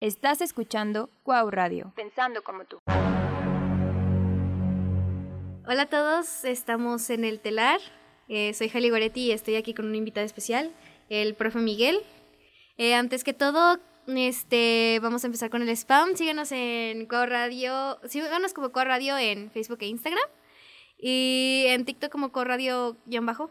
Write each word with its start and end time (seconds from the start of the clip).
Estás 0.00 0.40
escuchando 0.40 1.10
Cuau 1.22 1.50
Radio. 1.50 1.92
Pensando 1.94 2.42
como 2.42 2.64
tú. 2.64 2.78
Hola 5.66 5.82
a 5.82 5.88
todos, 5.90 6.46
estamos 6.46 7.10
en 7.10 7.26
el 7.26 7.40
telar. 7.40 7.80
Eh, 8.26 8.54
soy 8.54 8.70
Jali 8.70 8.88
Goretti 8.88 9.26
y 9.26 9.32
estoy 9.32 9.56
aquí 9.56 9.74
con 9.74 9.84
un 9.84 9.94
invitado 9.94 10.24
especial, 10.24 10.74
el 11.10 11.34
profe 11.34 11.58
Miguel. 11.58 12.00
Eh, 12.78 12.94
antes 12.94 13.24
que 13.24 13.34
todo, 13.34 13.78
este, 14.06 15.00
vamos 15.02 15.22
a 15.22 15.26
empezar 15.26 15.50
con 15.50 15.60
el 15.60 15.68
spam. 15.68 16.16
Síganos 16.16 16.50
en 16.52 17.04
Cuau 17.04 17.26
Radio, 17.26 18.00
síganos 18.08 18.54
como 18.54 18.72
Cuau 18.72 18.86
Radio 18.86 19.18
en 19.18 19.50
Facebook 19.50 19.80
e 19.82 19.86
Instagram. 19.88 20.30
Y 20.96 21.64
en 21.66 21.84
TikTok 21.84 22.10
como 22.10 22.32
Cuau 22.32 22.46
Radio-bajo. 22.46 23.50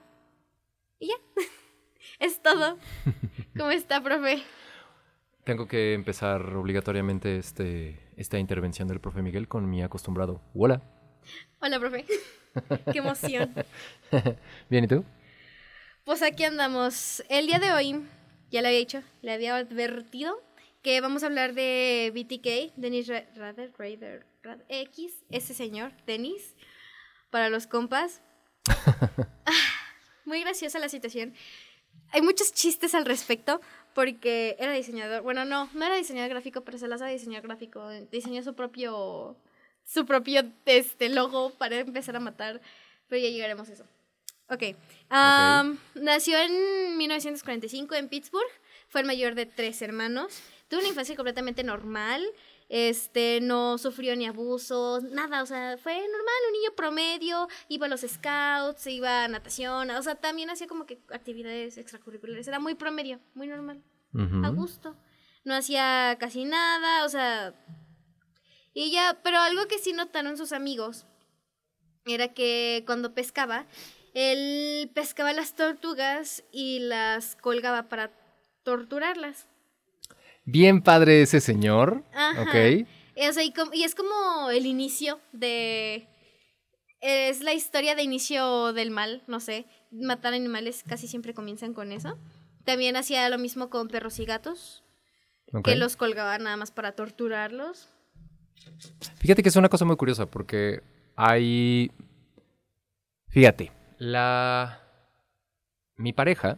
Y 0.97 1.09
ya, 1.09 1.15
es 2.19 2.41
todo. 2.41 2.79
¿Cómo 3.55 3.69
está, 3.69 4.01
profe? 4.01 4.43
Tengo 5.49 5.67
que 5.67 5.95
empezar 5.95 6.55
obligatoriamente 6.55 7.39
este, 7.39 7.99
esta 8.15 8.37
intervención 8.37 8.87
del 8.87 8.99
profe 8.99 9.23
Miguel 9.23 9.47
con 9.47 9.67
mi 9.67 9.81
acostumbrado. 9.81 10.43
Hola. 10.53 10.79
Hola, 11.59 11.79
profe. 11.79 12.05
Qué 12.93 12.99
emoción. 12.99 13.51
Bien, 14.69 14.83
¿y 14.83 14.87
tú? 14.87 15.03
Pues 16.03 16.21
aquí 16.21 16.43
andamos. 16.43 17.23
El 17.29 17.47
día 17.47 17.57
de 17.57 17.71
hoy, 17.71 18.05
ya 18.51 18.61
le 18.61 18.67
había 18.67 18.77
dicho, 18.77 19.01
le 19.23 19.31
había 19.31 19.55
advertido 19.55 20.39
que 20.83 21.01
vamos 21.01 21.23
a 21.23 21.25
hablar 21.25 21.55
de 21.55 22.11
BTK, 22.13 22.75
Dennis 22.79 23.07
Rader, 23.07 23.73
Rader, 23.75 24.27
X, 24.67 25.13
ese 25.31 25.55
señor, 25.55 25.93
Dennis, 26.05 26.55
para 27.31 27.49
los 27.49 27.65
compas. 27.65 28.21
Ah, 29.47 29.51
muy 30.25 30.41
graciosa 30.41 30.77
la 30.77 30.89
situación. 30.89 31.33
Hay 32.11 32.21
muchos 32.21 32.53
chistes 32.53 32.95
al 32.95 33.05
respecto, 33.05 33.61
porque 33.93 34.55
era 34.59 34.73
diseñador, 34.73 35.21
bueno, 35.21 35.45
no, 35.45 35.69
no 35.73 35.85
era 35.85 35.95
diseñador 35.95 36.29
gráfico, 36.29 36.61
pero 36.61 36.77
se 36.77 36.87
las 36.87 36.99
sabe 36.99 37.13
diseñar 37.13 37.41
gráfico, 37.41 37.89
diseñó 38.11 38.43
su 38.43 38.53
propio, 38.53 39.35
su 39.83 40.05
propio 40.05 40.43
este, 40.65 41.09
logo 41.09 41.51
para 41.51 41.79
empezar 41.79 42.15
a 42.15 42.19
matar, 42.19 42.61
pero 43.07 43.21
ya 43.21 43.29
llegaremos 43.29 43.69
a 43.69 43.73
eso. 43.73 43.83
Ok, 44.51 44.55
okay. 44.55 44.75
nació 45.95 46.39
en 46.39 46.97
1945 46.97 47.95
en 47.95 48.09
Pittsburgh, 48.09 48.51
fue 48.87 49.01
el 49.01 49.07
mayor 49.07 49.35
de 49.35 49.45
tres 49.45 49.81
hermanos, 49.81 50.41
tuvo 50.67 50.79
una 50.79 50.89
infancia 50.89 51.15
completamente 51.15 51.63
normal, 51.63 52.25
este, 52.69 53.41
no 53.41 53.77
sufrió 53.77 54.15
ni 54.15 54.27
abusos, 54.27 55.03
nada, 55.03 55.41
o 55.41 55.45
sea, 55.45 55.77
fue 55.77 55.93
normal, 55.93 56.35
un 56.47 56.53
niño 56.53 56.71
promedio, 56.75 57.47
iba 57.67 57.87
a 57.87 57.89
los 57.89 58.01
scouts, 58.01 58.87
iba 58.87 59.25
a 59.25 59.27
natación, 59.27 59.89
o 59.89 60.01
sea, 60.03 60.15
también 60.15 60.49
hacía 60.49 60.67
como 60.67 60.85
que 60.85 61.01
actividades 61.11 61.77
extracurriculares, 61.77 62.47
era 62.47 62.59
muy 62.59 62.75
promedio, 62.75 63.19
muy 63.33 63.47
normal, 63.47 63.83
a 64.43 64.49
gusto. 64.49 64.95
No 65.45 65.55
hacía 65.55 66.17
casi 66.19 66.45
nada, 66.45 67.05
o 67.05 67.09
sea, 67.09 67.55
y 68.73 68.91
ya, 68.91 69.19
pero 69.23 69.39
algo 69.39 69.67
que 69.67 69.79
sí 69.79 69.93
notaron 69.93 70.37
sus 70.37 70.51
amigos 70.51 71.05
era 72.05 72.33
que 72.33 72.83
cuando 72.85 73.13
pescaba, 73.13 73.65
él 74.13 74.91
pescaba 74.93 75.33
las 75.33 75.55
tortugas 75.55 76.43
y 76.51 76.79
las 76.79 77.35
colgaba 77.35 77.89
para 77.89 78.11
torturarlas. 78.63 79.47
Bien 80.51 80.81
padre 80.81 81.21
ese 81.21 81.41
señor. 81.41 82.03
Ok. 82.39 82.55
y, 83.15 83.83
es 83.83 83.95
como 83.95 84.49
el 84.49 84.65
inicio 84.65 85.19
de... 85.31 86.07
Es 87.01 87.41
la 87.41 87.53
historia 87.53 87.95
de 87.95 88.03
inicio 88.03 88.73
del 88.73 88.91
mal, 88.91 89.23
no 89.27 89.39
sé. 89.39 89.65
Matar 89.91 90.33
animales 90.33 90.83
casi 90.87 91.07
siempre 91.07 91.33
comienzan 91.33 91.73
con 91.73 91.91
eso. 91.91 92.17
También 92.65 92.95
hacía 92.95 93.29
lo 93.29 93.37
mismo 93.37 93.69
con 93.69 93.87
perros 93.87 94.19
y 94.19 94.25
gatos. 94.25 94.83
Que 95.63 95.75
los 95.75 95.95
colgaba 95.95 96.37
nada 96.39 96.57
más 96.57 96.71
para 96.71 96.93
torturarlos. 96.93 97.89
Fíjate 99.17 99.43
que 99.43 99.49
es 99.49 99.55
una 99.55 99.69
cosa 99.69 99.85
muy 99.85 99.95
curiosa 99.95 100.25
porque 100.25 100.81
hay... 101.15 101.91
Fíjate, 103.29 103.71
la... 103.99 104.81
Mi 105.95 106.11
pareja 106.11 106.57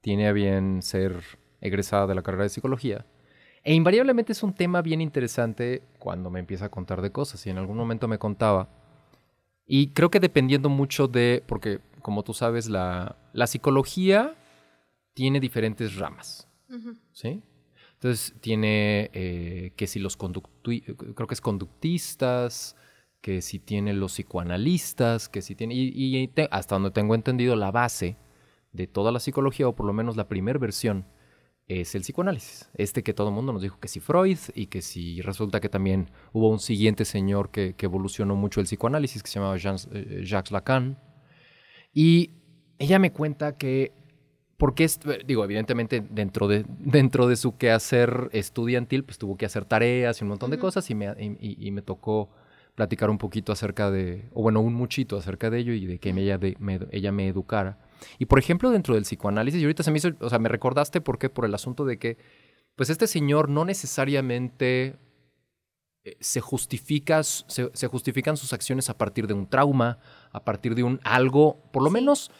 tiene 0.00 0.28
a 0.28 0.32
bien 0.32 0.82
ser 0.82 1.22
egresada 1.60 2.06
de 2.06 2.14
la 2.14 2.22
carrera 2.22 2.44
de 2.44 2.50
psicología 2.50 3.06
e 3.64 3.74
invariablemente 3.74 4.32
es 4.32 4.42
un 4.42 4.54
tema 4.54 4.82
bien 4.82 5.00
interesante 5.00 5.82
cuando 5.98 6.30
me 6.30 6.40
empieza 6.40 6.66
a 6.66 6.70
contar 6.70 7.02
de 7.02 7.12
cosas 7.12 7.46
y 7.46 7.50
en 7.50 7.58
algún 7.58 7.76
momento 7.76 8.08
me 8.08 8.18
contaba. 8.18 8.68
Y 9.66 9.88
creo 9.88 10.10
que 10.10 10.20
dependiendo 10.20 10.68
mucho 10.68 11.08
de, 11.08 11.42
porque 11.46 11.80
como 12.02 12.22
tú 12.24 12.34
sabes, 12.34 12.68
la, 12.68 13.16
la 13.32 13.46
psicología 13.46 14.34
tiene 15.14 15.40
diferentes 15.40 15.96
ramas. 15.96 16.48
¿Sí? 17.12 17.42
Entonces 17.94 18.34
tiene 18.40 19.10
eh, 19.12 19.72
que 19.76 19.86
si 19.86 20.00
los 20.00 20.16
creo 20.16 21.26
que 21.28 21.34
es 21.34 21.40
conductistas, 21.40 22.76
que 23.20 23.42
si 23.42 23.58
tiene 23.60 23.92
los 23.92 24.14
psicoanalistas, 24.14 25.28
que 25.28 25.42
si 25.42 25.54
tiene, 25.54 25.74
y, 25.74 26.30
hasta 26.50 26.74
donde 26.74 26.90
tengo 26.90 27.14
entendido 27.14 27.54
la 27.54 27.70
base 27.70 28.16
de 28.72 28.86
toda 28.86 29.12
la 29.12 29.20
psicología, 29.20 29.68
o 29.68 29.76
por 29.76 29.86
lo 29.86 29.92
menos 29.92 30.16
la 30.16 30.28
primera 30.28 30.58
versión, 30.58 31.06
es 31.68 31.94
el 31.94 32.02
psicoanálisis. 32.02 32.68
Este 32.74 33.02
que 33.02 33.14
todo 33.14 33.28
el 33.28 33.34
mundo 33.34 33.52
nos 33.52 33.62
dijo 33.62 33.78
que 33.78 33.88
si 33.88 34.00
Freud 34.00 34.38
y 34.54 34.66
que 34.66 34.82
si 34.82 35.20
resulta 35.22 35.60
que 35.60 35.68
también 35.68 36.10
hubo 36.32 36.48
un 36.48 36.60
siguiente 36.60 37.04
señor 37.04 37.50
que, 37.50 37.74
evolucionó 37.78 38.36
mucho 38.36 38.60
el 38.60 38.66
psicoanálisis 38.66 39.22
que 39.22 39.30
se 39.30 39.38
llamaba 39.38 39.56
eh, 39.56 40.22
Jacques 40.24 40.52
Lacan. 40.52 40.98
Y 41.92 42.30
ella 42.78 42.98
me 42.98 43.12
cuenta 43.12 43.56
que, 43.56 43.92
porque, 44.56 44.84
es, 44.84 44.98
digo, 45.26 45.44
evidentemente 45.44 46.00
dentro 46.00 46.48
de, 46.48 46.64
dentro 46.78 47.26
de 47.28 47.36
su 47.36 47.56
quehacer 47.56 48.28
estudiantil, 48.32 49.04
pues 49.04 49.18
tuvo 49.18 49.36
que 49.36 49.46
hacer 49.46 49.64
tareas 49.64 50.20
y 50.20 50.24
un 50.24 50.28
montón 50.28 50.50
de 50.50 50.58
cosas 50.58 50.88
y 50.90 50.94
me, 50.94 51.14
y, 51.18 51.70
me 51.70 51.82
tocó 51.82 52.30
platicar 52.74 53.10
un 53.10 53.18
poquito 53.18 53.52
acerca 53.52 53.90
de, 53.90 54.28
o 54.32 54.42
bueno, 54.42 54.60
un 54.60 54.74
muchito 54.74 55.16
acerca 55.16 55.50
de 55.50 55.58
ello 55.58 55.72
y 55.74 55.86
de 55.86 55.98
que 55.98 56.10
ella, 56.10 56.38
de, 56.38 56.56
ella 56.90 57.12
me 57.12 57.28
educara. 57.28 57.78
Y 58.18 58.26
por 58.26 58.38
ejemplo, 58.38 58.70
dentro 58.70 58.94
del 58.94 59.04
psicoanálisis, 59.04 59.60
y 59.60 59.64
ahorita 59.64 59.82
se 59.82 59.90
me 59.90 59.98
hizo, 59.98 60.10
o 60.20 60.28
sea, 60.28 60.38
me 60.38 60.48
recordaste 60.48 61.00
por 61.00 61.18
qué, 61.18 61.28
por 61.28 61.44
el 61.44 61.54
asunto 61.54 61.84
de 61.84 61.98
que, 61.98 62.16
pues 62.76 62.90
este 62.90 63.06
señor 63.06 63.48
no 63.48 63.64
necesariamente 63.64 64.96
eh, 66.04 66.16
se, 66.20 66.40
justifica, 66.40 67.22
se, 67.22 67.86
justifican 67.86 68.36
sus 68.36 68.52
acciones 68.52 68.90
a 68.90 68.98
partir 68.98 69.26
de 69.26 69.34
un 69.34 69.46
trauma, 69.46 69.98
a 70.32 70.44
partir 70.44 70.74
de 70.74 70.82
un 70.82 71.00
algo, 71.04 71.62
por 71.72 71.82
lo 71.82 71.90
menos 71.90 72.30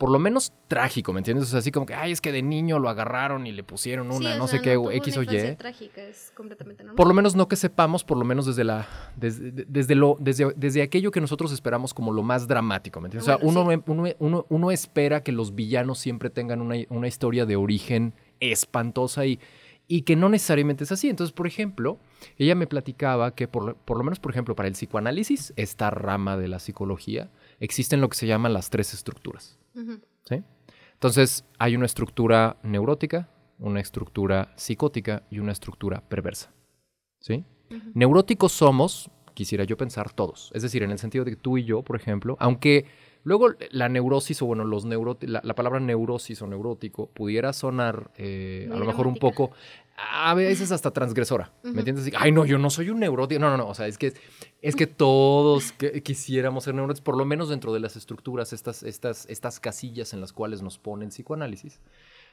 por 0.00 0.10
lo 0.10 0.18
menos 0.18 0.54
trágico, 0.66 1.12
¿me 1.12 1.20
entiendes? 1.20 1.48
O 1.48 1.50
sea, 1.50 1.58
así 1.58 1.70
como 1.70 1.84
que, 1.84 1.92
ay, 1.92 2.10
es 2.10 2.22
que 2.22 2.32
de 2.32 2.40
niño 2.40 2.78
lo 2.78 2.88
agarraron 2.88 3.46
y 3.46 3.52
le 3.52 3.62
pusieron 3.62 4.10
una, 4.10 4.34
no 4.38 4.48
sé 4.48 4.62
qué, 4.62 4.72
X 4.72 5.18
o 5.18 5.22
Y. 5.22 5.56
Trágica, 5.56 6.00
es 6.00 6.32
completamente 6.34 6.82
normal. 6.82 6.96
Por 6.96 7.06
lo 7.06 7.12
menos 7.12 7.36
no 7.36 7.48
que 7.48 7.56
sepamos, 7.56 8.02
por 8.02 8.16
lo 8.16 8.24
menos 8.24 8.46
desde 8.46 8.64
la, 8.64 8.88
desde, 9.16 9.50
desde 9.52 9.94
lo, 9.94 10.16
desde, 10.18 10.54
desde, 10.56 10.80
aquello 10.80 11.10
que 11.10 11.20
nosotros 11.20 11.52
esperamos 11.52 11.92
como 11.92 12.12
lo 12.12 12.22
más 12.22 12.48
dramático, 12.48 12.98
¿me 13.02 13.08
entiendes? 13.08 13.28
o 13.28 13.36
sea, 13.36 13.46
uno, 13.46 13.68
uno, 13.86 14.04
uno, 14.18 14.46
uno, 14.48 14.70
espera 14.70 15.22
que 15.22 15.32
los 15.32 15.54
villanos 15.54 15.98
siempre 15.98 16.30
tengan 16.30 16.62
una, 16.62 16.76
una 16.88 17.06
historia 17.06 17.44
de 17.44 17.56
origen 17.56 18.14
espantosa 18.40 19.26
y, 19.26 19.38
y 19.86 20.02
que 20.02 20.16
no 20.16 20.30
necesariamente 20.30 20.84
es 20.84 20.92
así. 20.92 21.10
Entonces, 21.10 21.34
por 21.34 21.46
ejemplo, 21.46 21.98
ella 22.38 22.54
me 22.54 22.66
platicaba 22.66 23.34
que 23.34 23.48
por, 23.48 23.76
por 23.76 23.98
lo 23.98 24.04
menos, 24.04 24.18
por 24.18 24.32
ejemplo, 24.32 24.56
para 24.56 24.66
el 24.66 24.72
psicoanálisis, 24.72 25.52
esta 25.56 25.90
rama 25.90 26.38
de 26.38 26.48
la 26.48 26.58
psicología, 26.58 27.28
existen 27.58 28.00
lo 28.00 28.08
que 28.08 28.16
se 28.16 28.26
llaman 28.26 28.54
las 28.54 28.70
tres 28.70 28.94
estructuras. 28.94 29.59
¿Sí? 29.74 30.42
Entonces, 30.92 31.44
hay 31.58 31.76
una 31.76 31.86
estructura 31.86 32.58
neurótica, 32.62 33.28
una 33.58 33.80
estructura 33.80 34.52
psicótica 34.56 35.22
y 35.30 35.38
una 35.38 35.52
estructura 35.52 36.02
perversa. 36.06 36.52
¿sí? 37.20 37.44
Neuróticos 37.94 38.52
somos, 38.52 39.10
quisiera 39.34 39.64
yo 39.64 39.76
pensar, 39.76 40.12
todos. 40.12 40.50
Es 40.54 40.62
decir, 40.62 40.82
en 40.82 40.90
el 40.90 40.98
sentido 40.98 41.24
de 41.24 41.32
que 41.32 41.36
tú 41.36 41.56
y 41.56 41.64
yo, 41.64 41.82
por 41.82 41.96
ejemplo, 41.96 42.36
aunque 42.40 42.86
luego 43.22 43.50
la 43.70 43.88
neurosis 43.88 44.42
o 44.42 44.46
bueno, 44.46 44.64
los 44.64 44.84
la, 44.84 45.54
palabra 45.54 45.80
neurosis 45.80 46.40
o 46.42 46.46
neurótico 46.46 47.06
pudiera 47.10 47.52
sonar 47.52 48.10
eh, 48.16 48.68
a 48.72 48.76
lo 48.76 48.84
mejor 48.84 49.06
un 49.06 49.16
poco 49.16 49.52
a 50.08 50.34
veces 50.34 50.72
hasta 50.72 50.90
transgresora, 50.90 51.52
¿me 51.62 51.80
entiendes? 51.80 52.10
Ay, 52.16 52.32
no, 52.32 52.44
yo 52.44 52.58
no 52.58 52.70
soy 52.70 52.90
un 52.90 53.00
neurótico. 53.00 53.40
No, 53.40 53.50
no, 53.50 53.56
no, 53.56 53.68
o 53.68 53.74
sea, 53.74 53.86
es 53.86 53.98
que, 53.98 54.14
es 54.62 54.76
que 54.76 54.86
todos 54.86 55.72
quisiéramos 56.02 56.64
ser 56.64 56.74
neuróticos, 56.74 57.02
por 57.02 57.16
lo 57.16 57.24
menos 57.24 57.48
dentro 57.48 57.72
de 57.72 57.80
las 57.80 57.96
estructuras, 57.96 58.52
estas, 58.52 58.82
estas, 58.82 59.26
estas 59.26 59.60
casillas 59.60 60.12
en 60.12 60.20
las 60.20 60.32
cuales 60.32 60.62
nos 60.62 60.78
ponen 60.78 61.10
psicoanálisis, 61.10 61.80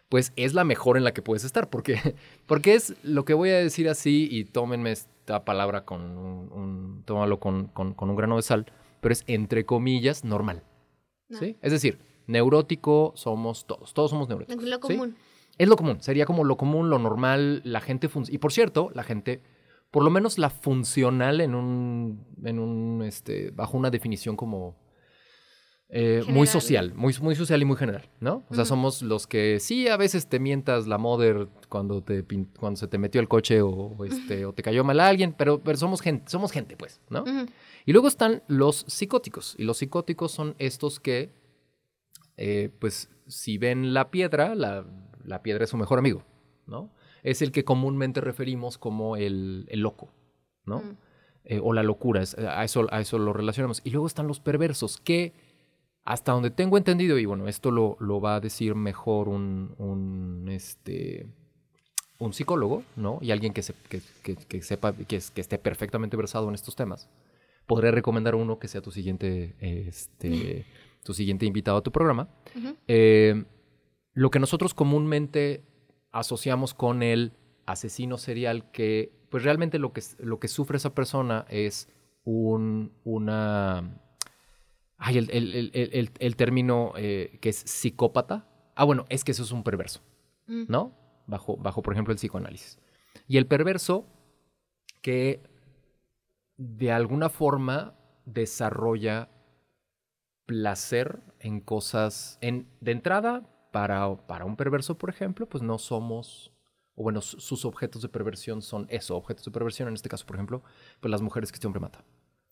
pues 0.09 0.33
es 0.35 0.53
la 0.53 0.63
mejor 0.63 0.97
en 0.97 1.03
la 1.03 1.13
que 1.13 1.21
puedes 1.21 1.43
estar, 1.43 1.69
porque, 1.69 2.15
porque 2.45 2.75
es 2.75 2.95
lo 3.03 3.25
que 3.25 3.33
voy 3.33 3.49
a 3.49 3.57
decir 3.57 3.89
así, 3.89 4.27
y 4.31 4.45
tómenme 4.45 4.91
esta 4.91 5.43
palabra 5.43 5.83
con 5.85 6.01
un, 6.01 7.03
tómalo 7.05 7.39
con, 7.39 7.67
con, 7.67 7.95
un 7.97 8.15
grano 8.15 8.37
de 8.37 8.43
sal, 8.43 8.71
pero 9.01 9.13
es 9.13 9.23
entre 9.27 9.65
comillas 9.65 10.23
normal, 10.23 10.63
¿sí? 11.29 11.57
Es 11.61 11.71
decir, 11.71 11.99
neurótico 12.27 13.13
somos 13.15 13.65
todos, 13.65 13.93
todos 13.93 14.11
somos 14.11 14.29
neuróticos. 14.29 14.63
Lo 14.63 14.79
común. 14.79 15.15
Es 15.57 15.67
lo 15.67 15.75
común, 15.75 16.01
sería 16.01 16.25
como 16.25 16.43
lo 16.43 16.57
común, 16.57 16.89
lo 16.89 16.99
normal, 16.99 17.61
la 17.63 17.81
gente 17.81 18.09
Y 18.29 18.37
por 18.37 18.51
cierto, 18.51 18.91
la 18.93 19.03
gente, 19.03 19.41
por 19.91 20.03
lo 20.03 20.09
menos 20.09 20.37
la 20.37 20.49
funcional 20.49 21.41
en 21.41 21.55
un, 21.55 22.25
en 22.43 22.59
un, 22.59 23.03
este, 23.03 23.51
bajo 23.51 23.77
una 23.77 23.89
definición 23.89 24.35
como, 24.35 24.75
eh, 25.89 26.21
muy 26.27 26.47
social, 26.47 26.93
muy, 26.95 27.15
muy 27.21 27.33
social 27.33 27.61
y 27.61 27.65
muy 27.65 27.77
general, 27.77 28.09
¿no? 28.19 28.43
O 28.49 28.55
sea, 28.55 28.65
somos 28.65 29.01
los 29.01 29.25
que 29.25 29.61
sí 29.61 29.87
a 29.87 29.95
veces 29.95 30.27
te 30.27 30.37
mientas 30.37 30.85
la 30.85 30.97
mother 30.97 31.47
cuando, 31.69 32.03
te, 32.03 32.25
cuando 32.59 32.77
se 32.77 32.89
te 32.89 32.97
metió 32.97 33.21
el 33.21 33.29
coche 33.29 33.61
o, 33.61 33.69
o 33.69 34.03
este, 34.03 34.45
o 34.45 34.51
te 34.51 34.63
cayó 34.63 34.83
mal 34.83 34.99
a 34.99 35.07
alguien, 35.07 35.33
pero, 35.37 35.63
pero 35.63 35.77
somos, 35.77 36.01
gente, 36.01 36.29
somos 36.29 36.51
gente, 36.51 36.75
pues, 36.75 36.99
¿no? 37.09 37.23
Y 37.85 37.93
luego 37.93 38.09
están 38.09 38.43
los 38.47 38.83
psicóticos. 38.89 39.55
Y 39.57 39.63
los 39.63 39.77
psicóticos 39.77 40.33
son 40.33 40.55
estos 40.59 40.99
que, 40.99 41.31
eh, 42.35 42.69
pues, 42.79 43.09
si 43.27 43.57
ven 43.57 43.93
la 43.93 44.11
piedra, 44.11 44.55
la, 44.55 44.85
la 45.27 45.43
piedra 45.43 45.63
es 45.65 45.69
su 45.69 45.77
mejor 45.77 45.99
amigo, 45.99 46.23
¿no? 46.65 46.89
Es 47.23 47.41
el 47.43 47.51
que 47.51 47.63
comúnmente 47.63 48.21
referimos 48.21 48.77
como 48.79 49.15
el, 49.17 49.65
el 49.69 49.81
loco, 49.81 50.09
¿no? 50.65 50.79
Mm. 50.79 50.97
Eh, 51.45 51.59
o 51.63 51.71
la 51.73 51.83
locura, 51.83 52.21
es- 52.21 52.37
a, 52.37 52.63
eso, 52.63 52.87
a 52.91 52.99
eso 52.99 53.17
lo 53.19 53.31
relacionamos. 53.33 53.81
Y 53.83 53.91
luego 53.91 54.07
están 54.07 54.27
los 54.27 54.39
perversos, 54.39 54.97
que 54.97 55.33
hasta 56.03 56.31
donde 56.31 56.49
tengo 56.51 56.77
entendido, 56.77 57.17
y 57.19 57.25
bueno, 57.25 57.47
esto 57.47 57.69
lo, 57.71 57.97
lo 57.99 58.19
va 58.21 58.35
a 58.35 58.39
decir 58.39 58.75
mejor 58.75 59.27
un, 59.29 59.75
un, 59.77 60.47
este, 60.49 61.27
un 62.19 62.33
psicólogo, 62.33 62.83
¿no? 62.95 63.19
Y 63.21 63.31
alguien 63.31 63.53
que, 63.53 63.61
se- 63.61 63.73
que, 63.89 64.01
que- 64.23 64.35
que 64.35 64.61
sepa, 64.61 64.93
que, 64.93 65.17
es- 65.17 65.31
que 65.31 65.41
esté 65.41 65.57
perfectamente 65.57 66.15
versado 66.17 66.47
en 66.49 66.55
estos 66.55 66.75
temas. 66.75 67.09
Podré 67.65 67.91
recomendar 67.91 68.35
uno 68.35 68.59
que 68.59 68.67
sea 68.69 68.81
tu 68.81 68.91
siguiente, 68.91 69.55
este, 69.59 70.65
tu 71.03 71.13
siguiente 71.13 71.45
invitado 71.45 71.77
a 71.77 71.81
tu 71.83 71.91
programa. 71.91 72.29
Eh, 72.87 73.43
lo 74.17 74.31
que 74.31 74.39
nosotros 74.39 74.73
comúnmente 74.73 75.63
asociamos 76.11 76.73
con 76.73 77.03
el 77.03 77.33
asesino 77.67 78.17
serial, 78.17 78.71
que 78.71 79.11
pues 79.29 79.43
realmente 79.43 79.77
lo 79.77 79.93
que, 79.93 80.01
lo 80.17 80.39
que 80.39 80.47
sufre 80.47 80.77
esa 80.77 80.95
persona 80.95 81.45
es 81.49 81.87
un, 82.23 82.93
una... 83.03 84.01
Ay, 84.97 85.19
el, 85.19 85.29
el- 85.29 85.71
el- 85.75 86.11
el- 86.17 86.35
término 86.35 86.93
eh, 86.97 87.37
que 87.41 87.49
es 87.49 87.57
psicópata. 87.57 88.47
Ah, 88.73 88.85
bueno, 88.85 89.05
es 89.09 89.23
que 89.23 89.33
eso 89.33 89.43
es 89.43 89.51
un 89.51 89.63
perverso, 89.63 90.01
Mm. 90.47 90.63
¿no? 90.67 90.93
Bajo, 91.27 91.55
bajo, 91.57 91.83
por 91.83 91.93
ejemplo, 91.93 92.11
el 92.11 92.17
psicoanálisis. 92.17 92.79
Y 93.27 93.37
el 93.37 93.45
perverso 93.45 94.07
que 95.03 95.43
de 96.57 96.91
alguna 96.91 97.29
forma 97.29 97.93
desarrolla 98.25 99.29
placer 100.47 101.19
en 101.39 101.59
cosas, 101.59 102.39
en, 102.41 102.67
de 102.81 102.93
entrada, 102.93 103.47
para, 103.77 104.15
para 104.27 104.43
un 104.45 104.55
perverso, 104.55 104.97
por 104.97 105.09
ejemplo, 105.11 105.47
pues 105.47 105.61
no 105.61 105.77
somos, 105.77 106.51
o 106.95 107.03
bueno, 107.03 107.21
su- 107.21 107.39
sus 107.39 107.63
objetos 107.63 108.01
de 108.01 108.09
perversión 108.09 108.61
son 108.63 108.87
eso, 108.89 109.15
objetos 109.15 109.45
de 109.45 109.51
perversión, 109.51 109.87
en 109.87 109.93
este 109.93 110.09
caso, 110.09 110.25
por 110.25 110.35
ejemplo, 110.35 110.63
pues 110.99 111.11
las 111.11 111.21
mujeres 111.21 111.51
que 111.51 111.57
este 111.57 111.67
hombre 111.67 111.79
mata. 111.81 112.03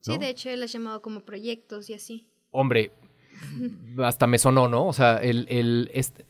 Sí, 0.01 0.19
de 0.19 0.29
hecho, 0.29 0.49
él 0.51 0.61
ha 0.61 0.67
llamado 0.67 1.01
como 1.01 1.21
proyectos 1.21 1.89
y 1.89 1.95
así. 1.95 2.27
Hombre, 2.51 2.91
hasta 4.03 4.27
me 4.27 4.37
sonó, 4.37 4.67
¿no? 4.67 4.85
O 4.85 4.93
sea, 4.93 5.17
el, 5.17 5.47
el, 5.49 5.89
este- 5.93 6.25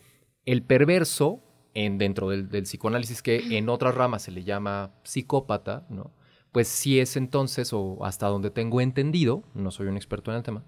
el 0.46 0.64
perverso, 0.64 1.42
en, 1.74 1.98
dentro 1.98 2.30
del, 2.30 2.48
del 2.48 2.64
psicoanálisis, 2.64 3.22
que 3.22 3.58
en 3.58 3.68
otras 3.68 3.96
ramas 3.96 4.22
se 4.24 4.32
le 4.32 4.44
llama 4.46 4.94
psicópata, 5.04 5.86
¿no? 5.90 6.14
Pues 6.54 6.70
sí 6.70 7.02
es 7.02 7.18
entonces, 7.18 7.74
o 7.74 8.06
hasta 8.06 8.28
donde 8.28 8.50
tengo 8.50 8.80
entendido, 8.80 9.44
no 9.54 9.72
soy 9.72 9.88
un 9.88 9.98
experto 9.98 10.32
en 10.32 10.38
el 10.38 10.44
tema, 10.44 10.64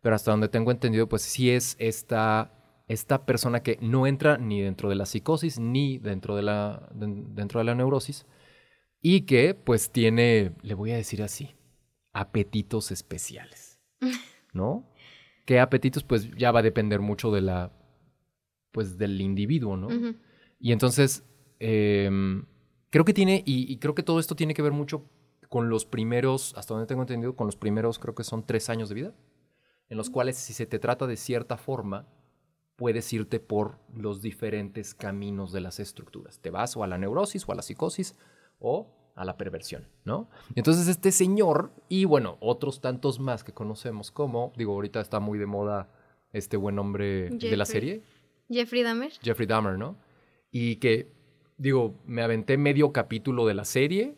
pero 0.00 0.14
hasta 0.14 0.30
donde 0.30 0.48
tengo 0.48 0.70
entendido, 0.70 1.08
pues 1.08 1.22
sí 1.22 1.50
es 1.50 1.74
esta, 1.80 2.52
esta 2.86 3.24
persona 3.26 3.62
que 3.62 3.78
no 3.80 4.06
entra 4.06 4.36
ni 4.38 4.60
dentro 4.60 4.88
de 4.88 4.94
la 4.94 5.06
psicosis 5.06 5.58
ni 5.58 5.98
dentro 5.98 6.36
de 6.36 6.42
la, 6.42 6.88
den- 6.94 7.34
dentro 7.34 7.58
de 7.60 7.64
la 7.64 7.74
neurosis 7.74 8.26
y 9.00 9.22
que 9.22 9.54
pues 9.54 9.90
tiene, 9.90 10.52
le 10.62 10.74
voy 10.74 10.90
a 10.92 10.96
decir 10.96 11.22
así, 11.22 11.54
apetitos 12.12 12.90
especiales, 12.90 13.80
¿no? 14.52 14.90
¿Qué 15.46 15.60
apetitos? 15.60 16.04
Pues 16.04 16.30
ya 16.36 16.52
va 16.52 16.60
a 16.60 16.62
depender 16.62 17.00
mucho 17.00 17.30
de 17.30 17.42
la, 17.42 17.72
pues 18.72 18.96
del 18.98 19.20
individuo, 19.20 19.76
¿no? 19.76 19.88
Y 20.58 20.72
entonces, 20.72 21.24
em, 21.58 22.46
creo 22.90 23.04
que 23.04 23.12
tiene, 23.12 23.42
y, 23.44 23.70
y 23.70 23.76
creo 23.78 23.94
que 23.94 24.02
todo 24.02 24.20
esto 24.20 24.34
tiene 24.36 24.54
que 24.54 24.62
ver 24.62 24.72
mucho 24.72 25.10
con 25.50 25.68
los 25.68 25.84
primeros, 25.84 26.54
hasta 26.56 26.72
donde 26.74 26.86
tengo 26.86 27.02
entendido, 27.02 27.36
con 27.36 27.46
los 27.46 27.56
primeros, 27.56 27.98
creo 27.98 28.14
que 28.14 28.24
son 28.24 28.44
tres 28.46 28.70
años 28.70 28.88
de 28.88 28.94
vida, 28.94 29.14
en 29.90 29.96
los 29.98 30.08
cuales 30.08 30.36
si 30.36 30.54
se 30.54 30.64
te 30.66 30.78
trata 30.78 31.06
de 31.06 31.16
cierta 31.16 31.56
forma, 31.58 32.08
puedes 32.76 33.12
irte 33.12 33.40
por 33.40 33.78
los 33.94 34.20
diferentes 34.22 34.94
caminos 34.94 35.52
de 35.52 35.60
las 35.60 35.80
estructuras. 35.80 36.38
Te 36.40 36.50
vas 36.50 36.76
o 36.76 36.82
a 36.82 36.86
la 36.86 36.98
neurosis 36.98 37.48
o 37.48 37.52
a 37.52 37.54
la 37.54 37.62
psicosis 37.62 38.16
o 38.58 38.90
a 39.14 39.24
la 39.24 39.36
perversión, 39.36 39.86
¿no? 40.04 40.28
Entonces 40.56 40.88
este 40.88 41.12
señor 41.12 41.72
y 41.88 42.04
bueno, 42.04 42.36
otros 42.40 42.80
tantos 42.80 43.20
más 43.20 43.44
que 43.44 43.52
conocemos 43.52 44.10
como, 44.10 44.52
digo, 44.56 44.72
ahorita 44.72 45.00
está 45.00 45.20
muy 45.20 45.38
de 45.38 45.46
moda 45.46 45.88
este 46.32 46.56
buen 46.56 46.78
hombre 46.80 47.30
de 47.30 47.56
la 47.56 47.64
serie, 47.64 48.02
Jeffrey 48.48 48.82
Dahmer. 48.82 49.12
Jeffrey 49.22 49.46
Dahmer, 49.46 49.78
¿no? 49.78 49.96
Y 50.50 50.76
que, 50.76 51.12
digo, 51.56 52.00
me 52.06 52.22
aventé 52.22 52.58
medio 52.58 52.92
capítulo 52.92 53.46
de 53.46 53.54
la 53.54 53.64
serie, 53.64 54.16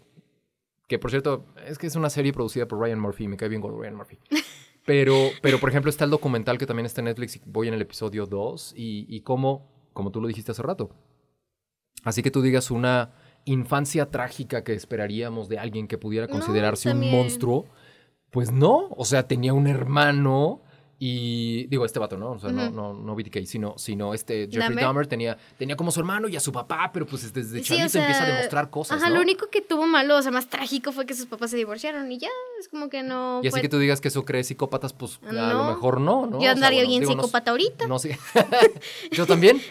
que 0.88 0.98
por 0.98 1.10
cierto, 1.10 1.46
es 1.66 1.78
que 1.78 1.86
es 1.86 1.96
una 1.96 2.10
serie 2.10 2.32
producida 2.32 2.66
por 2.66 2.80
Ryan 2.80 3.00
Murphy, 3.00 3.28
me 3.28 3.36
cae 3.36 3.48
bien 3.48 3.60
con 3.60 3.78
Ryan 3.78 3.94
Murphy. 3.96 4.18
Pero, 4.86 5.30
pero 5.42 5.58
por 5.58 5.68
ejemplo, 5.68 5.90
está 5.90 6.04
el 6.04 6.10
documental 6.10 6.58
que 6.58 6.66
también 6.66 6.86
está 6.86 7.00
en 7.00 7.06
Netflix 7.06 7.36
y 7.36 7.42
voy 7.44 7.68
en 7.68 7.74
el 7.74 7.82
episodio 7.82 8.24
2 8.24 8.74
y, 8.76 9.06
y 9.08 9.20
cómo, 9.20 9.68
como 9.92 10.10
tú 10.10 10.20
lo 10.20 10.28
dijiste 10.28 10.52
hace 10.52 10.62
rato. 10.62 10.90
Así 12.04 12.22
que 12.22 12.30
tú 12.30 12.40
digas 12.40 12.70
una 12.70 13.10
infancia 13.44 14.10
trágica 14.10 14.62
que 14.62 14.74
esperaríamos 14.74 15.48
de 15.48 15.58
alguien 15.58 15.88
que 15.88 15.98
pudiera 15.98 16.26
No, 16.26 16.32
considerarse 16.32 16.90
un 16.90 17.10
monstruo, 17.10 17.66
pues 18.30 18.52
no, 18.52 18.88
o 18.90 19.04
sea, 19.04 19.26
tenía 19.26 19.54
un 19.54 19.66
hermano 19.66 20.62
y 20.98 21.66
digo, 21.66 21.84
este 21.84 21.98
vato, 21.98 22.16
¿no? 22.16 22.30
O 22.32 22.38
sea, 22.38 22.50
no, 22.50 22.70
no, 22.70 22.94
no 22.94 23.14
BTK, 23.14 23.44
sino, 23.44 23.74
sino 23.76 24.14
este 24.14 24.44
Jeffrey 24.46 24.60
Dahmer. 24.60 24.84
Dahmer, 24.84 25.06
tenía, 25.06 25.36
tenía 25.58 25.76
como 25.76 25.90
su 25.90 26.00
hermano 26.00 26.26
y 26.28 26.36
a 26.36 26.40
su 26.40 26.52
papá, 26.52 26.90
pero 26.92 27.04
pues 27.06 27.32
desde 27.34 27.58
Sí, 27.58 27.64
chavito 27.64 27.86
o 27.86 27.88
sea, 27.90 28.00
empieza 28.02 28.24
a 28.24 28.26
demostrar 28.34 28.70
cosas, 28.70 28.96
Ajá, 29.02 29.10
¿no? 29.10 29.16
lo 29.16 29.20
único 29.20 29.48
que 29.50 29.60
tuvo 29.60 29.86
malo, 29.86 30.16
o 30.16 30.22
sea, 30.22 30.30
más 30.32 30.48
trágico 30.48 30.92
fue 30.92 31.04
que 31.04 31.12
sus 31.14 31.26
papás 31.26 31.50
se 31.50 31.58
divorciaron 31.58 32.10
y 32.10 32.18
ya, 32.18 32.30
es 32.58 32.68
como 32.68 32.88
que 32.88 33.02
no. 33.02 33.40
Y 33.42 33.48
así 33.48 33.52
fue- 33.56 33.60
que 33.62 33.68
tú 33.68 33.78
digas 33.78 34.00
que 34.00 34.08
eso 34.08 34.24
cree 34.24 34.42
psicópatas, 34.42 34.94
pues 34.94 35.20
a 35.28 35.32
lo 35.32 35.64
mejor 35.64 36.00
no, 36.00 36.26
¿no? 36.26 36.38
O 36.38 36.40
Yo 36.40 36.44
sea, 36.44 36.52
andaría 36.52 36.78
bueno, 36.80 36.88
bien 36.90 37.00
digo, 37.02 37.14
no 37.14 37.22
sé- 37.22 37.26
psicópata 37.26 37.50
ahorita. 37.50 37.86
No 37.86 37.98
sé. 37.98 38.18
Yo 39.12 39.26
también. 39.26 39.60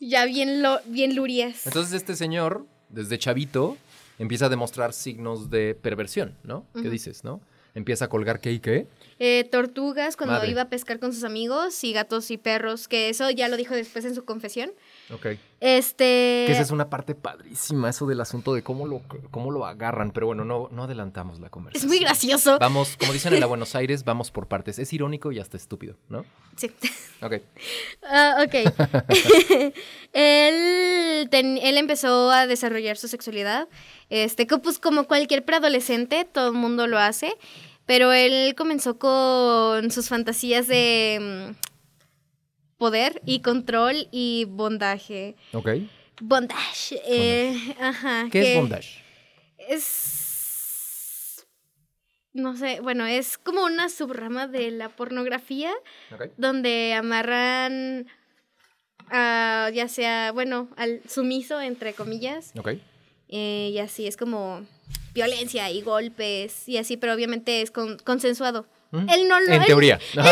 Ya 0.00 0.26
bien, 0.26 0.62
lo, 0.62 0.78
bien 0.86 1.16
lurias. 1.16 1.66
Entonces 1.66 1.92
este 1.94 2.14
señor, 2.14 2.66
desde 2.88 3.18
chavito, 3.18 3.76
empieza 4.18 4.46
a 4.46 4.48
demostrar 4.48 4.92
signos 4.92 5.50
de 5.50 5.74
perversión, 5.74 6.36
¿no? 6.44 6.66
¿Qué 6.80 6.88
dices, 6.88 7.24
no? 7.24 7.40
Empieza 7.78 8.06
a 8.06 8.08
colgar 8.08 8.40
qué 8.40 8.50
y 8.50 8.58
qué. 8.58 8.88
Eh, 9.20 9.48
tortugas 9.52 10.16
cuando 10.16 10.34
Madre. 10.34 10.50
iba 10.50 10.62
a 10.62 10.68
pescar 10.68 10.98
con 10.98 11.12
sus 11.12 11.22
amigos 11.22 11.84
y 11.84 11.92
gatos 11.92 12.32
y 12.32 12.36
perros, 12.36 12.88
que 12.88 13.08
eso 13.08 13.30
ya 13.30 13.46
lo 13.46 13.56
dijo 13.56 13.72
después 13.72 14.04
en 14.04 14.16
su 14.16 14.24
confesión. 14.24 14.72
Ok. 15.12 15.26
Este. 15.60 16.44
Que 16.46 16.52
esa 16.52 16.60
es 16.62 16.70
una 16.70 16.88
parte 16.90 17.14
padrísima, 17.14 17.88
eso 17.90 18.06
del 18.06 18.20
asunto 18.20 18.52
de 18.54 18.62
cómo 18.62 18.86
lo, 18.86 19.00
cómo 19.30 19.50
lo 19.50 19.66
agarran. 19.66 20.10
Pero 20.12 20.26
bueno, 20.26 20.44
no, 20.44 20.68
no 20.70 20.84
adelantamos 20.84 21.40
la 21.40 21.46
Es 21.46 21.50
conversación. 21.52 21.88
muy 21.88 21.98
gracioso. 22.00 22.58
Vamos, 22.60 22.96
como 22.98 23.12
dicen 23.12 23.32
en 23.34 23.40
la 23.40 23.46
Buenos 23.54 23.74
Aires, 23.74 24.04
vamos 24.04 24.30
por 24.30 24.46
partes. 24.48 24.78
Es 24.78 24.92
irónico 24.92 25.32
y 25.32 25.38
hasta 25.40 25.56
estúpido, 25.56 25.96
¿no? 26.08 26.24
Sí. 26.56 26.70
Ok. 27.22 27.34
Ah, 28.04 28.44
ok. 28.46 28.54
él, 30.12 31.28
ten- 31.30 31.58
él 31.60 31.78
empezó 31.78 32.30
a 32.30 32.46
desarrollar 32.46 32.96
su 32.96 33.08
sexualidad. 33.08 33.68
Este, 34.10 34.46
pues 34.46 34.78
como 34.78 35.04
cualquier 35.04 35.44
preadolescente, 35.44 36.24
todo 36.24 36.48
el 36.48 36.54
mundo 36.54 36.86
lo 36.86 36.98
hace. 36.98 37.34
Pero 37.86 38.12
él 38.12 38.54
comenzó 38.56 38.98
con 38.98 39.90
sus 39.90 40.08
fantasías 40.08 40.66
de 40.66 41.54
mm, 41.54 41.67
poder 42.82 43.20
y 43.26 43.40
control 43.42 44.08
y 44.10 44.46
bondaje. 44.48 45.36
Ok. 45.52 45.68
Bondage. 46.20 47.00
eh, 47.04 47.76
ajá. 47.80 48.28
¿Qué 48.30 48.52
es 48.52 48.56
bondage? 48.56 49.02
Es. 49.58 51.46
No 52.32 52.56
sé, 52.56 52.80
bueno, 52.80 53.04
es 53.06 53.36
como 53.36 53.64
una 53.64 53.88
subrama 53.88 54.46
de 54.46 54.70
la 54.70 54.88
pornografía 54.90 55.72
Ok. 56.12 56.26
donde 56.36 56.94
amarran 56.94 58.06
a, 59.10 59.70
ya 59.74 59.88
sea, 59.88 60.30
bueno, 60.32 60.68
al 60.76 61.00
sumiso, 61.08 61.60
entre 61.60 61.94
comillas, 61.94 62.52
Ok. 62.58 62.68
eh, 63.28 63.70
y 63.72 63.78
así 63.78 64.06
es 64.06 64.16
como 64.16 64.64
violencia 65.14 65.68
y 65.70 65.80
golpes 65.82 66.68
y 66.68 66.76
así, 66.76 66.96
pero 66.96 67.14
obviamente 67.14 67.60
es 67.62 67.70
con- 67.72 67.98
consensuado. 67.98 68.66
Mm. 68.90 69.06
Él 69.10 69.28
no 69.28 69.38
lo... 69.40 69.46
En 69.52 69.60
él- 69.60 69.66
teoría. 69.66 70.00
no 70.14 70.24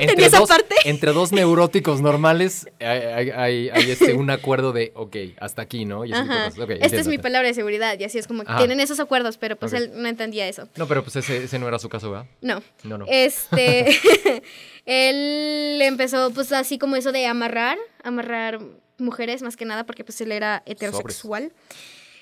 entendía 0.00 0.26
esa 0.26 0.40
dos, 0.40 0.48
parte. 0.48 0.74
Entre 0.84 1.12
dos 1.12 1.30
neuróticos 1.30 2.00
normales 2.00 2.66
hay, 2.80 2.86
hay- 2.86 3.30
hay- 3.30 3.68
hay, 3.70 3.90
este, 3.92 4.12
un 4.14 4.28
acuerdo 4.30 4.72
de, 4.72 4.90
ok, 4.96 5.16
hasta 5.38 5.62
aquí, 5.62 5.84
¿no? 5.84 6.04
Y 6.04 6.10
ese 6.12 6.22
tipo 6.22 6.32
de 6.32 6.38
Ajá. 6.40 6.50
cosas. 6.50 6.64
Ok, 6.64 6.70
Esta 6.80 6.96
es 7.00 7.06
mi 7.06 7.18
palabra 7.18 7.46
de 7.48 7.54
seguridad 7.54 7.96
y 7.98 8.04
así 8.04 8.18
es 8.18 8.26
como 8.26 8.44
que 8.44 8.52
tienen 8.54 8.80
esos 8.80 8.98
acuerdos, 8.98 9.36
pero 9.38 9.54
pues 9.56 9.72
él 9.72 9.92
no 9.94 10.08
entendía 10.08 10.48
eso. 10.48 10.68
No, 10.76 10.88
pero 10.88 11.04
pues 11.04 11.14
ese, 11.16 11.44
ese 11.44 11.58
no 11.60 11.68
era 11.68 11.78
su 11.78 11.88
caso, 11.88 12.10
¿verdad? 12.10 12.26
No. 12.40 12.60
No, 12.82 12.98
no. 12.98 13.06
Este, 13.08 13.86
él 14.86 15.80
empezó 15.82 16.30
pues 16.32 16.52
así 16.52 16.78
como 16.78 16.96
eso 16.96 17.12
de 17.12 17.26
amarrar, 17.26 17.78
amarrar 18.02 18.58
mujeres 18.98 19.42
más 19.42 19.56
que 19.56 19.64
nada 19.64 19.84
porque 19.84 20.04
pues 20.04 20.20
él 20.20 20.32
era 20.32 20.62
heterosexual. 20.66 21.52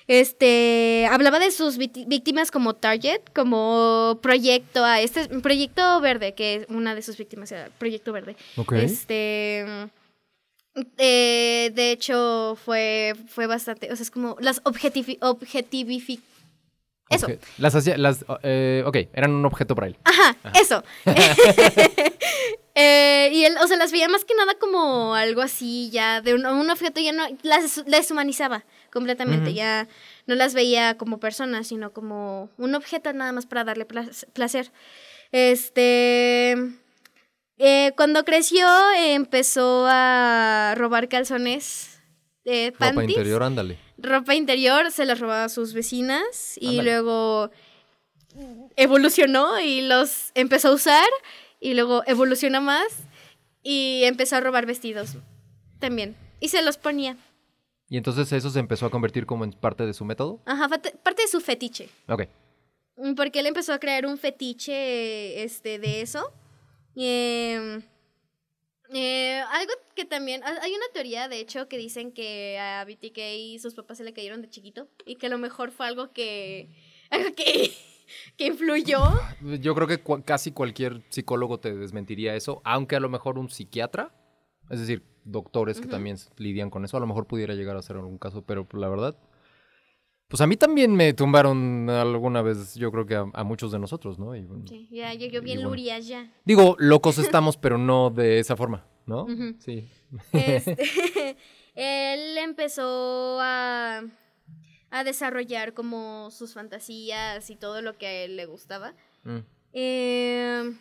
Este, 0.07 1.07
hablaba 1.09 1.39
de 1.39 1.51
sus 1.51 1.77
víctimas 1.77 2.51
como 2.51 2.73
target, 2.75 3.21
como 3.33 4.19
proyecto 4.21 4.83
A, 4.83 4.99
este 5.01 5.27
proyecto 5.41 6.01
verde, 6.01 6.33
que 6.33 6.55
es 6.55 6.65
una 6.69 6.95
de 6.95 7.01
sus 7.01 7.17
víctimas 7.17 7.51
era 7.51 7.69
Proyecto 7.77 8.11
Verde. 8.11 8.35
Ok. 8.57 8.73
Este, 8.73 9.65
eh, 10.97 11.71
de 11.73 11.91
hecho 11.91 12.57
fue 12.63 13.13
fue 13.27 13.45
bastante, 13.47 13.91
o 13.91 13.95
sea, 13.95 14.03
es 14.03 14.11
como 14.11 14.37
las 14.39 14.61
objetivi 14.63 15.17
objetivifi- 15.21 16.21
eso. 17.09 17.27
Las 17.57 17.75
hacía, 17.75 17.97
las, 17.97 18.23
eh, 18.43 18.83
ok, 18.85 18.95
eran 19.13 19.31
un 19.31 19.45
objeto 19.45 19.75
para 19.75 19.87
él. 19.87 19.97
Ajá, 20.05 20.35
eso. 20.59 20.81
Eh, 22.75 23.29
y 23.33 23.43
él, 23.43 23.55
o 23.61 23.67
sea, 23.67 23.75
las 23.77 23.91
veía 23.91 24.07
más 24.07 24.23
que 24.23 24.33
nada 24.33 24.53
como 24.55 25.13
algo 25.13 25.41
así, 25.41 25.89
ya, 25.91 26.21
de 26.21 26.33
un, 26.33 26.45
un 26.45 26.69
objeto, 26.69 27.01
ya 27.01 27.11
no, 27.11 27.25
las 27.43 27.83
deshumanizaba 27.85 28.63
completamente, 28.91 29.53
ya 29.53 29.87
no 30.25 30.35
las 30.35 30.53
veía 30.53 30.97
como 30.97 31.19
personas, 31.19 31.67
sino 31.67 31.91
como 31.91 32.49
un 32.57 32.75
objeto 32.75 33.11
nada 33.13 33.31
más 33.33 33.45
para 33.45 33.63
darle 33.65 33.85
placer. 33.85 34.71
Este, 35.31 36.55
eh, 37.57 37.91
cuando 37.95 38.23
creció, 38.25 38.67
eh, 38.97 39.13
empezó 39.13 39.85
a 39.87 40.73
robar 40.77 41.09
calzones, 41.09 41.99
eh, 42.45 42.71
Ropa 42.79 43.03
interior, 43.03 43.43
ándale. 43.43 43.77
ropa 43.97 44.33
interior, 44.33 44.91
se 44.91 45.05
las 45.05 45.19
robaba 45.19 45.43
a 45.45 45.49
sus 45.49 45.73
vecinas 45.73 46.57
y 46.57 46.79
Ándale. 46.79 46.83
luego 46.91 47.51
evolucionó 48.77 49.59
y 49.59 49.81
los 49.81 50.31
empezó 50.35 50.69
a 50.69 50.73
usar 50.73 51.07
y 51.61 51.73
luego 51.75 52.03
evolucionó 52.07 52.59
más 52.61 52.85
y 53.63 54.01
empezó 54.03 54.35
a 54.35 54.41
robar 54.41 54.65
vestidos 54.65 55.15
también 55.79 56.17
y 56.41 56.49
se 56.49 56.61
los 56.61 56.75
ponía. 56.77 57.15
Y 57.87 57.97
entonces 57.97 58.31
eso 58.33 58.49
se 58.49 58.59
empezó 58.59 58.85
a 58.85 58.89
convertir 58.91 59.25
como 59.25 59.43
en 59.45 59.51
parte 59.53 59.85
de 59.85 59.93
su 59.93 60.03
método. 60.05 60.41
Ajá, 60.45 60.67
parte 60.69 61.21
de 61.21 61.27
su 61.29 61.39
fetiche. 61.41 61.89
Ok. 62.07 62.23
Mm, 62.97 63.13
Porque 63.15 63.39
él 63.41 63.45
empezó 63.47 63.73
a 63.73 63.79
crear 63.79 64.05
un 64.05 64.17
fetiche 64.17 65.43
este, 65.43 65.77
de 65.79 66.01
eso. 66.01 66.31
Y, 66.95 67.05
em, 67.05 67.81
eh, 68.93 69.41
algo 69.51 69.73
que 69.95 70.05
también. 70.05 70.43
ha- 70.43 70.61
Hay 70.61 70.71
una 70.73 70.85
teoría, 70.93 71.27
de 71.27 71.39
hecho, 71.39 71.67
que 71.67 71.77
dicen 71.77 72.11
que 72.13 72.57
a 72.59 72.83
BTK 72.85 73.17
y 73.37 73.59
sus 73.59 73.73
papás 73.73 73.97
se 73.97 74.03
le 74.03 74.13
cayeron 74.13 74.41
de 74.41 74.49
chiquito. 74.49 74.87
Y 75.05 75.15
que 75.15 75.27
a 75.27 75.29
lo 75.29 75.37
mejor 75.37 75.71
fue 75.71 75.85
algo 75.87 76.11
que. 76.13 76.69
Algo 77.11 77.35
que. 77.35 77.73
Que 78.41 78.47
influyó. 78.47 78.99
Yo 79.59 79.75
creo 79.75 79.87
que 79.87 80.01
casi 80.25 80.51
cualquier 80.51 81.03
psicólogo 81.09 81.59
te 81.59 81.75
desmentiría 81.75 82.35
eso, 82.35 82.61
aunque 82.63 82.95
a 82.95 82.99
lo 82.99 83.09
mejor 83.09 83.37
un 83.37 83.49
psiquiatra, 83.49 84.11
es 84.69 84.79
decir, 84.79 85.03
doctores 85.23 85.79
que 85.79 85.87
también 85.87 86.17
lidian 86.37 86.69
con 86.71 86.83
eso, 86.83 86.97
a 86.97 86.99
lo 86.99 87.07
mejor 87.07 87.27
pudiera 87.27 87.53
llegar 87.53 87.77
a 87.77 87.81
ser 87.81 87.97
algún 87.97 88.17
caso, 88.17 88.43
pero 88.43 88.65
pues, 88.65 88.81
la 88.81 88.89
verdad, 88.89 89.15
pues 90.27 90.41
a 90.41 90.47
mí 90.47 90.57
también 90.57 90.95
me 90.95 91.13
tumbaron 91.13 91.89
alguna 91.89 92.41
vez, 92.41 92.73
yo 92.75 92.91
creo 92.91 93.05
que 93.05 93.15
a, 93.15 93.25
a 93.31 93.43
muchos 93.43 93.71
de 93.71 93.77
nosotros, 93.79 94.17
¿no? 94.17 94.35
Y, 94.35 94.41
bueno, 94.41 94.65
Sí, 94.67 94.87
ya 94.89 95.13
llegué 95.13 95.39
bien 95.41 95.57
bueno. 95.57 95.69
lurias 95.69 96.07
ya. 96.07 96.33
Digo, 96.43 96.75
locos 96.79 97.17
estamos, 97.19 97.57
pero 97.57 97.77
no 97.77 98.09
de 98.09 98.39
esa 98.39 98.55
forma, 98.55 98.85
¿no? 99.05 99.27
Sí. 99.59 99.87
Este, 100.31 100.77
él 101.75 102.37
empezó 102.39 103.37
a, 103.39 104.01
a 104.91 105.03
desarrollar 105.03 105.73
como 105.73 106.29
sus 106.31 106.53
fantasías 106.53 107.49
y 107.49 107.55
todo 107.55 107.81
lo 107.81 107.97
que 107.97 108.05
a 108.07 108.13
él 108.25 108.35
le 108.35 108.45
gustaba. 108.45 108.93
Mm. 109.23 109.39
Eh, 109.73 110.73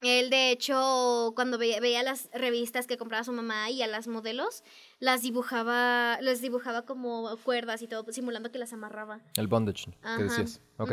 él, 0.00 0.30
de 0.30 0.50
hecho, 0.52 1.32
cuando 1.34 1.58
veía, 1.58 1.80
veía 1.80 2.02
las 2.02 2.28
revistas 2.32 2.86
que 2.86 2.96
compraba 2.96 3.24
su 3.24 3.32
mamá 3.32 3.68
y 3.70 3.82
a 3.82 3.86
las 3.88 4.06
modelos, 4.08 4.62
las 5.00 5.22
dibujaba, 5.22 6.18
les 6.22 6.40
dibujaba 6.40 6.82
como 6.82 7.36
cuerdas 7.44 7.82
y 7.82 7.88
todo, 7.88 8.10
simulando 8.12 8.50
que 8.52 8.58
las 8.58 8.72
amarraba. 8.72 9.20
El 9.36 9.48
bondage 9.48 9.86
Ajá, 10.02 10.16
que 10.18 10.22
decías. 10.24 10.60
Ok. 10.78 10.92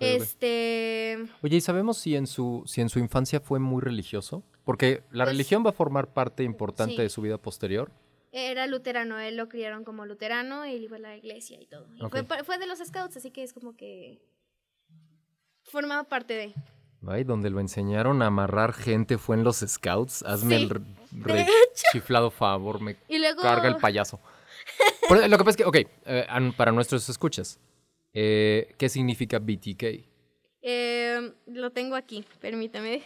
Este, 0.00 1.18
Oye, 1.42 1.56
¿y 1.58 1.60
sabemos 1.60 1.98
si 1.98 2.16
en 2.16 2.26
su, 2.26 2.62
si 2.66 2.80
en 2.80 2.88
su 2.88 2.98
infancia 2.98 3.40
fue 3.40 3.58
muy 3.58 3.82
religioso? 3.82 4.42
Porque 4.64 5.02
la 5.10 5.24
Pues- 5.24 5.34
religión 5.34 5.64
va 5.66 5.70
a 5.70 5.74
formar 5.74 6.14
parte 6.14 6.44
importante 6.44 6.96
Sí. 6.96 7.02
de 7.02 7.08
su 7.10 7.20
vida 7.20 7.36
posterior. 7.36 7.92
Era 8.32 8.66
luterano, 8.66 9.18
él 9.20 9.36
lo 9.36 9.48
criaron 9.48 9.84
como 9.84 10.06
luterano, 10.06 10.64
él 10.64 10.82
iba 10.82 10.96
a 10.96 11.00
la 11.00 11.16
iglesia 11.16 11.60
y 11.60 11.66
todo. 11.66 11.86
Y 11.94 12.00
fue, 12.44 12.58
de 12.58 12.66
los 12.66 12.78
scouts, 12.78 13.16
así 13.18 13.30
que 13.30 13.42
es 13.42 13.52
como 13.52 13.76
que 13.76 14.20
formaba 15.64 16.04
parte 16.04 16.34
de... 16.34 16.54
Ay, 17.06 17.24
donde 17.24 17.50
lo 17.50 17.60
enseñaron 17.60 18.22
a 18.22 18.26
amarrar 18.26 18.72
gente 18.72 19.18
fue 19.18 19.36
en 19.36 19.44
los 19.44 19.58
scouts. 19.58 20.22
Hazme 20.22 20.56
Sí, 20.56 20.62
el 20.62 20.70
re- 20.70 21.46
chiflado 21.92 22.30
favor, 22.30 22.80
me 22.80 22.96
Y 23.08 23.18
luego... 23.18 23.42
carga 23.42 23.68
el 23.68 23.76
payaso. 23.76 24.18
Pero 25.08 25.26
lo 25.28 25.36
que 25.36 25.44
pasa 25.44 25.50
es 25.50 25.56
que, 25.56 25.64
ok, 25.64 25.76
eh, 26.06 26.26
para 26.56 26.72
nuestros 26.72 27.08
escuchas, 27.08 27.58
eh, 28.14 28.74
¿qué 28.78 28.88
significa 28.88 29.38
BTK? 29.40 29.82
Eh, 30.62 31.32
lo 31.46 31.72
tengo 31.72 31.96
aquí, 31.96 32.24
permítame, 32.40 33.02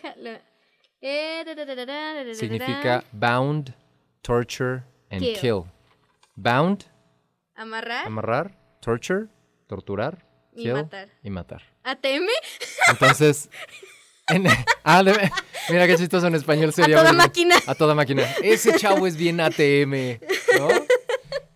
da, 1.01 2.35
Significa 2.35 3.03
bound, 3.13 3.75
torture 4.21 4.83
and 5.11 5.21
Kill. 5.23 5.41
kill. 5.41 5.65
Bound, 6.37 6.85
Amarrar 7.55 8.07
amarrar, 8.07 8.59
torture, 8.81 9.29
torturar, 9.67 10.27
Y 10.55 10.65
kill 10.65 10.75
matar. 10.75 11.09
y 11.23 11.31
matar. 11.31 11.63
ATM 11.85 12.27
Entonces, 12.89 13.49
en- 14.29 14.47
ah, 14.85 15.03
de- 15.03 15.31
mira 15.71 15.87
qué 15.87 15.97
chistoso 15.97 16.27
en 16.27 16.35
español 16.35 16.73
sería. 16.73 16.97
toda 16.99 17.13
muy 17.13 17.17
bien. 17.17 17.27
máquina. 17.29 17.55
A 17.67 17.75
toda 17.75 17.95
máquina. 17.95 18.23
Ese 18.43 18.73
chavo 18.79 19.07
es 19.07 19.17
bien 19.17 19.41
ATM, 19.41 20.21
¿no? 20.59 20.69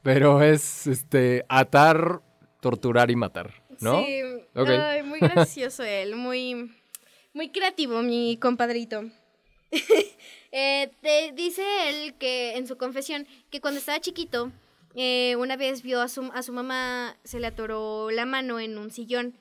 Pero 0.03 0.41
es 0.43 0.87
este 0.87 1.45
atar, 1.49 2.23
torturar 2.61 3.11
y 3.11 3.17
matar, 3.17 3.53
¿no? 3.81 4.03
Sí, 4.05 4.23
Ok. 4.55 4.69
ay, 4.71 5.03
muy 5.03 5.19
gracioso 5.21 5.83
él, 5.85 6.15
muy, 6.17 6.75
muy 7.35 7.51
creativo, 7.51 8.01
mi 8.03 8.39
compadrito. 8.41 9.03
Eh, 10.53 10.91
te- 11.01 11.31
dice 11.33 11.63
él 11.89 12.15
que 12.15 12.57
en 12.57 12.67
su 12.67 12.77
confesión 12.77 13.25
que 13.51 13.61
cuando 13.61 13.79
estaba 13.79 14.01
chiquito, 14.01 14.51
eh, 14.97 15.37
una 15.39 15.57
vez 15.57 15.83
vio 15.83 16.01
a 16.01 16.09
su, 16.09 16.23
a 16.35 16.43
su 16.43 16.53
mamá, 16.53 17.17
se 17.23 17.39
le 17.39 17.47
atoró 17.47 18.11
la 18.11 18.25
mano 18.25 18.59
en 18.59 18.77
un 18.77 18.91
sillón 18.91 19.39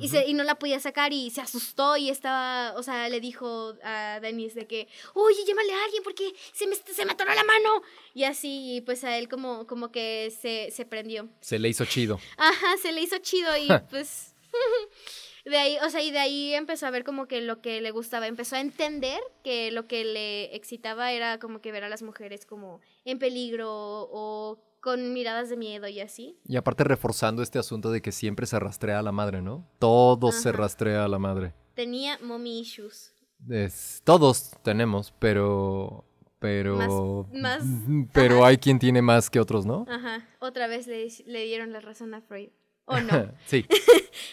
y, 0.00 0.08
se, 0.08 0.26
y 0.26 0.34
no 0.34 0.42
la 0.42 0.56
podía 0.56 0.80
sacar 0.80 1.12
y 1.12 1.30
se 1.30 1.40
asustó 1.40 1.96
y 1.96 2.08
estaba, 2.10 2.74
o 2.76 2.82
sea, 2.82 3.08
le 3.08 3.20
dijo 3.20 3.74
a 3.84 4.18
Denis 4.20 4.56
de 4.56 4.66
que, 4.66 4.88
oye, 5.14 5.44
llámale 5.46 5.72
a 5.72 5.84
alguien 5.84 6.02
porque 6.02 6.34
se 6.52 6.66
me, 6.66 6.74
se 6.74 7.04
me 7.04 7.12
atoró 7.12 7.32
la 7.34 7.44
mano. 7.44 7.82
Y 8.14 8.24
así, 8.24 8.82
pues 8.84 9.04
a 9.04 9.16
él 9.16 9.28
como, 9.28 9.64
como 9.68 9.92
que 9.92 10.32
se, 10.42 10.72
se 10.72 10.84
prendió. 10.86 11.28
Se 11.40 11.58
le 11.60 11.68
hizo 11.68 11.84
chido. 11.84 12.18
Ajá, 12.36 12.76
se 12.82 12.90
le 12.90 13.00
hizo 13.00 13.18
chido 13.18 13.56
y 13.56 13.68
pues 13.90 14.34
de 15.48 15.56
ahí, 15.58 15.76
o 15.84 15.90
sea, 15.90 16.02
y 16.02 16.10
de 16.10 16.18
ahí 16.18 16.54
empezó 16.54 16.86
a 16.86 16.90
ver 16.90 17.04
como 17.04 17.26
que 17.26 17.40
lo 17.40 17.60
que 17.60 17.80
le 17.80 17.90
gustaba, 17.90 18.26
empezó 18.26 18.56
a 18.56 18.60
entender 18.60 19.20
que 19.44 19.70
lo 19.70 19.86
que 19.86 20.04
le 20.04 20.54
excitaba 20.56 21.12
era 21.12 21.38
como 21.38 21.60
que 21.60 21.72
ver 21.72 21.84
a 21.84 21.88
las 21.88 22.02
mujeres 22.02 22.46
como 22.46 22.80
en 23.04 23.18
peligro 23.18 23.68
o 23.70 24.64
con 24.80 25.12
miradas 25.12 25.48
de 25.50 25.56
miedo 25.56 25.88
y 25.88 26.00
así. 26.00 26.38
Y 26.46 26.56
aparte 26.56 26.84
reforzando 26.84 27.42
este 27.42 27.58
asunto 27.58 27.90
de 27.90 28.00
que 28.00 28.12
siempre 28.12 28.46
se 28.46 28.58
rastrea 28.60 29.00
a 29.00 29.02
la 29.02 29.12
madre, 29.12 29.42
¿no? 29.42 29.68
Todo 29.78 30.30
se 30.32 30.52
rastrea 30.52 31.04
a 31.04 31.08
la 31.08 31.18
madre. 31.18 31.52
Tenía 31.74 32.18
mommy 32.22 32.60
issues. 32.60 33.12
Es- 33.48 34.00
todos 34.04 34.52
tenemos, 34.62 35.12
pero... 35.18 36.04
Pero... 36.40 36.76
Más- 37.32 37.64
más- 37.64 38.08
Pero 38.12 38.36
ajá. 38.38 38.46
hay 38.48 38.58
quien 38.58 38.78
tiene 38.78 39.02
más 39.02 39.28
que 39.28 39.40
otros, 39.40 39.66
¿no? 39.66 39.84
Ajá, 39.88 40.24
otra 40.38 40.68
vez 40.68 40.86
le, 40.86 41.08
le 41.26 41.44
dieron 41.44 41.72
la 41.72 41.80
razón 41.80 42.14
a 42.14 42.20
Freud. 42.20 42.50
¿O 42.88 42.98
no? 43.00 43.32
sí. 43.46 43.64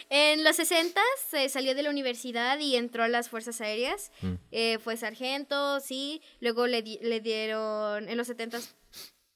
En 0.09 0.43
los 0.43 0.55
60 0.55 0.99
se 1.29 1.47
salió 1.49 1.75
de 1.75 1.83
la 1.83 1.89
universidad 1.89 2.57
y 2.59 2.75
entró 2.75 3.03
a 3.03 3.07
las 3.07 3.29
Fuerzas 3.29 3.59
Aéreas. 3.61 4.11
Mm. 4.21 4.33
Eh, 4.51 4.77
fue 4.79 4.97
sargento, 4.97 5.79
sí. 5.79 6.21
Luego 6.39 6.65
le, 6.67 6.81
di- 6.81 6.99
le 7.01 7.19
dieron, 7.21 8.07
en 8.09 8.17
los 8.17 8.27
70 8.27 8.59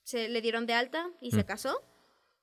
se 0.04 0.30
le 0.30 0.42
dieron 0.42 0.66
de 0.66 0.74
alta 0.74 1.10
y 1.22 1.32
se 1.32 1.40
Mm. 1.44 1.44
casó. 1.44 1.82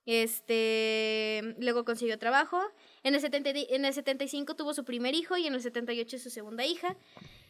Este, 0.06 1.54
luego 1.58 1.84
consiguió 1.84 2.18
trabajo. 2.18 2.60
En 3.02 3.14
el, 3.14 3.20
70 3.20 3.52
di- 3.52 3.66
en 3.70 3.84
el 3.84 3.92
75 3.94 4.54
tuvo 4.54 4.74
su 4.74 4.84
primer 4.84 5.14
hijo 5.14 5.36
y 5.36 5.46
en 5.46 5.54
el 5.54 5.62
78 5.62 6.18
su 6.18 6.30
segunda 6.30 6.64
hija. 6.66 6.96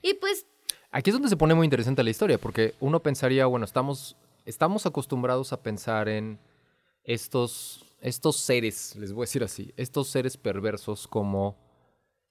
Y 0.02 0.14
pues, 0.14 0.47
Aquí 0.90 1.11
es 1.11 1.14
donde 1.14 1.28
se 1.28 1.37
pone 1.37 1.54
muy 1.54 1.64
interesante 1.64 2.02
la 2.02 2.11
historia, 2.11 2.38
porque 2.38 2.75
uno 2.80 3.00
pensaría, 3.02 3.47
bueno, 3.47 3.64
estamos, 3.64 4.16
estamos 4.45 4.87
acostumbrados 4.87 5.52
a 5.52 5.62
pensar 5.62 6.09
en 6.09 6.38
estos, 7.04 7.85
estos 8.06 8.36
seres, 8.36 8.94
les 8.96 9.12
voy 9.12 9.22
a 9.22 9.26
decir 9.26 9.42
así, 9.44 9.72
estos 9.76 10.08
seres 10.08 10.36
perversos 10.36 11.06
como 11.08 11.58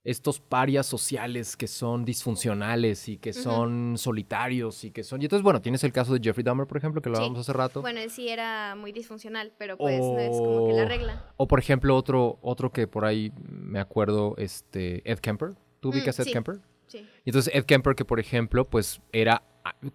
estos 0.03 0.39
parias 0.39 0.85
sociales 0.85 1.57
que 1.57 1.65
son 1.67 2.05
disfuncionales 2.05 3.09
y 3.09 3.17
que 3.17 3.33
son 3.33 3.97
solitarios 3.97 4.83
y 4.83 4.91
que 4.91 5.03
son... 5.03 5.19
Y 5.19 5.25
entonces, 5.25 5.41
bueno, 5.43 5.63
tienes 5.63 5.83
el 5.83 5.91
caso 5.91 6.13
de 6.13 6.19
Jeffrey 6.23 6.43
Dahmer, 6.43 6.67
por 6.67 6.77
ejemplo, 6.77 7.01
que 7.01 7.09
lo 7.09 7.15
Sí. 7.15 7.21
hablamos 7.23 7.39
hace 7.39 7.53
rato. 7.53 7.81
bueno, 7.81 7.99
él 7.99 8.11
sí 8.11 8.29
era 8.29 8.75
muy 8.75 8.91
disfuncional, 8.91 9.51
pero 9.57 9.77
pues 9.77 9.99
no 9.99 10.19
es 10.19 10.29
como 10.37 10.67
que 10.67 10.73
la 10.73 10.85
regla. 10.85 11.33
O 11.37 11.47
por 11.47 11.57
ejemplo, 11.57 11.95
otro, 11.95 12.37
otro 12.43 12.71
que 12.71 12.87
por 12.87 13.03
ahí 13.03 13.31
me 13.49 13.79
acuerdo, 13.79 14.35
este, 14.37 15.01
Ed 15.11 15.17
Kemper. 15.19 15.55
¿Tú 15.79 15.89
Mm, 15.89 15.91
ubicas 15.95 16.19
Ed 16.19 16.25
sí. 16.25 16.31
Kemper? 16.33 16.59
Sí. 16.85 16.99
Y 17.25 17.29
entonces 17.31 17.51
Ed 17.55 17.65
Kemper, 17.65 17.95
que 17.95 18.05
por 18.05 18.19
ejemplo, 18.19 18.69
pues 18.69 19.01
era 19.11 19.41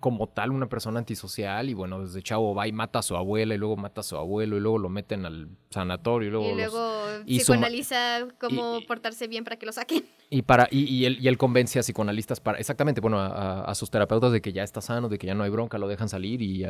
como 0.00 0.26
tal 0.28 0.50
una 0.50 0.68
persona 0.68 0.98
antisocial 0.98 1.68
y 1.68 1.74
bueno, 1.74 2.00
desde 2.00 2.22
chavo 2.22 2.54
va 2.54 2.66
y 2.66 2.72
mata 2.72 2.98
a 2.98 3.02
su 3.02 3.16
abuela 3.16 3.54
y 3.54 3.58
luego 3.58 3.76
mata 3.76 4.00
a 4.00 4.04
su 4.04 4.16
abuelo 4.16 4.56
y 4.56 4.60
luego 4.60 4.78
lo 4.78 4.88
meten 4.88 5.24
al 5.26 5.48
sanatorio 5.70 6.28
y 6.28 6.30
luego... 6.32 6.46
Y 6.46 6.50
los- 6.50 6.72
luego 6.72 7.22
y 7.26 7.38
psicoanaliza 7.38 8.26
cómo 8.40 8.78
y- 8.78 8.84
portarse 8.86 9.28
bien 9.28 9.44
para 9.44 9.56
que 9.56 9.66
lo 9.66 9.72
saquen. 9.72 10.04
Y, 10.28 10.42
para, 10.42 10.66
y, 10.70 10.84
y 10.84 11.04
él, 11.06 11.18
y 11.20 11.28
él 11.28 11.38
convence 11.38 11.78
a 11.78 11.82
psicoanalistas 11.82 12.40
para, 12.40 12.58
exactamente, 12.58 13.00
bueno, 13.00 13.18
a, 13.20 13.62
a- 13.62 13.74
sus 13.74 13.90
terapeutas 13.90 14.32
de 14.32 14.40
que 14.42 14.52
ya 14.52 14.62
está 14.64 14.80
sano, 14.80 15.08
de 15.08 15.18
que 15.18 15.26
ya 15.28 15.34
no 15.34 15.44
hay 15.44 15.50
bronca, 15.50 15.78
lo 15.78 15.86
dejan 15.88 16.08
salir 16.08 16.42
y... 16.42 16.64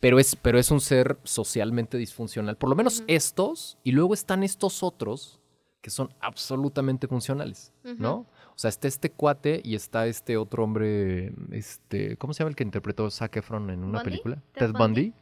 pero, 0.00 0.18
es, 0.18 0.34
pero 0.36 0.58
es 0.58 0.70
un 0.70 0.80
ser 0.80 1.18
socialmente 1.24 1.98
disfuncional. 1.98 2.56
Por 2.56 2.70
lo 2.70 2.76
menos 2.76 3.04
estos, 3.06 3.76
y 3.84 3.92
luego 3.92 4.14
están 4.14 4.42
estos 4.42 4.82
otros 4.82 5.40
que 5.82 5.90
son 5.90 6.08
absolutamente 6.20 7.06
funcionales, 7.06 7.70
¿no? 7.98 8.26
O 8.54 8.58
sea, 8.58 8.68
está 8.68 8.86
este 8.88 9.10
cuate 9.10 9.60
y 9.64 9.74
está 9.74 10.06
este 10.06 10.36
otro 10.36 10.62
hombre, 10.64 11.34
este, 11.50 12.16
¿cómo 12.16 12.32
se 12.32 12.38
llama 12.38 12.50
el 12.50 12.56
que 12.56 12.62
interpretó 12.64 13.10
Zac 13.10 13.36
Efron 13.36 13.70
en 13.70 13.80
una 13.82 13.98
¿Bundy? 13.98 14.04
película? 14.10 14.42
¿Ted 14.54 14.72
Bundy. 14.72 15.12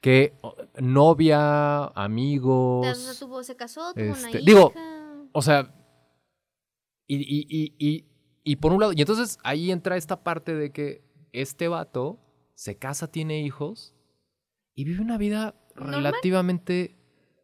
Que 0.00 0.32
oh, 0.40 0.54
novia, 0.78 1.88
O 1.88 1.92
amigos... 1.94 2.96
sea, 2.98 3.14
tuvo, 3.18 3.42
se 3.42 3.54
casó, 3.56 3.92
tuvo 3.92 4.04
una 4.04 4.12
Este, 4.14 4.30
hija. 4.30 4.46
digo, 4.46 4.72
O 5.32 5.42
sea, 5.42 5.74
y, 7.06 7.16
y, 7.16 7.46
y, 7.50 7.74
y, 7.78 8.06
y 8.44 8.56
por 8.56 8.72
un 8.72 8.80
lado, 8.80 8.92
y 8.94 9.00
entonces 9.00 9.38
ahí 9.44 9.70
entra 9.70 9.96
esta 9.98 10.22
parte 10.22 10.54
de 10.54 10.72
que 10.72 11.04
este 11.32 11.68
vato 11.68 12.18
se 12.54 12.78
casa, 12.78 13.10
tiene 13.10 13.42
hijos 13.42 13.94
y 14.74 14.84
vive 14.84 15.02
una 15.02 15.18
vida 15.18 15.54
¿Normal? 15.74 15.94
relativamente, 15.96 16.96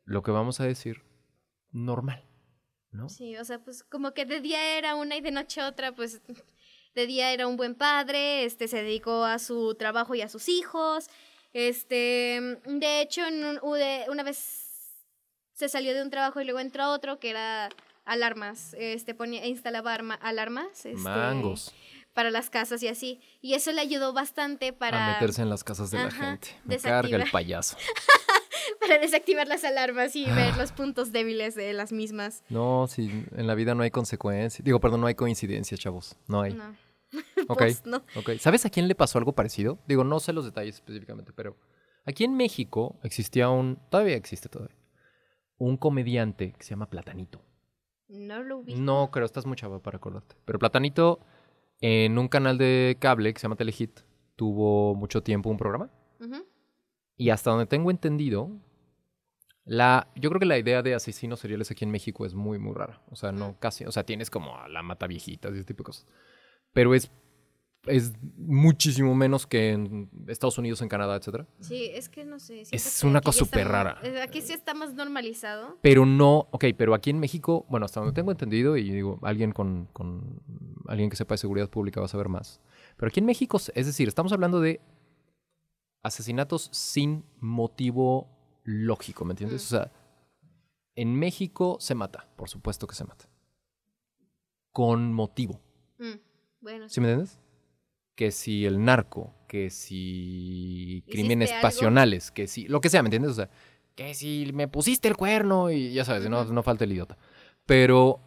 lo 0.04 0.22
que 0.22 0.30
vamos 0.30 0.60
a 0.60 0.64
decir, 0.64 1.02
normal, 1.72 2.25
¿no? 2.96 3.08
Sí, 3.08 3.36
o 3.36 3.44
sea, 3.44 3.58
pues 3.58 3.84
como 3.84 4.12
que 4.12 4.24
de 4.24 4.40
día 4.40 4.78
era 4.78 4.94
una 4.94 5.16
y 5.16 5.20
de 5.20 5.30
noche 5.30 5.62
otra, 5.62 5.92
pues 5.94 6.20
de 6.94 7.06
día 7.06 7.32
era 7.32 7.46
un 7.46 7.56
buen 7.56 7.74
padre, 7.74 8.44
este 8.44 8.68
se 8.68 8.82
dedicó 8.82 9.24
a 9.24 9.38
su 9.38 9.74
trabajo 9.74 10.14
y 10.14 10.22
a 10.22 10.28
sus 10.28 10.48
hijos. 10.48 11.08
Este, 11.52 12.58
de 12.64 13.00
hecho, 13.00 13.24
en 13.26 13.44
un- 13.44 13.60
una 13.62 14.22
vez 14.22 15.04
se 15.54 15.68
salió 15.68 15.94
de 15.94 16.02
un 16.02 16.10
trabajo 16.10 16.40
y 16.40 16.44
luego 16.44 16.60
entró 16.60 16.82
a 16.84 16.92
otro 16.92 17.18
que 17.18 17.30
era 17.30 17.68
alarmas, 18.04 18.74
este 18.78 19.14
ponía 19.14 19.46
instalaba 19.46 19.92
arma- 19.94 20.14
alarmas, 20.22 20.84
este, 20.86 20.94
Mangos 20.96 21.72
para 22.16 22.30
las 22.30 22.48
casas 22.48 22.82
y 22.82 22.88
así, 22.88 23.20
y 23.42 23.52
eso 23.52 23.72
le 23.72 23.82
ayudó 23.82 24.14
bastante 24.14 24.72
para 24.72 25.06
a 25.06 25.12
meterse 25.12 25.42
en 25.42 25.50
las 25.50 25.62
casas 25.62 25.90
de 25.90 25.98
la 25.98 26.10
gente. 26.10 26.48
Me 26.64 26.78
carga 26.78 27.18
el 27.18 27.30
payaso. 27.30 27.76
para 28.80 28.98
desactivar 28.98 29.46
las 29.46 29.64
alarmas 29.64 30.16
y 30.16 30.24
ver 30.24 30.56
los 30.56 30.72
puntos 30.72 31.12
débiles 31.12 31.54
de 31.54 31.74
las 31.74 31.92
mismas. 31.92 32.42
No, 32.48 32.86
si 32.88 33.26
en 33.36 33.46
la 33.46 33.54
vida 33.54 33.74
no 33.74 33.82
hay 33.82 33.90
consecuencias. 33.90 34.64
Digo, 34.64 34.80
perdón, 34.80 35.02
no 35.02 35.08
hay 35.08 35.14
coincidencias, 35.14 35.78
chavos. 35.78 36.16
No 36.26 36.40
hay. 36.40 36.54
No. 36.54 36.74
Pues, 37.48 37.84
no. 37.84 37.98
Ok. 38.16 38.30
¿Sabes 38.40 38.64
a 38.64 38.70
quién 38.70 38.88
le 38.88 38.94
pasó 38.94 39.18
algo 39.18 39.34
parecido? 39.34 39.78
Digo, 39.86 40.02
no 40.02 40.18
sé 40.18 40.32
los 40.32 40.46
detalles 40.46 40.76
específicamente, 40.76 41.32
pero 41.34 41.54
aquí 42.06 42.24
en 42.24 42.34
México 42.34 42.98
existía 43.02 43.50
un, 43.50 43.78
todavía 43.90 44.16
existe 44.16 44.48
todavía, 44.48 44.76
un 45.58 45.76
comediante 45.76 46.54
que 46.54 46.64
se 46.64 46.70
llama 46.70 46.88
Platanito. 46.88 47.42
No 48.08 48.42
lo 48.42 48.62
vi. 48.62 48.74
No, 48.74 49.10
creo, 49.10 49.26
estás 49.26 49.44
muy 49.44 49.56
chava 49.56 49.80
para 49.80 49.98
acordarte. 49.98 50.34
Pero 50.46 50.58
Platanito, 50.58 51.20
en 51.80 52.18
un 52.18 52.28
canal 52.28 52.58
de 52.58 52.96
cable 53.00 53.32
que 53.32 53.40
se 53.40 53.44
llama 53.44 53.56
Telehit, 53.56 54.00
tuvo 54.34 54.94
mucho 54.94 55.22
tiempo 55.22 55.50
un 55.50 55.56
programa. 55.56 55.90
Y 57.18 57.30
hasta 57.30 57.50
donde 57.50 57.66
tengo 57.66 57.90
entendido, 57.90 58.50
la, 59.64 60.12
yo 60.14 60.28
creo 60.30 60.38
que 60.38 60.46
la 60.46 60.58
idea 60.58 60.82
de 60.82 60.94
asesinos 60.94 61.40
seriales 61.40 61.70
aquí 61.70 61.84
en 61.84 61.90
México 61.90 62.26
es 62.26 62.34
muy, 62.34 62.58
muy 62.58 62.74
rara. 62.74 63.02
O 63.10 63.16
sea, 63.16 63.32
no 63.32 63.58
casi. 63.58 63.84
O 63.84 63.92
sea, 63.92 64.04
tienes 64.04 64.30
como 64.30 64.58
a 64.58 64.68
la 64.68 64.82
mata 64.82 65.06
viejitas 65.06 65.52
y 65.52 65.56
ese 65.56 65.64
tipo 65.64 65.82
de 65.82 65.86
cosas. 65.86 66.06
Pero 66.72 66.94
es, 66.94 67.10
es 67.86 68.12
muchísimo 68.36 69.14
menos 69.14 69.46
que 69.46 69.70
en 69.72 70.10
Estados 70.26 70.58
Unidos, 70.58 70.80
en 70.82 70.88
Canadá, 70.88 71.16
etcétera. 71.16 71.46
Sí, 71.60 71.86
es 71.92 72.08
que 72.08 72.24
no 72.24 72.38
sé. 72.38 72.62
Es 72.70 73.00
que 73.00 73.06
una 73.06 73.20
cosa 73.20 73.38
súper 73.40 73.68
rara. 73.68 73.98
eh, 74.02 74.20
Aquí 74.22 74.40
sí 74.42 74.52
está 74.52 74.74
más 74.74 74.94
normalizado. 74.94 75.78
Pero 75.82 76.04
no, 76.06 76.48
ok, 76.50 76.64
pero 76.76 76.94
aquí 76.94 77.10
en 77.10 77.18
México, 77.18 77.64
bueno, 77.68 77.86
hasta 77.86 78.00
donde 78.00 78.14
tengo 78.14 78.30
entendido, 78.30 78.76
y 78.76 78.90
digo, 78.90 79.18
alguien 79.22 79.52
con, 79.52 79.86
con 79.92 80.40
alguien 80.88 81.10
que 81.10 81.16
sepa 81.16 81.34
de 81.34 81.38
seguridad 81.38 81.68
pública 81.70 82.00
va 82.00 82.06
a 82.06 82.08
saber 82.08 82.28
más. 82.28 82.60
Pero 82.96 83.08
aquí 83.08 83.20
en 83.20 83.26
México, 83.26 83.58
es 83.74 83.86
decir, 83.86 84.08
estamos 84.08 84.32
hablando 84.32 84.60
de 84.60 84.80
asesinatos 86.02 86.68
sin 86.72 87.24
motivo 87.40 88.28
lógico, 88.64 89.24
¿me 89.24 89.32
entiendes? 89.32 89.62
Mm. 89.62 89.66
O 89.66 89.68
sea, 89.78 89.92
en 90.94 91.14
México 91.14 91.76
se 91.80 91.94
mata, 91.94 92.28
por 92.36 92.48
supuesto 92.48 92.86
que 92.86 92.94
se 92.94 93.04
mata. 93.04 93.28
Con 94.72 95.12
motivo, 95.12 95.60
Mm, 95.98 96.18
Bueno, 96.60 96.88
¿sí 96.88 97.00
me 97.00 97.08
entiendes? 97.10 97.38
Que 98.16 98.32
si 98.32 98.66
el 98.66 98.84
narco, 98.84 99.32
que 99.46 99.70
si 99.70 101.04
crímenes 101.08 101.52
algo? 101.52 101.62
pasionales, 101.62 102.32
que 102.32 102.48
si 102.48 102.66
lo 102.66 102.80
que 102.80 102.88
sea, 102.88 103.02
¿me 103.02 103.06
entiendes? 103.06 103.30
O 103.30 103.34
sea, 103.34 103.50
que 103.94 104.14
si 104.14 104.50
me 104.52 104.66
pusiste 104.66 105.06
el 105.06 105.16
cuerno 105.16 105.70
y 105.70 105.92
ya 105.92 106.04
sabes, 106.04 106.28
no, 106.28 106.44
no 106.44 106.62
falta 106.64 106.84
el 106.84 106.92
idiota. 106.92 107.16
Pero, 107.66 108.20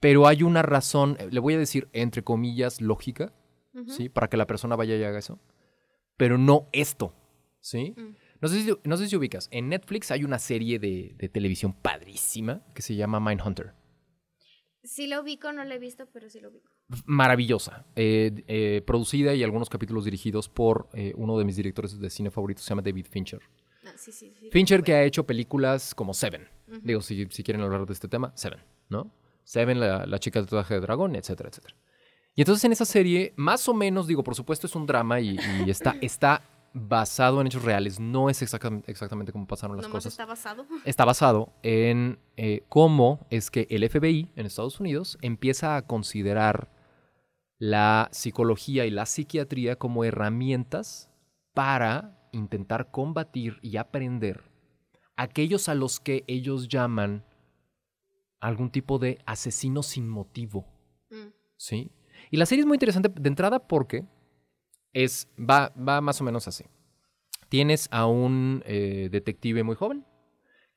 pero 0.00 0.26
hay 0.26 0.42
una 0.42 0.62
razón, 0.62 1.18
le 1.30 1.40
voy 1.40 1.54
a 1.54 1.58
decir 1.58 1.88
entre 1.92 2.24
comillas, 2.24 2.80
lógica. 2.80 3.32
¿sí? 3.86 4.08
Para 4.08 4.28
que 4.28 4.36
la 4.36 4.46
persona 4.46 4.76
vaya 4.76 4.96
y 4.96 5.04
haga 5.04 5.18
eso. 5.18 5.38
Pero 6.16 6.38
no 6.38 6.68
esto, 6.72 7.14
¿sí? 7.60 7.94
Mm. 7.96 8.16
No 8.40 8.48
sé, 8.48 8.62
si, 8.62 8.72
no 8.84 8.96
sé 8.96 9.08
si 9.08 9.16
ubicas. 9.16 9.48
En 9.50 9.68
Netflix 9.68 10.10
hay 10.10 10.24
una 10.24 10.38
serie 10.38 10.78
de, 10.78 11.14
de 11.16 11.28
televisión 11.28 11.74
padrísima 11.74 12.62
que 12.74 12.82
se 12.82 12.94
llama 12.94 13.20
Mindhunter. 13.20 13.74
Sí 14.82 15.06
lo 15.06 15.20
ubico, 15.20 15.52
no 15.52 15.64
lo 15.64 15.74
he 15.74 15.78
visto, 15.78 16.08
pero 16.10 16.30
sí 16.30 16.40
lo 16.40 16.48
ubico. 16.48 16.72
Maravillosa. 17.06 17.84
eh, 17.96 18.42
eh, 18.48 18.82
producida 18.86 19.34
y 19.34 19.42
algunos 19.42 19.68
capítulos 19.68 20.04
dirigidos 20.04 20.48
por 20.48 20.88
eh, 20.92 21.12
uno 21.16 21.38
de 21.38 21.44
mis 21.44 21.56
directores 21.56 21.98
de 21.98 22.10
cine 22.10 22.30
favoritos, 22.30 22.64
se 22.64 22.70
llama 22.70 22.82
David 22.82 23.06
Fincher. 23.08 23.40
Ah, 23.86 23.92
sí, 23.96 24.12
sí, 24.12 24.32
sí. 24.38 24.48
Fincher 24.50 24.82
que 24.82 24.94
ha 24.94 25.04
hecho 25.04 25.24
películas 25.24 25.94
como 25.94 26.12
Seven. 26.14 26.46
Digo, 26.82 27.00
si, 27.00 27.26
si 27.30 27.42
quieren 27.42 27.62
hablar 27.62 27.86
de 27.86 27.92
este 27.92 28.08
tema, 28.08 28.32
Seven, 28.36 28.60
¿no? 28.88 29.10
Seven, 29.44 29.80
la, 29.80 30.06
la 30.06 30.18
chica 30.18 30.40
de 30.40 30.46
tatuaje 30.46 30.74
de 30.74 30.80
dragón, 30.80 31.16
etcétera, 31.16 31.48
etcétera. 31.48 31.74
Y 32.34 32.42
entonces 32.42 32.64
en 32.64 32.72
esa 32.72 32.84
serie, 32.84 33.32
más 33.36 33.68
o 33.68 33.74
menos, 33.74 34.06
digo, 34.06 34.22
por 34.22 34.34
supuesto 34.34 34.66
es 34.66 34.74
un 34.76 34.86
drama 34.86 35.20
y, 35.20 35.36
y 35.66 35.70
está, 35.70 35.96
está 36.00 36.42
basado 36.72 37.40
en 37.40 37.48
hechos 37.48 37.64
reales. 37.64 37.98
No 37.98 38.30
es 38.30 38.42
exactam- 38.42 38.84
exactamente 38.86 39.32
como 39.32 39.46
pasaron 39.46 39.76
las 39.76 39.86
Nomás 39.86 40.04
cosas. 40.04 40.12
está 40.12 40.26
basado. 40.26 40.66
Está 40.84 41.04
basado 41.04 41.52
en 41.62 42.18
cómo 42.68 43.26
es 43.30 43.50
que 43.50 43.66
el 43.70 43.88
FBI 43.88 44.28
en 44.36 44.46
Estados 44.46 44.78
Unidos 44.78 45.18
empieza 45.22 45.76
a 45.76 45.82
considerar 45.86 46.70
la 47.60 48.08
psicología 48.10 48.86
y 48.86 48.90
la 48.90 49.04
psiquiatría 49.04 49.76
como 49.76 50.02
herramientas 50.02 51.10
para 51.52 52.18
intentar 52.32 52.90
combatir 52.90 53.58
y 53.60 53.76
aprender 53.76 54.50
aquellos 55.14 55.68
a 55.68 55.74
los 55.74 56.00
que 56.00 56.24
ellos 56.26 56.68
llaman 56.68 57.22
algún 58.40 58.70
tipo 58.70 58.98
de 58.98 59.18
asesino 59.26 59.82
sin 59.82 60.08
motivo. 60.08 60.66
Mm, 61.10 61.28
¿sí? 61.58 61.92
Y 62.30 62.38
la 62.38 62.46
serie 62.46 62.62
es 62.62 62.66
muy 62.66 62.76
interesante 62.76 63.10
de 63.10 63.28
entrada 63.28 63.68
porque 63.68 64.06
es, 64.94 65.28
va, 65.38 65.74
va 65.76 66.00
más 66.00 66.18
o 66.22 66.24
menos 66.24 66.48
así. 66.48 66.64
Tienes 67.50 67.88
a 67.90 68.06
un 68.06 68.62
eh, 68.64 69.10
detective 69.12 69.64
muy 69.64 69.76
joven 69.76 70.06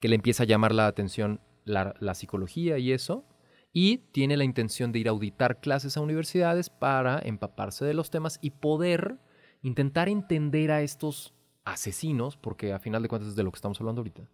que 0.01 0.09
le 0.09 0.15
empieza 0.15 0.43
a 0.43 0.47
llamar 0.47 0.75
la 0.75 0.87
atención 0.87 1.39
la, 1.63 1.95
la 2.01 2.13
psicología 2.13 2.77
y 2.77 2.91
eso, 2.91 3.23
y 3.73 3.97
tiene 3.97 4.37
la 4.37 4.43
intención 4.43 4.91
de 4.91 4.99
ir 4.99 5.07
a 5.07 5.11
auditar 5.11 5.59
clases 5.59 5.97
a 5.97 6.01
universidades 6.01 6.69
para 6.69 7.19
empaparse 7.19 7.83
de 7.85 7.95
los 7.95 8.11
temas 8.11 8.37
y 8.41 8.51
poder 8.51 9.17
intentar 9.63 10.07
entender 10.09 10.71
a 10.71 10.81
estos 10.81 11.33
asesinos, 11.65 12.37
porque 12.37 12.71
a 12.71 12.79
final 12.79 13.01
de 13.01 13.09
cuentas 13.09 13.29
es 13.29 13.35
de 13.35 13.43
lo 13.43 13.51
que 13.51 13.57
estamos 13.57 13.79
hablando 13.81 14.01
ahorita, 14.01 14.29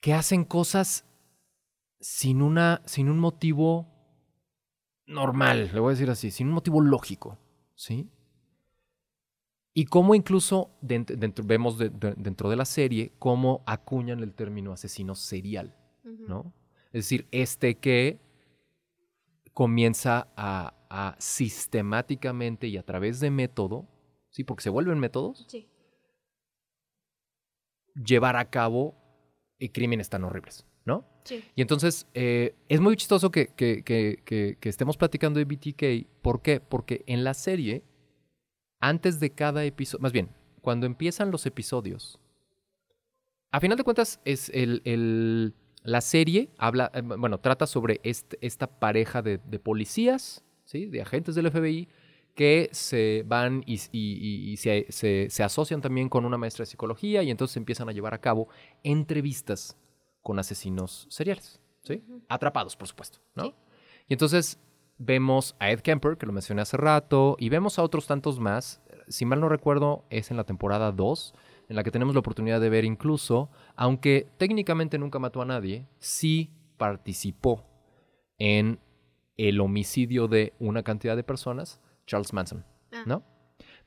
que 0.00 0.14
hacen 0.14 0.44
cosas 0.44 1.04
sin, 2.00 2.40
una, 2.40 2.80
sin 2.86 3.10
un 3.10 3.18
motivo 3.18 3.86
normal, 5.06 5.70
le 5.72 5.80
voy 5.80 5.88
a 5.90 5.94
decir 5.94 6.08
así, 6.10 6.30
sin 6.30 6.48
un 6.48 6.54
motivo 6.54 6.80
lógico, 6.80 7.36
¿sí? 7.74 8.08
Y 9.74 9.84
cómo 9.86 10.14
incluso 10.14 10.70
dent- 10.82 11.14
dentro, 11.16 11.44
vemos 11.44 11.78
de- 11.78 11.90
de- 11.90 12.14
dentro 12.16 12.48
de 12.50 12.56
la 12.56 12.64
serie 12.64 13.12
cómo 13.18 13.62
acuñan 13.66 14.20
el 14.20 14.34
término 14.34 14.72
asesino 14.72 15.14
serial. 15.14 15.74
¿no? 16.26 16.52
Es 16.92 17.04
decir, 17.04 17.26
este 17.30 17.76
que 17.76 18.18
comienza 19.52 20.28
a, 20.36 20.74
a 20.88 21.16
sistemáticamente 21.18 22.66
y 22.68 22.76
a 22.76 22.82
través 22.82 23.20
de 23.20 23.30
método, 23.30 23.86
¿sí? 24.30 24.44
Porque 24.44 24.62
se 24.62 24.70
vuelven 24.70 24.98
métodos, 24.98 25.44
Sí. 25.48 25.68
llevar 27.94 28.36
a 28.36 28.48
cabo 28.50 28.94
eh, 29.58 29.70
crímenes 29.72 30.08
tan 30.08 30.22
horribles, 30.24 30.64
¿no? 30.84 31.04
Sí. 31.24 31.44
Y 31.56 31.62
entonces 31.62 32.06
eh, 32.14 32.54
es 32.68 32.80
muy 32.80 32.96
chistoso 32.96 33.30
que, 33.30 33.48
que- 33.48 33.82
que- 33.82 34.22
que- 34.24 34.56
que 34.60 34.68
estemos 34.68 34.96
platicando 34.96 35.38
de 35.38 35.44
BTK. 35.44 36.06
¿Por 36.22 36.40
qué? 36.42 36.60
Porque 36.60 37.02
en 37.06 37.24
la 37.24 37.34
serie, 37.34 37.82
antes 38.80 39.18
de 39.18 39.30
cada 39.30 39.64
episodio, 39.64 40.00
más 40.02 40.12
bien, 40.12 40.30
cuando 40.62 40.86
empiezan 40.86 41.30
los 41.32 41.44
episodios, 41.46 42.20
a 43.50 43.60
final 43.60 43.76
de 43.76 43.84
cuentas, 43.84 44.20
es 44.24 44.48
el, 44.50 44.80
el- 44.84 45.54
la 45.84 46.00
serie 46.00 46.50
habla, 46.58 46.90
eh, 46.94 47.00
bueno, 47.02 47.38
trata 47.38 47.66
sobre 47.66 48.00
este- 48.02 48.38
esta 48.40 48.66
pareja 48.66 49.22
de, 49.22 49.38
de 49.38 49.58
policías, 49.58 50.44
¿sí? 50.64 50.86
De 50.86 51.02
agentes 51.02 51.34
del 51.34 51.46
FBI, 51.46 51.88
que 52.34 52.68
se 52.72 53.24
van 53.26 53.62
y, 53.66 53.74
y- 53.74 53.80
y- 53.92 54.52
y 54.52 54.56
se, 54.58 54.86
se- 54.90 55.26
se 55.30 55.42
asocian 55.42 55.80
también 55.80 56.08
con 56.08 56.24
una 56.24 56.38
maestra 56.38 56.62
de 56.62 56.66
psicología 56.70 57.22
y 57.22 57.30
entonces 57.30 57.56
empiezan 57.56 57.88
a 57.88 57.92
llevar 57.92 58.14
a 58.14 58.20
cabo 58.20 58.48
entrevistas 58.84 59.76
con 60.22 60.38
asesinos 60.38 61.06
seriales, 61.10 61.60
¿sí? 61.82 62.02
Atrapados, 62.28 62.76
por 62.76 62.88
supuesto, 62.88 63.18
¿no? 63.34 63.44
Sí. 63.44 63.54
Y 64.08 64.12
entonces 64.14 64.58
vemos 64.98 65.54
a 65.58 65.70
Ed 65.70 65.80
Kemper, 65.80 66.16
que 66.16 66.26
lo 66.26 66.32
mencioné 66.32 66.62
hace 66.62 66.76
rato, 66.76 67.36
y 67.38 67.48
vemos 67.48 67.78
a 67.78 67.82
otros 67.82 68.06
tantos 68.06 68.38
más. 68.40 68.80
Si 69.08 69.24
mal 69.24 69.40
no 69.40 69.48
recuerdo, 69.48 70.04
es 70.10 70.30
en 70.30 70.36
la 70.36 70.44
temporada 70.44 70.90
2, 70.92 71.34
en 71.68 71.76
la 71.76 71.82
que 71.84 71.90
tenemos 71.90 72.14
la 72.14 72.20
oportunidad 72.20 72.60
de 72.60 72.70
ver 72.70 72.84
incluso, 72.84 73.50
aunque 73.76 74.28
técnicamente 74.38 74.98
nunca 74.98 75.18
mató 75.18 75.42
a 75.42 75.44
nadie, 75.44 75.86
sí 75.98 76.50
participó 76.76 77.64
en 78.38 78.78
el 79.36 79.60
homicidio 79.60 80.28
de 80.28 80.54
una 80.58 80.82
cantidad 80.82 81.14
de 81.16 81.24
personas, 81.24 81.80
Charles 82.06 82.32
Manson, 82.32 82.64
Ah. 82.92 83.04
¿no? 83.06 83.22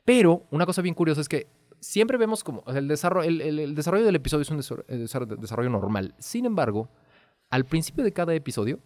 Pero 0.05 0.45
una 0.51 0.65
cosa 0.65 0.81
bien 0.81 0.93
curiosa 0.95 1.21
es 1.21 1.27
que 1.29 1.47
siempre 1.79 2.17
vemos 2.17 2.43
como 2.43 2.63
el, 2.67 2.87
desarrollo, 2.87 3.27
el, 3.27 3.41
el- 3.41 3.59
el 3.59 3.75
desarrollo 3.75 4.05
del 4.05 4.15
episodio 4.15 4.43
es 4.43 4.51
un 4.51 4.59
eh, 4.59 4.97
desar- 4.97 5.25
desarrollo 5.37 5.69
normal. 5.69 6.13
Sin 6.19 6.45
embargo, 6.45 6.89
al 7.49 7.65
principio 7.65 8.03
de 8.03 8.13
cada 8.13 8.33
episodio, 8.35 8.79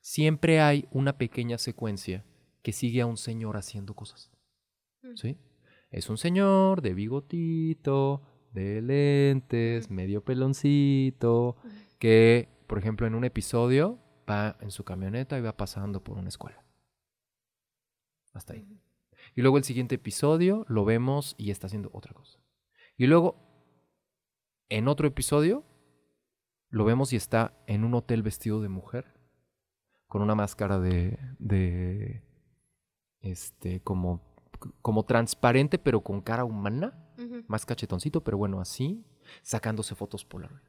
siempre 0.00 0.60
hay 0.60 0.86
una 0.90 1.16
pequeña 1.16 1.56
secuencia 1.58 2.24
que 2.62 2.72
sigue 2.72 3.00
a 3.00 3.06
un 3.06 3.16
señor 3.16 3.56
haciendo 3.56 3.94
cosas. 3.94 4.30
Mm. 5.02 5.16
¿Sí? 5.16 5.36
Es 5.94 6.10
un 6.10 6.18
señor 6.18 6.82
de 6.82 6.92
bigotito, 6.92 8.20
de 8.50 8.82
lentes, 8.82 9.90
medio 9.90 10.24
peloncito, 10.24 11.54
que, 12.00 12.48
por 12.66 12.78
ejemplo, 12.78 13.06
en 13.06 13.14
un 13.14 13.22
episodio 13.22 14.00
va 14.28 14.56
en 14.60 14.72
su 14.72 14.82
camioneta 14.82 15.38
y 15.38 15.42
va 15.42 15.56
pasando 15.56 16.02
por 16.02 16.18
una 16.18 16.30
escuela. 16.30 16.64
Hasta 18.32 18.54
ahí. 18.54 18.66
Y 19.36 19.42
luego 19.42 19.56
el 19.56 19.62
siguiente 19.62 19.94
episodio 19.94 20.66
lo 20.68 20.84
vemos 20.84 21.36
y 21.38 21.52
está 21.52 21.68
haciendo 21.68 21.90
otra 21.92 22.12
cosa. 22.12 22.40
Y 22.96 23.06
luego, 23.06 23.36
en 24.70 24.88
otro 24.88 25.06
episodio, 25.06 25.62
lo 26.70 26.84
vemos 26.84 27.12
y 27.12 27.16
está 27.16 27.56
en 27.68 27.84
un 27.84 27.94
hotel 27.94 28.24
vestido 28.24 28.60
de 28.60 28.68
mujer, 28.68 29.14
con 30.08 30.22
una 30.22 30.34
máscara 30.34 30.80
de, 30.80 31.20
de 31.38 32.24
este, 33.20 33.80
como, 33.80 34.33
como 34.82 35.04
transparente, 35.04 35.78
pero 35.78 36.02
con 36.02 36.20
cara 36.20 36.44
humana, 36.44 36.98
más 37.46 37.64
cachetoncito, 37.66 38.22
pero 38.22 38.38
bueno, 38.38 38.60
así, 38.60 39.04
sacándose 39.42 39.94
fotos 39.94 40.24
Polaroid, 40.24 40.60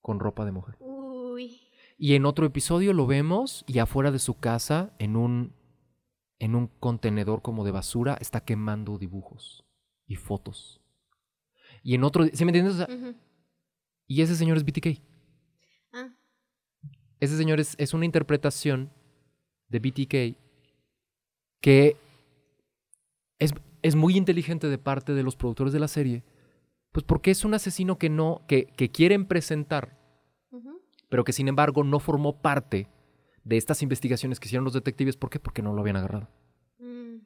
con 0.00 0.20
ropa 0.20 0.44
de 0.44 0.52
mujer. 0.52 0.76
Uy. 0.80 1.60
Y 1.98 2.14
en 2.14 2.24
otro 2.24 2.46
episodio 2.46 2.92
lo 2.92 3.06
vemos 3.06 3.64
y 3.66 3.78
afuera 3.78 4.10
de 4.10 4.18
su 4.18 4.38
casa, 4.38 4.94
en 4.98 5.16
un, 5.16 5.54
en 6.38 6.54
un 6.54 6.66
contenedor 6.66 7.42
como 7.42 7.64
de 7.64 7.70
basura, 7.72 8.16
está 8.20 8.40
quemando 8.44 8.98
dibujos 8.98 9.64
y 10.06 10.16
fotos. 10.16 10.80
Y 11.82 11.94
en 11.94 12.04
otro, 12.04 12.24
¿sí 12.32 12.44
me 12.44 12.50
entiendes? 12.50 12.74
O 12.74 12.86
sea, 12.86 12.94
Ujú. 12.94 13.14
y 14.06 14.22
ese 14.22 14.34
señor 14.34 14.56
es 14.56 14.64
BTK. 14.64 15.00
Ah. 15.92 16.10
Ese 17.20 17.36
señor 17.36 17.60
es, 17.60 17.74
es 17.78 17.94
una 17.94 18.04
interpretación 18.06 18.90
de 19.68 19.78
BTK 19.78 20.36
que 21.60 21.96
es, 23.40 23.52
es 23.82 23.96
muy 23.96 24.16
inteligente 24.16 24.68
de 24.68 24.78
parte 24.78 25.12
de 25.12 25.24
los 25.24 25.34
productores 25.34 25.72
de 25.72 25.80
la 25.80 25.88
serie, 25.88 26.22
pues 26.92 27.04
porque 27.04 27.32
es 27.32 27.44
un 27.44 27.54
asesino 27.54 27.98
que 27.98 28.08
no, 28.08 28.44
que, 28.46 28.66
que 28.66 28.90
quieren 28.90 29.26
presentar, 29.26 29.98
pero 31.08 31.24
que 31.24 31.32
sin 31.32 31.48
embargo 31.48 31.82
no 31.82 31.98
formó 31.98 32.40
parte 32.40 32.88
de 33.42 33.56
estas 33.56 33.82
investigaciones 33.82 34.38
que 34.38 34.46
hicieron 34.46 34.64
los 34.64 34.74
detectives. 34.74 35.16
¿Por 35.16 35.28
qué? 35.28 35.40
Porque 35.40 35.62
no 35.62 35.72
lo 35.72 35.80
habían 35.80 35.96
agarrado. 35.96 36.28
Mm. 36.78 37.16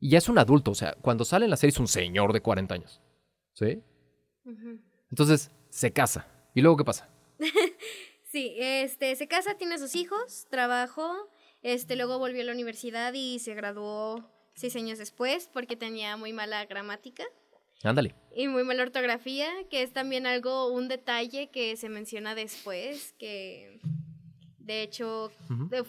Y 0.00 0.10
ya 0.10 0.18
es 0.18 0.28
un 0.28 0.38
adulto, 0.38 0.72
o 0.72 0.74
sea, 0.74 0.94
cuando 1.00 1.24
sale 1.24 1.44
en 1.44 1.50
la 1.50 1.56
serie 1.56 1.70
es 1.70 1.78
un 1.78 1.86
señor 1.86 2.32
de 2.32 2.40
40 2.40 2.74
años. 2.74 3.00
¿Sí? 3.52 3.80
Entonces 5.10 5.52
se 5.68 5.92
casa. 5.92 6.26
¿Y 6.54 6.62
luego 6.62 6.76
qué 6.76 6.84
pasa? 6.84 7.08
Sí, 8.30 8.54
este, 8.60 9.16
se 9.16 9.26
casa, 9.26 9.56
tiene 9.56 9.76
sus 9.76 9.96
hijos, 9.96 10.46
trabajó, 10.50 11.12
este, 11.62 11.96
luego 11.96 12.20
volvió 12.20 12.42
a 12.42 12.44
la 12.44 12.52
universidad 12.52 13.12
y 13.12 13.40
se 13.40 13.54
graduó 13.54 14.30
seis 14.60 14.76
años 14.76 14.98
después 14.98 15.48
porque 15.52 15.76
tenía 15.76 16.16
muy 16.16 16.32
mala 16.32 16.64
gramática 16.66 17.24
Ándale. 17.82 18.14
y 18.36 18.46
muy 18.48 18.62
mala 18.64 18.82
ortografía, 18.82 19.48
que 19.70 19.82
es 19.82 19.92
también 19.92 20.26
algo, 20.26 20.68
un 20.72 20.88
detalle 20.88 21.50
que 21.50 21.76
se 21.76 21.88
menciona 21.88 22.34
después, 22.34 23.14
que 23.18 23.80
de 24.58 24.82
hecho 24.82 25.32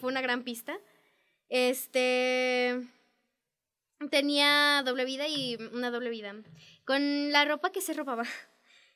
fue 0.00 0.10
una 0.10 0.20
gran 0.22 0.42
pista. 0.42 0.76
Este 1.48 2.80
tenía 4.10 4.82
doble 4.84 5.04
vida 5.04 5.28
y 5.28 5.56
una 5.72 5.90
doble 5.90 6.10
vida. 6.10 6.34
Con 6.84 7.30
la 7.30 7.44
ropa 7.44 7.70
que 7.72 7.80
se 7.80 7.92
robaba. 7.94 8.24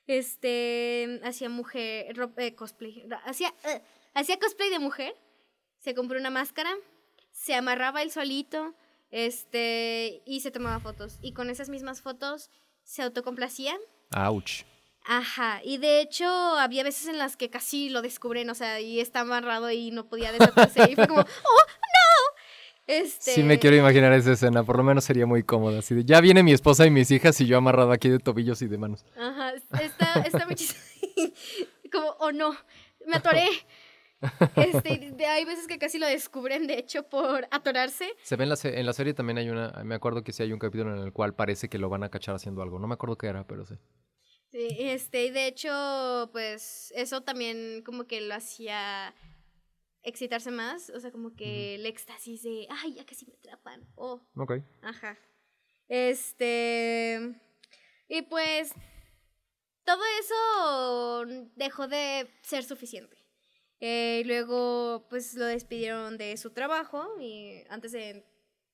Este 0.09 1.21
hacía 1.25 1.49
mujer 1.49 2.17
ro- 2.17 2.33
eh, 2.37 2.55
cosplay. 2.55 3.09
Hacía 3.25 3.53
eh, 3.65 3.83
hacía 4.15 4.39
cosplay 4.39 4.71
de 4.71 4.79
mujer. 4.79 5.15
Se 5.81 5.95
compró 5.97 6.19
una 6.21 6.31
máscara, 6.31 6.73
se 7.33 7.55
amarraba 7.57 8.03
él 8.03 8.12
solito, 8.12 8.75
este 9.11 10.23
y 10.27 10.40
se 10.40 10.51
tomaba 10.51 10.81
fotos 10.81 11.19
y 11.23 11.33
con 11.33 11.51
esas 11.51 11.69
mismas 11.69 12.01
fotos 12.01 12.51
se 12.85 13.03
autocomplacía 13.03 13.77
Ouch. 14.14 14.64
Ajá, 15.09 15.61
y 15.64 15.79
de 15.79 16.01
hecho 16.01 16.27
había 16.27 16.83
veces 16.83 17.07
en 17.07 17.19
las 17.19 17.37
que 17.37 17.49
casi 17.49 17.90
lo 17.90 18.03
descubren, 18.03 18.51
o 18.51 18.55
sea, 18.55 18.81
y 18.81 18.99
está 18.99 19.21
amarrado 19.21 19.71
y 19.71 19.92
no 19.92 20.09
podía 20.09 20.33
desaparecer. 20.33 20.90
y 20.90 20.95
fue 20.97 21.07
como, 21.07 21.21
¡oh, 21.21 21.25
no! 21.25 22.37
Este... 22.88 23.33
Sí 23.33 23.42
me 23.45 23.61
quiero 23.61 23.77
imaginar 23.77 24.12
esa 24.12 24.33
escena, 24.33 24.64
por 24.64 24.77
lo 24.77 24.83
menos 24.83 25.05
sería 25.05 25.27
muy 25.27 25.45
cómoda. 25.45 25.79
Así 25.79 25.95
de, 25.95 26.05
ya 26.05 26.21
viene 26.21 26.42
mi 26.42 26.53
esposa 26.53 26.87
y 26.87 26.90
mis 26.90 27.11
hijas 27.12 27.40
y 27.40 27.47
yo 27.47 27.57
amarrado 27.57 27.92
aquí 27.92 28.09
de 28.09 28.19
tobillos 28.19 28.62
y 28.62 28.66
de 28.66 28.79
manos. 28.79 29.05
Ajá, 29.16 29.55
está, 29.81 30.23
está 30.23 30.45
muy 30.45 30.57
chistoso. 30.57 30.83
como, 31.92 32.09
oh 32.19 32.33
no, 32.33 32.57
me 33.07 33.16
atoré. 33.16 33.47
Este, 34.57 35.11
de- 35.12 35.27
hay 35.27 35.45
veces 35.45 35.67
que 35.67 35.79
casi 35.79 35.99
lo 35.99 36.07
descubren, 36.07 36.67
de 36.67 36.79
hecho, 36.79 37.03
por 37.09 37.47
atorarse. 37.51 38.09
Se 38.23 38.37
ve 38.37 38.45
en 38.45 38.51
la, 38.51 38.57
en 38.62 38.87
la 38.87 38.93
serie 38.93 39.15
también 39.15 39.39
hay 39.39 39.49
una, 39.51 39.71
me 39.85 39.95
acuerdo 39.95 40.23
que 40.25 40.33
sí 40.33 40.43
hay 40.43 40.53
un 40.53 40.59
capítulo 40.59 40.95
en 40.97 41.03
el 41.03 41.12
cual 41.12 41.35
parece 41.35 41.69
que 41.69 41.79
lo 41.79 41.89
van 41.89 42.03
a 42.05 42.11
cachar 42.11 42.35
haciendo 42.35 42.62
algo. 42.62 42.79
No 42.79 42.87
me 42.87 42.95
acuerdo 42.95 43.17
qué 43.17 43.27
era, 43.29 43.47
pero 43.47 43.65
sí. 43.65 43.75
Sí, 44.51 44.69
este, 44.79 45.27
y 45.27 45.31
de 45.31 45.47
hecho, 45.49 46.29
pues, 46.33 46.93
eso 46.97 47.23
también 47.23 47.83
como 47.85 48.05
que 48.07 48.21
lo 48.21 48.35
hacía 48.35 49.15
excitarse 50.03 50.51
más, 50.53 50.91
o 50.91 51.01
sea, 51.01 51.11
como 51.11 51.35
que 51.35 51.75
el 51.75 51.85
éxtasis 51.87 52.43
de, 52.43 52.67
ay, 52.71 52.95
ya 52.95 53.05
casi 53.05 53.27
me 53.27 53.35
atrapan, 53.35 53.85
oh, 53.97 54.21
Ok. 54.37 54.53
Ajá. 54.83 55.19
Este. 55.89 57.41
Y 58.09 58.23
pues. 58.23 58.73
Todo 59.85 60.03
eso 60.19 61.27
dejó 61.55 61.87
de 61.87 62.29
ser 62.43 62.65
suficiente. 62.65 63.16
Eh, 63.81 64.23
luego, 64.27 65.07
pues 65.11 65.35
lo 65.35 65.45
despidieron 65.45 66.17
de 66.19 66.37
su 66.37 66.51
trabajo. 66.51 67.07
Y 67.21 67.62
antes 67.69 67.93
de. 67.93 68.25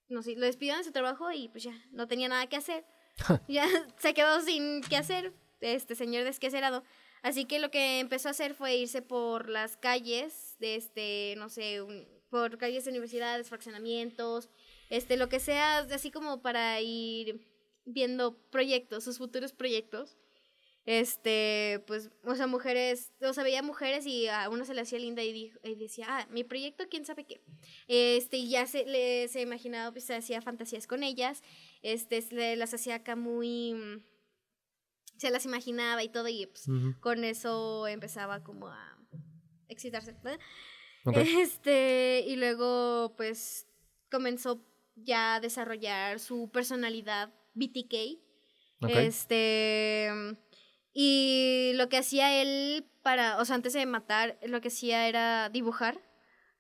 No 0.09 0.23
sé, 0.23 0.35
lo 0.37 0.47
despidieron 0.47 0.81
de 0.81 0.85
su 0.85 0.93
trabajo 0.93 1.33
y 1.33 1.49
pues 1.49 1.65
ya 1.65 1.73
no 1.91 2.07
tenía 2.07 2.29
nada 2.29 2.47
que 2.49 2.57
hacer. 2.57 2.85
ya 3.49 3.67
se 3.99 4.15
quedó 4.15 4.41
sin 4.43 4.83
qué 4.83 4.97
hacer, 4.97 5.33
este 5.61 5.95
señor 5.95 6.25
desquacerado. 6.25 6.85
Así 7.23 7.45
que 7.45 7.61
lo 7.61 7.71
que 7.71 8.01
empezó 8.01 8.29
a 8.29 8.33
hacer 8.33 8.55
fue 8.55 8.77
irse 8.77 9.01
por 9.01 9.49
las 9.49 9.77
calles 9.77 10.57
de 10.59 10.75
este, 10.77 11.35
no 11.39 11.49
sé, 11.49 11.81
un- 11.83 12.07
por 12.31 12.59
calles 12.59 12.85
de 12.85 12.91
universidades, 12.91 13.49
fraccionamientos, 13.49 14.49
este, 14.91 15.17
lo 15.17 15.29
que 15.29 15.39
sea, 15.39 15.79
así 15.81 16.11
como 16.11 16.43
para 16.43 16.81
ir 16.81 17.47
viendo 17.85 18.37
proyectos, 18.51 19.05
sus 19.05 19.19
futuros 19.19 19.53
proyectos. 19.53 20.17
Este, 20.85 21.83
pues, 21.87 22.11
o 22.25 22.35
sea, 22.35 22.47
mujeres, 22.49 23.13
o 23.21 23.33
sea, 23.33 23.45
veía 23.45 23.63
mujeres 23.63 24.05
y 24.07 24.27
a 24.27 24.49
uno 24.49 24.65
se 24.65 24.75
le 24.75 24.81
hacía 24.81 24.99
linda 24.99 25.23
y, 25.23 25.33
dijo- 25.33 25.59
y 25.63 25.77
decía, 25.77 26.07
ah, 26.09 26.27
mi 26.31 26.43
proyecto, 26.45 26.85
quién 26.91 27.05
sabe 27.05 27.25
qué. 27.25 27.41
Este, 27.87 28.39
y 28.39 28.49
ya 28.51 28.67
se, 28.67 28.85
le, 28.85 29.29
se 29.29 29.41
imaginaba, 29.43 29.93
pues, 29.93 30.05
se 30.05 30.15
hacía 30.15 30.43
fantasías 30.43 30.87
con 30.89 31.03
ellas, 31.05 31.43
este, 31.83 32.21
se 32.23 32.57
las 32.57 32.75
hacía 32.75 32.97
acá 32.97 33.15
muy, 33.15 33.75
mm, 33.75 34.03
se 35.19 35.31
las 35.31 35.45
imaginaba 35.45 36.03
y 36.03 36.09
todo, 36.09 36.27
y 36.29 36.47
pues, 36.47 36.67
con 37.01 37.23
eso 37.23 37.87
empezaba 37.87 38.43
como 38.43 38.67
a 38.69 38.99
excitarse. 39.69 40.13
¿verdad? 40.23 40.41
Ok. 41.05 41.17
Este, 41.19 42.25
y 42.27 42.37
luego 42.37 43.15
pues 43.17 43.67
comenzó 44.11 44.65
ya 44.97 45.37
a 45.37 45.41
desarrollar 45.41 46.19
su 46.21 46.51
personalidad 46.53 47.33
BTK. 47.55 48.19
Ok. 48.81 48.91
Este, 48.91 50.11
y 50.93 51.73
lo 51.75 51.89
que 51.89 51.99
hacía 51.99 52.41
él 52.41 52.87
para, 53.03 53.39
o 53.39 53.45
sea, 53.45 53.57
antes 53.57 53.73
de 53.73 53.85
matar, 53.87 54.39
lo 54.47 54.61
que 54.61 54.69
hacía 54.69 55.09
era 55.09 55.49
dibujar 55.49 56.01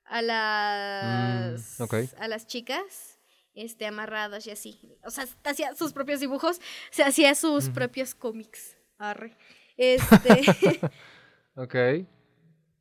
a 0.04 0.22
las 0.22 1.78
Mm, 1.78 1.84
a 2.18 2.28
las 2.28 2.46
chicas 2.46 3.18
este 3.54 3.86
amarradas 3.86 4.46
y 4.46 4.50
así. 4.50 4.96
O 5.04 5.10
sea, 5.10 5.26
hacía 5.44 5.74
sus 5.74 5.92
propios 5.92 6.20
dibujos, 6.20 6.60
se 6.90 7.02
hacía 7.04 7.34
sus 7.34 7.68
propios 7.68 8.14
cómics. 8.14 8.76
Arre. 8.98 9.36
Este 9.76 10.00
Ok. 11.54 11.74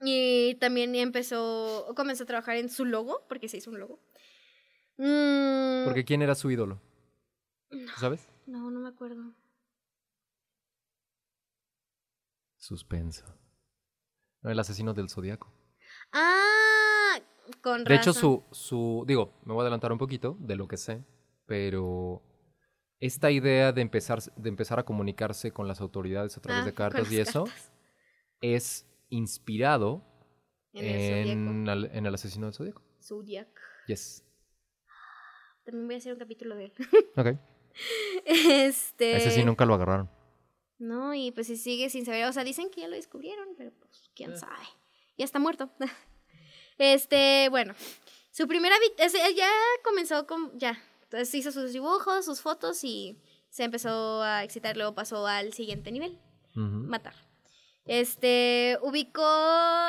y 0.02 0.56
también 0.56 0.96
empezó, 0.96 1.92
comenzó 1.96 2.24
a 2.24 2.28
trabajar 2.28 2.58
en 2.58 2.70
su 2.70 2.86
logo, 2.86 3.26
porque 3.28 3.50
se 3.50 3.58
hizo 3.58 3.72
un 3.72 3.80
logo. 3.80 4.00
Mm, 4.98 5.86
Porque 5.86 6.06
¿quién 6.06 6.22
era 6.22 6.36
su 6.36 6.52
ídolo? 6.52 6.80
¿Tú 7.70 7.78
¿Sabes? 8.00 8.28
No, 8.46 8.70
no 8.72 8.80
me 8.80 8.90
acuerdo. 8.90 9.34
Suspenso. 12.72 13.26
No, 14.42 14.50
el 14.50 14.58
asesino 14.58 14.94
del 14.94 15.10
zodiaco. 15.10 15.52
Ah, 16.14 17.20
con 17.62 17.84
De 17.84 17.96
hecho, 17.96 18.12
razón. 18.12 18.46
su, 18.50 18.56
su. 18.56 19.04
Digo, 19.06 19.34
me 19.44 19.52
voy 19.54 19.60
a 19.60 19.64
adelantar 19.64 19.92
un 19.92 19.98
poquito 19.98 20.38
de 20.40 20.56
lo 20.56 20.70
que 20.70 20.78
sé, 20.78 21.04
pero. 21.46 22.24
Esta 23.02 23.30
idea 23.30 23.74
de 23.74 23.82
empezar, 23.82 24.20
de 24.38 24.48
empezar 24.50 24.80
a 24.80 24.84
comunicarse 24.84 25.52
con 25.52 25.68
las 25.68 25.82
autoridades 25.82 26.38
a 26.38 26.42
través 26.42 26.62
Ah, 26.62 26.66
de 26.66 26.74
cartas 26.74 27.12
y 27.12 27.20
eso 27.20 27.44
cartas. 27.44 27.72
es 28.40 28.86
inspirado 29.10 30.02
En 30.72 30.86
el 30.86 31.28
en, 31.30 31.68
al- 31.70 31.90
en 31.94 32.06
el 32.06 32.14
asesino 32.16 32.46
del 32.46 32.54
zodiaco. 32.54 32.82
Zodiac. 33.02 33.50
Yes. 33.88 34.24
También 35.66 35.88
voy 35.88 35.96
a 35.96 35.98
hacer 35.98 36.14
un 36.14 36.20
capítulo 36.20 36.56
de 36.56 36.66
él. 36.66 36.74
Ok. 37.18 37.38
este. 38.26 39.18
Ese 39.18 39.32
sí 39.32 39.44
nunca 39.44 39.66
lo 39.66 39.74
agarraron. 39.74 40.10
No, 40.82 41.14
y 41.14 41.32
pues 41.32 41.46
si 41.48 41.58
sigue 41.58 41.90
sin 41.92 42.06
saber. 42.06 42.26
O 42.26 42.34
sea, 42.34 42.44
dicen 42.44 42.70
que 42.72 42.82
ya 42.82 42.88
lo 42.88 42.96
descubrieron, 42.96 43.50
pero 43.56 43.72
pues 43.72 44.02
Eh. 44.06 44.12
quién 44.16 44.38
sabe. 44.38 44.66
Ya 45.18 45.26
está 45.26 45.38
muerto. 45.40 45.70
este, 46.78 47.48
bueno. 47.50 47.74
Su 48.32 48.48
primera. 48.48 48.76
sea, 49.10 49.30
ya 49.30 49.50
comenzó 49.84 50.26
con. 50.26 50.58
Ya. 50.58 50.82
Entonces 51.04 51.34
hizo 51.36 51.52
sus 51.52 51.74
dibujos, 51.74 52.26
sus 52.26 52.42
fotos 52.42 52.84
y 52.84 53.18
se 53.50 53.64
empezó 53.64 54.22
a 54.24 54.44
excitar. 54.44 54.76
Luego 54.78 54.96
pasó 54.96 55.28
al 55.28 55.54
siguiente 55.54 55.92
nivel. 55.92 56.18
Matar. 56.56 57.16
Este, 57.86 58.78
ubicó 58.82 59.22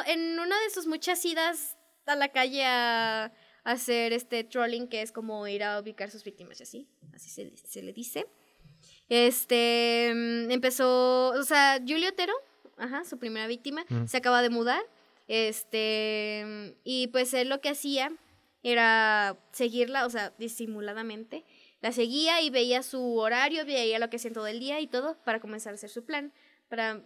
en 0.07 0.38
una 0.38 0.61
de 0.61 0.70
sus 0.70 0.87
muchas 0.87 1.24
idas 1.24 1.76
a 2.07 2.16
la 2.16 2.28
calle 2.33 2.64
a, 2.64 3.24
a 3.24 3.33
hacer 3.64 4.12
este 4.12 4.44
trolling, 4.44 4.88
que 4.88 5.02
es 5.02 5.12
como 5.12 5.46
ir 5.48 5.62
a 5.64 5.78
ubicar 5.81 6.11
sus 6.11 6.24
víctimas 6.24 6.61
y 6.61 6.62
así, 6.64 6.88
así 7.14 7.31
se, 7.31 7.57
se 7.57 7.83
le 7.83 7.92
dice. 7.92 8.26
Este, 9.08 10.12
mm, 10.14 10.50
empezó, 10.50 11.28
o 11.30 11.42
sea, 11.42 11.78
Julio 11.86 12.08
Otero, 12.08 12.32
ajá, 12.78 13.04
su 13.04 13.18
primera 13.18 13.46
víctima, 13.46 13.84
Mm. 13.88 14.06
se 14.06 14.16
acaba 14.16 14.42
de 14.42 14.50
mudar, 14.50 14.82
este, 15.28 16.44
mm, 16.46 16.78
y 16.84 17.06
pues 17.08 17.34
él 17.34 17.48
lo 17.48 17.60
que 17.60 17.68
hacía 17.70 18.10
era 18.62 19.36
seguirla, 19.52 20.06
o 20.06 20.10
sea, 20.10 20.32
disimuladamente, 20.38 21.44
la 21.80 21.90
seguía 21.92 22.40
y 22.42 22.50
veía 22.50 22.82
su 22.82 23.16
horario, 23.18 23.64
veía 23.66 23.98
lo 23.98 24.08
que 24.08 24.16
hacía 24.16 24.32
todo 24.32 24.46
el 24.46 24.60
día 24.60 24.80
y 24.80 24.86
todo 24.86 25.16
para 25.24 25.40
comenzar 25.40 25.72
a 25.72 25.74
hacer 25.74 25.90
su 25.90 26.04
plan, 26.04 26.32
para... 26.68 27.00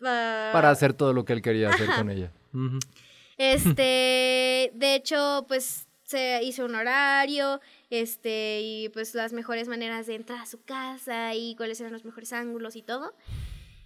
pa- 0.00 0.50
Para 0.52 0.70
hacer 0.70 0.94
todo 0.94 1.12
lo 1.12 1.24
que 1.24 1.34
él 1.34 1.42
quería 1.42 1.68
hacer 1.68 1.88
Ajá. 1.90 1.98
con 1.98 2.10
ella. 2.10 2.32
Este, 3.36 4.70
de 4.74 4.94
hecho, 4.94 5.44
pues 5.46 5.86
se 6.14 6.44
hizo 6.44 6.64
un 6.64 6.76
horario, 6.76 7.60
este, 7.90 8.60
y 8.62 8.88
pues 8.90 9.14
las 9.14 9.32
mejores 9.32 9.66
maneras 9.66 10.06
de 10.06 10.14
entrar 10.14 10.40
a 10.40 10.46
su 10.46 10.62
casa 10.62 11.34
y 11.34 11.56
cuáles 11.56 11.80
eran 11.80 11.92
los 11.92 12.04
mejores 12.04 12.32
ángulos 12.32 12.76
y 12.76 12.82
todo. 12.82 13.14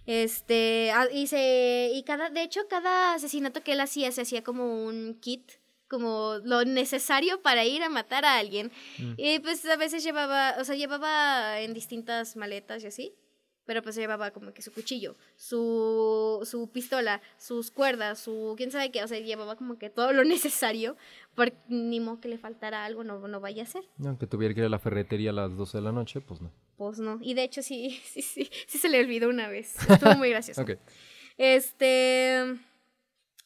Este, 0.05 0.91
ah, 0.93 1.07
y 1.11 1.25
se, 1.25 1.91
y 1.93 2.03
cada, 2.03 2.29
de 2.29 2.43
hecho, 2.43 2.67
cada 2.69 3.13
asesinato 3.15 3.63
que 3.63 3.71
él 3.73 3.81
hacía 3.81 4.11
se 4.11 4.21
hacía 4.21 4.43
como 4.43 4.85
un 4.85 5.15
kit, 5.19 5.53
como 5.87 6.37
lo 6.43 6.65
necesario 6.65 7.41
para 7.41 7.65
ir 7.65 7.81
a 7.81 7.89
matar 7.89 8.25
a 8.25 8.37
alguien. 8.37 8.71
Mm. 8.99 9.13
Y 9.17 9.39
pues 9.39 9.65
a 9.65 9.75
veces 9.75 10.03
llevaba, 10.03 10.55
o 10.59 10.63
sea, 10.63 10.75
llevaba 10.75 11.59
en 11.61 11.73
distintas 11.73 12.35
maletas 12.35 12.83
y 12.83 12.87
así. 12.87 13.13
Pero 13.69 13.83
pues 13.83 13.95
llevaba 13.95 14.31
como 14.31 14.51
que 14.51 14.63
su 14.63 14.71
cuchillo, 14.71 15.15
su, 15.35 16.39
su 16.43 16.71
pistola, 16.71 17.21
sus 17.37 17.69
cuerdas, 17.69 18.17
su 18.17 18.55
quién 18.57 18.71
sabe 18.71 18.89
qué. 18.89 19.03
O 19.03 19.07
sea, 19.07 19.19
llevaba 19.19 19.55
como 19.57 19.77
que 19.77 19.91
todo 19.91 20.11
lo 20.11 20.23
necesario. 20.25 20.97
Por 21.35 21.53
ni 21.67 21.99
modo 21.99 22.19
que 22.19 22.29
le 22.29 22.39
faltara 22.39 22.83
algo, 22.83 23.03
no, 23.03 23.27
no 23.27 23.39
vaya 23.39 23.61
a 23.61 23.65
ser. 23.67 23.83
Aunque 24.03 24.25
tuviera 24.25 24.55
que 24.55 24.61
ir 24.61 24.65
a 24.65 24.69
la 24.69 24.79
ferretería 24.79 25.29
a 25.29 25.33
las 25.33 25.55
12 25.55 25.77
de 25.77 25.83
la 25.83 25.91
noche, 25.91 26.19
pues 26.19 26.41
no. 26.41 26.51
Pues 26.77 26.97
no. 26.97 27.19
Y 27.21 27.35
de 27.35 27.43
hecho 27.43 27.61
sí, 27.61 28.01
sí, 28.05 28.23
sí, 28.23 28.49
sí 28.65 28.79
se 28.79 28.89
le 28.89 29.01
olvidó 29.01 29.29
una 29.29 29.49
vez. 29.49 29.75
Estuvo 29.87 30.15
muy 30.15 30.29
gracioso. 30.31 30.63
Ok. 30.63 30.71
Este. 31.37 32.43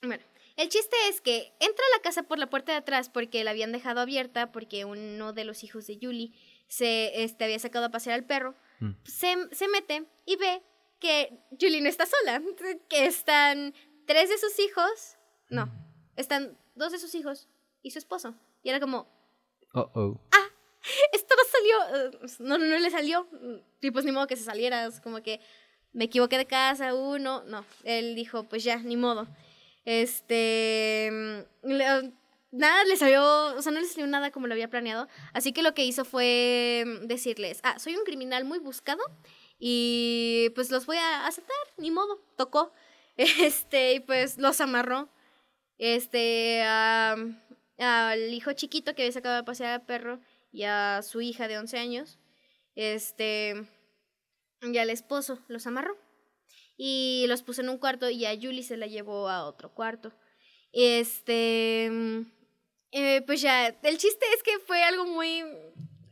Bueno, 0.02 0.24
el 0.56 0.70
chiste 0.70 0.96
es 1.10 1.22
que 1.22 1.54
entra 1.60 1.86
a 1.86 1.98
la 1.98 2.02
casa 2.02 2.24
por 2.24 2.40
la 2.40 2.50
puerta 2.50 2.72
de 2.72 2.80
atrás 2.80 3.10
porque 3.10 3.44
la 3.44 3.52
habían 3.52 3.72
dejado 3.72 4.02
abierta 4.02 4.52
porque 4.52 4.86
uno 4.86 5.34
de 5.34 5.44
los 5.46 5.64
hijos 5.64 5.88
de 5.88 5.98
Julie 6.02 6.34
se 6.68 7.24
este, 7.24 7.44
había 7.46 7.60
sacado 7.60 7.86
a 7.86 7.92
pasear 7.92 8.16
al 8.16 8.26
perro. 8.26 8.56
Mm. 8.80 8.92
Se, 9.04 9.36
se 9.52 9.68
mete 9.68 10.06
y 10.26 10.36
ve 10.36 10.64
que 11.00 11.40
Julie 11.60 11.82
no 11.82 11.90
está 11.90 12.06
sola, 12.06 12.42
que 12.90 13.06
están 13.06 13.74
tres 14.06 14.30
de 14.30 14.38
sus 14.38 14.58
hijos. 14.60 15.18
No, 15.50 15.72
están 16.16 16.58
dos 16.76 16.92
de 16.92 17.00
sus 17.00 17.14
hijos 17.16 17.48
y 17.82 17.92
su 17.92 18.00
esposo. 18.00 18.36
Y 18.64 18.70
era 18.70 18.80
como, 18.80 19.08
Oh, 19.74 19.90
oh. 19.96 20.22
esto 21.14 21.36
no 21.36 21.44
salió, 21.52 21.96
eh, 21.96 22.28
no, 22.40 22.58
no 22.58 22.78
le 22.78 22.90
salió. 22.92 23.28
Y 23.82 23.92
pues 23.92 24.06
ni 24.06 24.12
modo 24.12 24.28
que 24.28 24.36
se 24.36 24.44
saliera, 24.44 24.86
es 24.86 25.02
como 25.02 25.22
que 25.22 25.40
me 25.94 26.06
equivoqué 26.06 26.38
de 26.38 26.46
casa, 26.46 26.94
uno, 26.94 27.44
no. 27.46 27.66
Él 27.84 28.16
dijo, 28.16 28.44
pues 28.44 28.64
ya, 28.64 28.78
ni 28.78 28.96
modo. 28.96 29.28
Este, 29.86 31.10
mm, 31.12 31.68
le- 31.70 32.14
nada 32.52 32.84
le 32.86 32.96
salió, 32.98 33.24
o 33.56 33.62
sea, 33.62 33.72
no 33.72 33.80
le 33.80 33.88
salió 33.88 34.08
nada 34.08 34.32
como 34.32 34.48
lo 34.48 34.54
había 34.54 34.70
planeado. 34.70 35.08
Así 35.34 35.54
que 35.54 35.64
lo 35.64 35.74
que 35.74 35.86
hizo 35.86 36.06
fue 36.06 36.84
mm, 36.86 37.08
decirles, 37.08 37.60
ah, 37.64 37.80
soy 37.80 37.96
un 37.96 38.04
criminal 38.06 38.46
muy 38.46 38.60
buscado 38.60 39.04
y 39.60 40.50
pues 40.56 40.72
los 40.72 40.86
voy 40.86 40.98
a 40.98 41.28
aceptar, 41.28 41.56
ni 41.78 41.92
modo, 41.92 42.20
tocó. 42.38 42.72
Este, 43.18 43.94
y 43.96 44.00
pues 44.00 44.38
los 44.40 44.60
amarró. 44.62 45.10
Este, 45.78 46.62
a- 46.66 47.16
al 47.80 48.34
hijo 48.34 48.54
chiquito 48.54 48.96
que 48.96 49.04
había 49.04 49.12
sacado 49.14 49.38
a 49.40 49.46
pasear 49.46 49.72
al 49.74 49.86
perro 49.86 50.20
y 50.52 50.64
a 50.64 51.02
su 51.04 51.22
hija 51.22 51.48
de 51.48 51.58
11 51.58 51.78
años, 51.80 52.20
este, 52.76 53.66
y 54.62 54.78
al 54.78 54.90
esposo, 54.90 55.40
los 55.48 55.68
amarró. 55.68 55.98
Y 56.78 57.26
los 57.28 57.44
puso 57.44 57.62
en 57.62 57.70
un 57.70 57.78
cuarto 57.78 58.10
y 58.10 58.26
a 58.26 58.36
Julie 58.36 58.64
se 58.64 58.78
la 58.78 58.88
llevó 58.88 59.30
a 59.30 59.46
otro 59.46 59.74
cuarto. 59.74 60.12
Este, 60.72 61.90
mm, 61.92 62.22
eh, 62.92 63.22
pues 63.26 63.42
ya, 63.42 63.68
el 63.68 63.98
chiste 63.98 64.26
es 64.36 64.44
que 64.44 64.60
fue 64.60 64.84
algo 64.84 65.06
muy, 65.06 65.44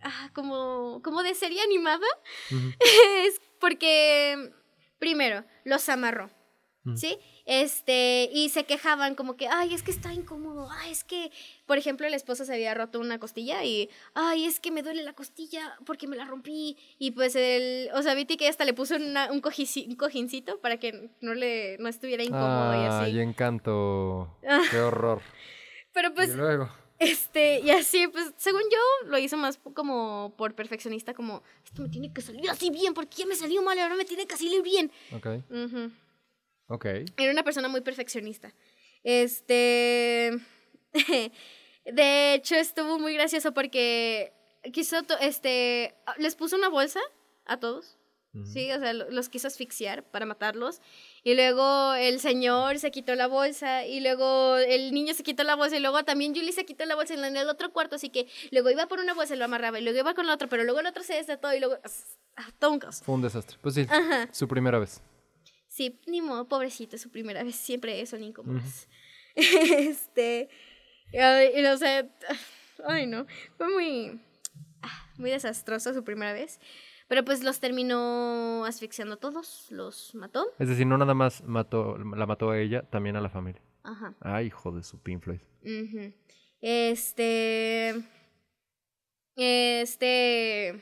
ah, 0.01 0.29
como, 0.33 1.01
como 1.03 1.23
de 1.23 1.35
serie 1.35 1.61
animada. 1.61 2.07
Es 3.25 3.41
porque, 3.59 4.51
primero, 4.99 5.45
los 5.63 5.87
amarró. 5.89 6.29
¿Sí? 6.95 7.17
Este, 7.45 8.29
y 8.33 8.49
se 8.49 8.63
quejaban 8.63 9.13
como 9.13 9.35
que, 9.37 9.47
ay, 9.47 9.73
es 9.73 9.83
que 9.83 9.91
está 9.91 10.13
incómodo, 10.13 10.67
ay, 10.71 10.91
es 10.91 11.03
que, 11.03 11.31
por 11.67 11.77
ejemplo, 11.77 12.07
el 12.07 12.13
esposo 12.15 12.43
se 12.43 12.53
había 12.55 12.73
roto 12.73 12.99
una 12.99 13.19
costilla 13.19 13.63
y, 13.63 13.87
ay, 14.15 14.45
es 14.45 14.59
que 14.59 14.71
me 14.71 14.81
duele 14.81 15.03
la 15.03 15.13
costilla 15.13 15.77
porque 15.85 16.07
me 16.07 16.15
la 16.15 16.25
rompí. 16.25 16.77
Y 16.97 17.11
pues 17.11 17.35
el, 17.35 17.89
o 17.93 18.01
sea, 18.01 18.15
Viti 18.15 18.35
que 18.35 18.47
hasta 18.47 18.65
le 18.65 18.73
puso 18.73 18.95
una- 18.95 19.31
un, 19.31 19.41
cojici- 19.43 19.87
un 19.87 19.95
cojincito 19.95 20.59
para 20.59 20.77
que 20.77 21.11
no 21.21 21.35
le, 21.35 21.77
no 21.77 21.87
estuviera 21.87 22.23
incómodo 22.23 22.73
y 22.73 22.85
así. 22.85 23.11
Ay, 23.11 23.19
encanto. 23.19 24.37
Qué 24.71 24.79
horror. 24.79 25.21
Pero 25.93 26.13
pues, 26.15 26.29
y 26.29 26.33
luego. 26.33 26.67
este, 26.97 27.59
y 27.59 27.69
así, 27.69 28.07
pues, 28.07 28.33
según 28.37 28.63
yo, 28.71 29.07
lo 29.09 29.19
hizo 29.19 29.37
más 29.37 29.59
como 29.75 30.33
por 30.35 30.55
perfeccionista, 30.55 31.13
como, 31.13 31.43
esto 31.63 31.83
me 31.83 31.89
tiene 31.89 32.11
que 32.11 32.21
salir 32.21 32.49
así 32.49 32.69
bien, 32.71 32.93
porque 32.95 33.17
ya 33.17 33.25
me 33.27 33.35
salió 33.35 33.61
mal, 33.61 33.77
ahora 33.77 33.95
me 33.95 34.05
tiene 34.05 34.25
que 34.25 34.35
salir 34.35 34.63
bien. 34.63 34.91
Ok. 35.13 35.27
Ujú. 35.51 35.91
Ok. 36.73 36.85
Era 37.17 37.31
una 37.31 37.43
persona 37.43 37.67
muy 37.67 37.81
perfeccionista. 37.81 38.53
Este. 39.03 40.31
de 41.85 42.33
hecho, 42.33 42.55
estuvo 42.55 42.99
muy 42.99 43.13
gracioso 43.13 43.53
porque 43.53 44.33
quiso. 44.73 44.97
Este. 45.19 45.95
Les 46.17 46.35
puso 46.35 46.55
una 46.55 46.69
bolsa 46.69 46.99
a 47.45 47.59
todos. 47.59 47.97
Sí, 48.45 48.71
o 48.71 48.79
sea, 48.79 48.93
lo- 48.93 49.09
los 49.09 49.27
quiso 49.27 49.47
asfixiar 49.47 50.03
para 50.09 50.25
matarlos. 50.25 50.79
Y 51.21 51.33
luego 51.35 51.93
el 51.95 52.21
señor 52.21 52.79
se 52.79 52.89
quitó 52.89 53.13
la 53.15 53.27
bolsa. 53.27 53.85
Y 53.85 53.99
luego 53.99 54.55
el 54.55 54.93
niño 54.93 55.13
se 55.13 55.23
quitó 55.23 55.43
la 55.43 55.55
bolsa. 55.57 55.75
Y 55.75 55.81
luego 55.81 56.05
también 56.05 56.33
Julie 56.33 56.53
se 56.53 56.63
quitó 56.63 56.85
la 56.85 56.95
bolsa 56.95 57.13
en 57.15 57.35
el 57.35 57.49
otro 57.49 57.73
cuarto. 57.73 57.97
Así 57.97 58.07
que 58.09 58.27
luego 58.51 58.69
iba 58.69 58.87
por 58.87 59.01
una 59.01 59.13
bolsa 59.13 59.35
y 59.35 59.37
lo 59.37 59.43
amarraba. 59.43 59.79
Y 59.79 59.83
luego 59.83 59.99
iba 59.99 60.13
con 60.13 60.27
la 60.27 60.33
otra. 60.35 60.47
Pero 60.47 60.63
luego 60.63 60.79
el 60.79 60.85
otro 60.87 61.03
se 61.03 61.15
desató. 61.15 61.53
Y 61.53 61.59
luego. 61.59 61.77
ah, 62.37 62.49
todo 62.57 62.71
un 62.71 62.79
caos. 62.79 63.01
Fue 63.03 63.15
un 63.15 63.21
desastre. 63.21 63.57
Pues 63.61 63.75
sí, 63.75 63.85
Ajá. 63.89 64.29
su 64.31 64.47
primera 64.47 64.79
vez. 64.79 65.01
Sí, 65.71 66.01
ni 66.05 66.21
modo, 66.21 66.49
pobrecito, 66.49 66.97
es 66.97 67.01
su 67.01 67.09
primera 67.09 67.43
vez, 67.43 67.55
siempre 67.55 68.05
son 68.05 68.21
incómodas. 68.21 68.89
este, 69.35 70.49
ay, 71.17 71.51
y, 71.55 71.65
o 71.65 71.77
sea, 71.77 72.05
ay 72.85 73.07
no, 73.07 73.25
fue 73.55 73.69
muy, 73.69 74.21
ah, 74.81 75.09
muy 75.17 75.31
desastrosa 75.31 75.93
su 75.93 76.03
primera 76.03 76.33
vez, 76.33 76.59
pero 77.07 77.23
pues 77.23 77.41
los 77.41 77.61
terminó 77.61 78.65
asfixiando 78.65 79.13
a 79.13 79.17
todos, 79.17 79.67
los 79.71 80.13
mató, 80.13 80.45
Es 80.59 80.67
decir, 80.67 80.85
no 80.85 80.97
nada 80.97 81.13
más 81.13 81.41
mató, 81.45 81.97
la 81.97 82.25
mató 82.25 82.49
a 82.49 82.59
ella, 82.59 82.81
también 82.89 83.15
a 83.15 83.21
la 83.21 83.29
familia. 83.29 83.61
ajá. 83.83 84.13
Ay, 84.19 84.47
hijo 84.47 84.73
de 84.73 84.83
su 84.83 84.99
Pink 84.99 85.23
Floyd. 85.23 85.39
Este. 86.59 87.95
Este. 89.37 90.81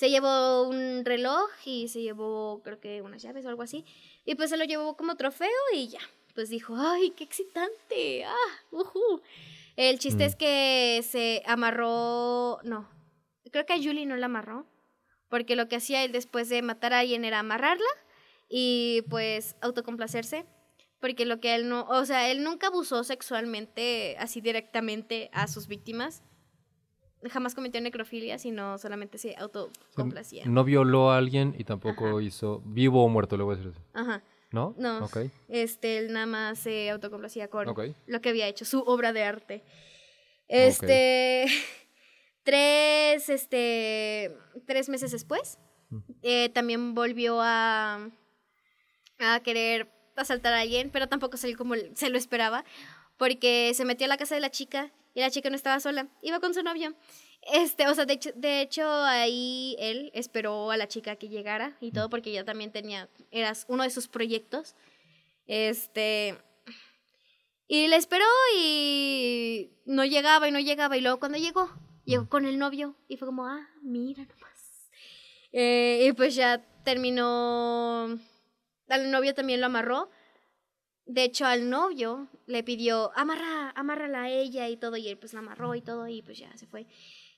Se 0.00 0.08
llevó 0.08 0.62
un 0.66 1.04
reloj 1.04 1.50
y 1.66 1.88
se 1.88 2.00
llevó, 2.00 2.62
creo 2.64 2.80
que 2.80 3.02
unas 3.02 3.20
llaves 3.20 3.44
o 3.44 3.50
algo 3.50 3.60
así. 3.62 3.84
Y 4.24 4.34
pues 4.34 4.48
se 4.48 4.56
lo 4.56 4.64
llevó 4.64 4.96
como 4.96 5.14
trofeo 5.16 5.50
y 5.74 5.88
ya. 5.88 6.00
Pues 6.34 6.48
dijo, 6.48 6.74
¡ay, 6.74 7.10
qué 7.10 7.24
excitante! 7.24 8.24
¡Ah! 8.24 8.34
ujú". 8.70 9.20
El 9.76 9.98
chiste 9.98 10.24
Mm. 10.24 10.26
es 10.26 10.36
que 10.36 11.04
se 11.06 11.42
amarró, 11.44 12.60
no, 12.62 12.88
creo 13.52 13.66
que 13.66 13.74
a 13.74 13.76
Julie 13.76 14.06
no 14.06 14.16
la 14.16 14.24
amarró, 14.24 14.64
porque 15.28 15.54
lo 15.54 15.68
que 15.68 15.76
hacía 15.76 16.02
él 16.02 16.12
después 16.12 16.48
de 16.48 16.62
matar 16.62 16.94
a 16.94 17.00
alguien 17.00 17.26
era 17.26 17.40
amarrarla 17.40 17.84
y 18.48 19.02
pues 19.10 19.54
autocomplacerse, 19.60 20.46
porque 20.98 21.26
lo 21.26 21.40
que 21.40 21.54
él 21.54 21.68
no, 21.68 21.86
o 21.90 22.06
sea, 22.06 22.30
él 22.30 22.42
nunca 22.42 22.68
abusó 22.68 23.04
sexualmente 23.04 24.16
así 24.18 24.40
directamente 24.40 25.28
a 25.34 25.46
sus 25.46 25.66
víctimas. 25.66 26.22
Jamás 27.28 27.54
cometió 27.54 27.80
necrofilia, 27.80 28.38
sino 28.38 28.78
solamente 28.78 29.18
se 29.18 29.28
O 29.28 29.32
sea, 29.32 29.42
autocomplacía. 29.42 30.44
No 30.46 30.64
violó 30.64 31.10
a 31.10 31.18
alguien 31.18 31.54
y 31.58 31.64
tampoco 31.64 32.20
hizo 32.20 32.62
vivo 32.64 33.04
o 33.04 33.08
muerto, 33.08 33.36
le 33.36 33.42
voy 33.42 33.54
a 33.54 33.58
decir 33.58 33.72
así. 33.72 33.82
Ajá. 33.92 34.22
¿No? 34.52 34.74
No. 34.78 35.06
Este, 35.48 35.98
él 35.98 36.12
nada 36.12 36.26
más 36.26 36.58
se 36.58 36.90
autocomplacía 36.90 37.48
con 37.48 37.66
lo 38.06 38.20
que 38.20 38.28
había 38.28 38.48
hecho, 38.48 38.64
su 38.64 38.80
obra 38.80 39.12
de 39.12 39.22
arte. 39.22 39.62
Este, 40.48 41.46
tres, 42.42 43.28
este, 43.28 44.36
tres 44.66 44.88
meses 44.88 45.12
después, 45.12 45.58
Mm. 45.90 45.98
eh, 46.22 46.48
también 46.50 46.94
volvió 46.94 47.40
a, 47.40 48.10
a 49.18 49.40
querer 49.40 49.90
asaltar 50.16 50.52
a 50.54 50.60
alguien, 50.60 50.90
pero 50.90 51.08
tampoco 51.08 51.36
salió 51.36 51.56
como 51.56 51.74
se 51.94 52.10
lo 52.10 52.16
esperaba, 52.18 52.64
porque 53.16 53.72
se 53.74 53.84
metió 53.84 54.04
a 54.06 54.08
la 54.08 54.16
casa 54.16 54.34
de 54.36 54.40
la 54.40 54.50
chica 54.50 54.92
y 55.14 55.20
la 55.20 55.30
chica 55.30 55.50
no 55.50 55.56
estaba 55.56 55.80
sola, 55.80 56.08
iba 56.22 56.40
con 56.40 56.54
su 56.54 56.62
novio. 56.62 56.94
Este, 57.42 57.88
o 57.88 57.94
sea, 57.94 58.04
de 58.04 58.14
hecho, 58.14 58.30
de 58.34 58.60
hecho 58.60 58.86
ahí 58.86 59.74
él 59.78 60.10
esperó 60.14 60.70
a 60.70 60.76
la 60.76 60.88
chica 60.88 61.16
que 61.16 61.28
llegara 61.28 61.76
y 61.80 61.90
todo 61.90 62.10
porque 62.10 62.30
ella 62.30 62.44
también 62.44 62.70
tenía, 62.70 63.08
era 63.30 63.52
uno 63.68 63.82
de 63.82 63.90
sus 63.90 64.08
proyectos. 64.08 64.74
Este, 65.46 66.36
y 67.66 67.88
le 67.88 67.96
esperó 67.96 68.24
y 68.56 69.70
no 69.84 70.04
llegaba 70.04 70.48
y 70.48 70.52
no 70.52 70.60
llegaba. 70.60 70.96
Y 70.96 71.00
luego 71.00 71.18
cuando 71.18 71.38
llegó, 71.38 71.70
llegó 72.04 72.28
con 72.28 72.44
el 72.44 72.58
novio 72.58 72.96
y 73.08 73.16
fue 73.16 73.26
como, 73.26 73.46
ah, 73.46 73.68
mira 73.82 74.24
nomás. 74.24 74.90
Eh, 75.52 76.06
y 76.08 76.12
pues 76.12 76.34
ya 76.34 76.64
terminó, 76.84 78.18
al 78.88 79.10
novio 79.10 79.34
también 79.34 79.60
lo 79.60 79.66
amarró. 79.66 80.10
De 81.10 81.24
hecho, 81.24 81.44
al 81.44 81.68
novio 81.68 82.28
le 82.46 82.62
pidió, 82.62 83.10
amarra, 83.16 83.70
amárrala 83.70 84.22
a 84.22 84.28
ella 84.28 84.68
y 84.68 84.76
todo. 84.76 84.96
Y 84.96 85.08
él 85.08 85.18
pues 85.18 85.32
la 85.32 85.40
amarró 85.40 85.74
y 85.74 85.82
todo 85.82 86.06
y 86.06 86.22
pues 86.22 86.38
ya 86.38 86.56
se 86.56 86.68
fue. 86.68 86.86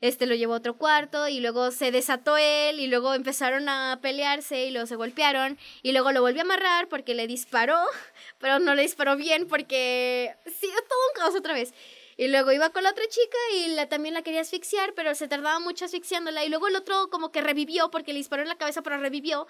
Este 0.02 0.26
lo 0.26 0.34
llevó 0.34 0.52
a 0.52 0.58
otro 0.58 0.76
cuarto 0.76 1.26
y 1.26 1.40
luego 1.40 1.70
se 1.70 1.90
desató 1.90 2.36
él 2.36 2.80
y 2.80 2.86
luego 2.88 3.14
empezaron 3.14 3.70
a 3.70 3.98
pelearse 4.02 4.66
y 4.66 4.72
luego 4.72 4.86
se 4.86 4.96
golpearon 4.96 5.56
y 5.82 5.92
luego 5.92 6.12
lo 6.12 6.20
volvió 6.20 6.42
a 6.42 6.44
amarrar 6.44 6.88
porque 6.88 7.14
le 7.14 7.26
disparó, 7.26 7.78
pero 8.38 8.58
no 8.58 8.74
le 8.74 8.82
disparó 8.82 9.16
bien 9.16 9.48
porque 9.48 10.34
sí, 10.44 10.66
todo 10.66 10.98
un 11.14 11.20
caos 11.20 11.34
otra 11.34 11.54
vez. 11.54 11.72
Y 12.18 12.28
luego 12.28 12.52
iba 12.52 12.68
con 12.70 12.82
la 12.82 12.90
otra 12.90 13.04
chica 13.08 13.38
y 13.56 13.68
la, 13.68 13.88
también 13.88 14.12
la 14.12 14.20
quería 14.20 14.42
asfixiar, 14.42 14.92
pero 14.92 15.14
se 15.14 15.28
tardaba 15.28 15.60
mucho 15.60 15.86
asfixiándola. 15.86 16.44
Y 16.44 16.50
luego 16.50 16.68
el 16.68 16.76
otro 16.76 17.08
como 17.08 17.32
que 17.32 17.40
revivió 17.40 17.90
porque 17.90 18.12
le 18.12 18.18
disparó 18.18 18.42
en 18.42 18.48
la 18.48 18.58
cabeza, 18.58 18.82
pero 18.82 18.98
revivió. 18.98 19.46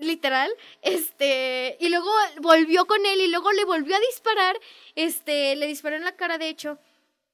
Literal. 0.00 0.50
Este. 0.82 1.76
Y 1.80 1.88
luego 1.88 2.10
volvió 2.40 2.86
con 2.86 3.04
él 3.06 3.20
y 3.20 3.28
luego 3.28 3.52
le 3.52 3.64
volvió 3.64 3.96
a 3.96 4.00
disparar. 4.00 4.56
Este. 4.94 5.56
Le 5.56 5.66
disparó 5.66 5.96
en 5.96 6.04
la 6.04 6.16
cara, 6.16 6.38
de 6.38 6.48
hecho. 6.48 6.78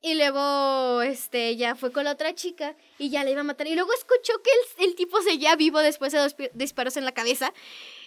Y 0.04 0.14
luego, 0.14 1.00
este, 1.02 1.54
ya 1.56 1.76
fue 1.76 1.92
con 1.92 2.02
la 2.04 2.10
otra 2.12 2.34
chica 2.34 2.76
y 2.98 3.10
ya 3.10 3.22
le 3.22 3.30
iba 3.30 3.42
a 3.42 3.44
matar. 3.44 3.68
Y 3.68 3.74
luego 3.76 3.92
escuchó 3.94 4.32
que 4.42 4.50
el, 4.82 4.88
el 4.90 4.94
tipo 4.96 5.22
seguía 5.22 5.54
vivo 5.54 5.78
después 5.78 6.12
de 6.12 6.18
dos 6.18 6.34
disparos 6.54 6.96
en 6.96 7.04
la 7.04 7.12
cabeza. 7.12 7.52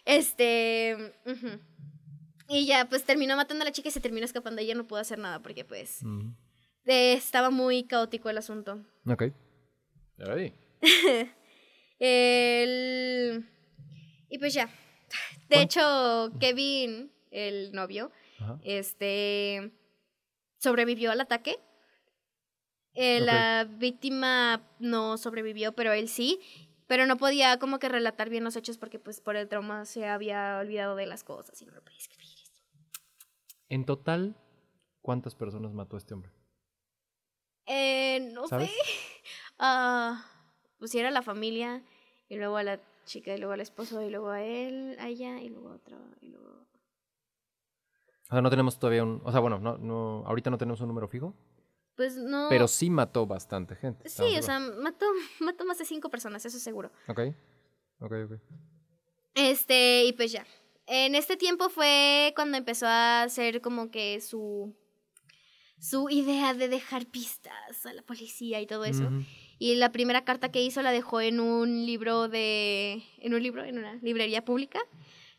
Este. 0.03 1.13
Y 2.49 2.65
ya, 2.65 2.85
pues 2.89 3.05
terminó 3.05 3.35
matando 3.37 3.61
a 3.63 3.65
la 3.65 3.71
chica 3.71 3.87
y 3.87 3.91
se 3.91 4.01
terminó 4.01 4.25
escapando. 4.25 4.61
Ella 4.61 4.75
no 4.75 4.85
pudo 4.87 4.99
hacer 4.99 5.19
nada 5.19 5.41
porque, 5.41 5.63
pues, 5.63 6.03
Mm. 6.03 6.31
eh, 6.85 7.13
estaba 7.13 7.49
muy 7.49 7.85
caótico 7.85 8.29
el 8.29 8.37
asunto. 8.39 8.83
Ok. 9.07 9.23
Ay. 10.19 10.53
El... 11.97 13.45
Y 14.29 14.37
pues 14.39 14.53
ya. 14.53 14.67
De 15.47 15.55
¿Cuán- 15.55 15.61
hecho, 15.63 16.31
Kevin, 16.39 17.11
el 17.31 17.71
novio, 17.73 18.11
Ajá. 18.39 18.59
este 18.63 19.71
sobrevivió 20.57 21.11
al 21.11 21.21
ataque. 21.21 21.59
Eh. 22.93 23.19
La 23.19 23.65
víctima 23.69 24.67
no 24.79 25.17
sobrevivió, 25.17 25.73
pero 25.73 25.93
él 25.93 26.07
sí. 26.09 26.39
Pero 26.87 27.07
no 27.07 27.17
podía 27.17 27.57
como 27.59 27.79
que 27.79 27.89
relatar 27.89 28.29
bien 28.29 28.43
los 28.43 28.55
hechos 28.55 28.77
porque 28.77 28.99
pues 28.99 29.19
por 29.19 29.35
el 29.35 29.47
trauma 29.49 29.85
se 29.85 30.05
había 30.07 30.59
olvidado 30.59 30.95
de 30.95 31.07
las 31.07 31.23
cosas 31.23 31.59
y 31.61 31.65
no 31.65 31.73
lo 31.73 31.83
podía 31.83 31.97
escribir. 31.97 32.29
En 33.69 33.85
total, 33.85 34.35
¿cuántas 35.01 35.33
personas 35.33 35.73
mató 35.73 35.97
este 35.97 36.13
hombre? 36.13 36.31
Eh, 37.65 38.19
no 38.33 38.47
¿Sabes? 38.47 38.69
sé. 38.69 38.75
Ah, 39.57 40.23
pues 40.77 40.93
era 40.95 41.09
la 41.11 41.21
familia 41.21 41.81
y 42.27 42.35
luego 42.35 42.57
a 42.57 42.63
la 42.63 42.79
chica 43.05 43.33
y 43.33 43.37
luego 43.37 43.53
al 43.53 43.61
esposo 43.61 44.01
y 44.01 44.09
luego 44.09 44.29
a 44.29 44.43
él, 44.43 44.97
a 44.99 45.07
ella 45.07 45.39
y 45.39 45.49
luego 45.49 45.69
a 45.69 45.75
otro 45.75 45.97
y 46.21 46.29
luego... 46.29 46.65
O 48.29 48.33
sea, 48.33 48.41
no 48.41 48.49
tenemos 48.49 48.79
todavía 48.79 49.03
un... 49.03 49.21
O 49.23 49.31
sea, 49.31 49.39
bueno, 49.39 49.59
no, 49.59 49.77
no, 49.77 50.23
ahorita 50.25 50.49
no 50.49 50.57
tenemos 50.57 50.81
un 50.81 50.87
número 50.87 51.07
fijo, 51.07 51.33
Pues 51.95 52.17
no... 52.17 52.47
pero 52.49 52.67
sí 52.67 52.89
mató 52.89 53.25
bastante 53.27 53.75
gente. 53.75 54.09
Sí, 54.09 54.37
o 54.37 54.41
sea, 54.41 54.59
mató, 54.59 55.05
mató 55.39 55.63
más 55.65 55.77
de 55.77 55.85
cinco 55.85 56.09
personas, 56.09 56.45
eso 56.45 56.59
seguro. 56.59 56.91
Ok. 57.07 57.19
Ok, 57.99 58.11
ok. 58.25 58.39
Este, 59.35 60.05
y 60.05 60.13
pues 60.13 60.31
ya. 60.31 60.45
En 60.87 61.15
este 61.15 61.37
tiempo 61.37 61.69
fue 61.69 62.33
cuando 62.35 62.57
empezó 62.57 62.87
a 62.87 63.23
hacer 63.23 63.61
como 63.61 63.89
que 63.91 64.21
su 64.21 64.75
su 65.77 66.09
idea 66.09 66.53
de 66.53 66.67
dejar 66.67 67.05
pistas 67.05 67.85
a 67.85 67.93
la 67.93 68.01
policía 68.01 68.61
y 68.61 68.65
todo 68.67 68.85
eso. 68.85 69.03
Ujú. 69.03 69.23
Y 69.57 69.75
la 69.75 69.91
primera 69.91 70.23
carta 70.25 70.51
que 70.51 70.61
hizo 70.61 70.81
la 70.81 70.91
dejó 70.91 71.21
en 71.21 71.39
un 71.39 71.85
libro 71.85 72.27
de 72.27 73.03
en 73.19 73.33
un 73.33 73.41
libro 73.41 73.63
en 73.63 73.77
una 73.77 73.95
librería 73.95 74.43
pública, 74.43 74.79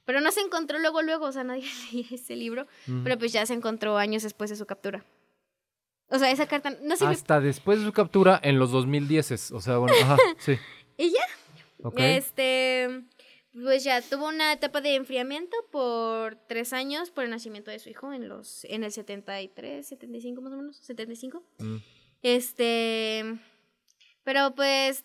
pero 0.04 0.20
no 0.20 0.32
se 0.32 0.40
encontró 0.40 0.78
luego 0.78 1.02
luego, 1.02 1.26
o 1.26 1.32
sea, 1.32 1.44
nadie 1.44 1.64
leía 1.92 2.06
ese 2.12 2.36
libro, 2.36 2.66
pero 3.04 3.18
pues 3.18 3.32
ya 3.32 3.44
se 3.46 3.54
encontró 3.54 3.98
años 3.98 4.22
después 4.22 4.50
de 4.50 4.56
su 4.56 4.66
captura. 4.66 5.04
O 6.08 6.18
sea, 6.18 6.30
esa 6.30 6.46
carta 6.46 6.70
no 6.82 6.96
sirvió. 6.96 7.12
Hasta 7.12 7.40
después 7.40 7.80
de 7.80 7.86
su 7.86 7.92
captura 7.92 8.38
en 8.42 8.60
los 8.60 8.70
2010. 8.70 9.50
O 9.50 9.60
sea, 9.60 9.78
bueno, 9.78 9.96
ajá, 10.00 10.16
sí. 10.38 10.56
Y 10.96 11.10
ya, 11.10 11.26
Ok. 11.82 12.00
Este, 12.00 13.04
pues 13.52 13.84
ya 13.84 14.02
tuvo 14.02 14.28
una 14.28 14.52
etapa 14.52 14.80
de 14.80 14.94
enfriamiento 14.94 15.56
por 15.70 16.36
tres 16.48 16.72
años 16.72 17.10
por 17.10 17.24
el 17.24 17.30
nacimiento 17.30 17.70
de 17.70 17.78
su 17.78 17.88
hijo 17.88 18.12
en 18.12 18.28
los 18.28 18.64
en 18.64 18.84
el 18.84 18.92
73, 18.92 19.86
75 19.86 20.40
más 20.40 20.52
o 20.52 20.56
menos, 20.56 20.76
75. 20.78 21.42
Mm. 21.58 21.76
Este, 22.22 23.38
pero 24.26 24.56
pues 24.56 25.04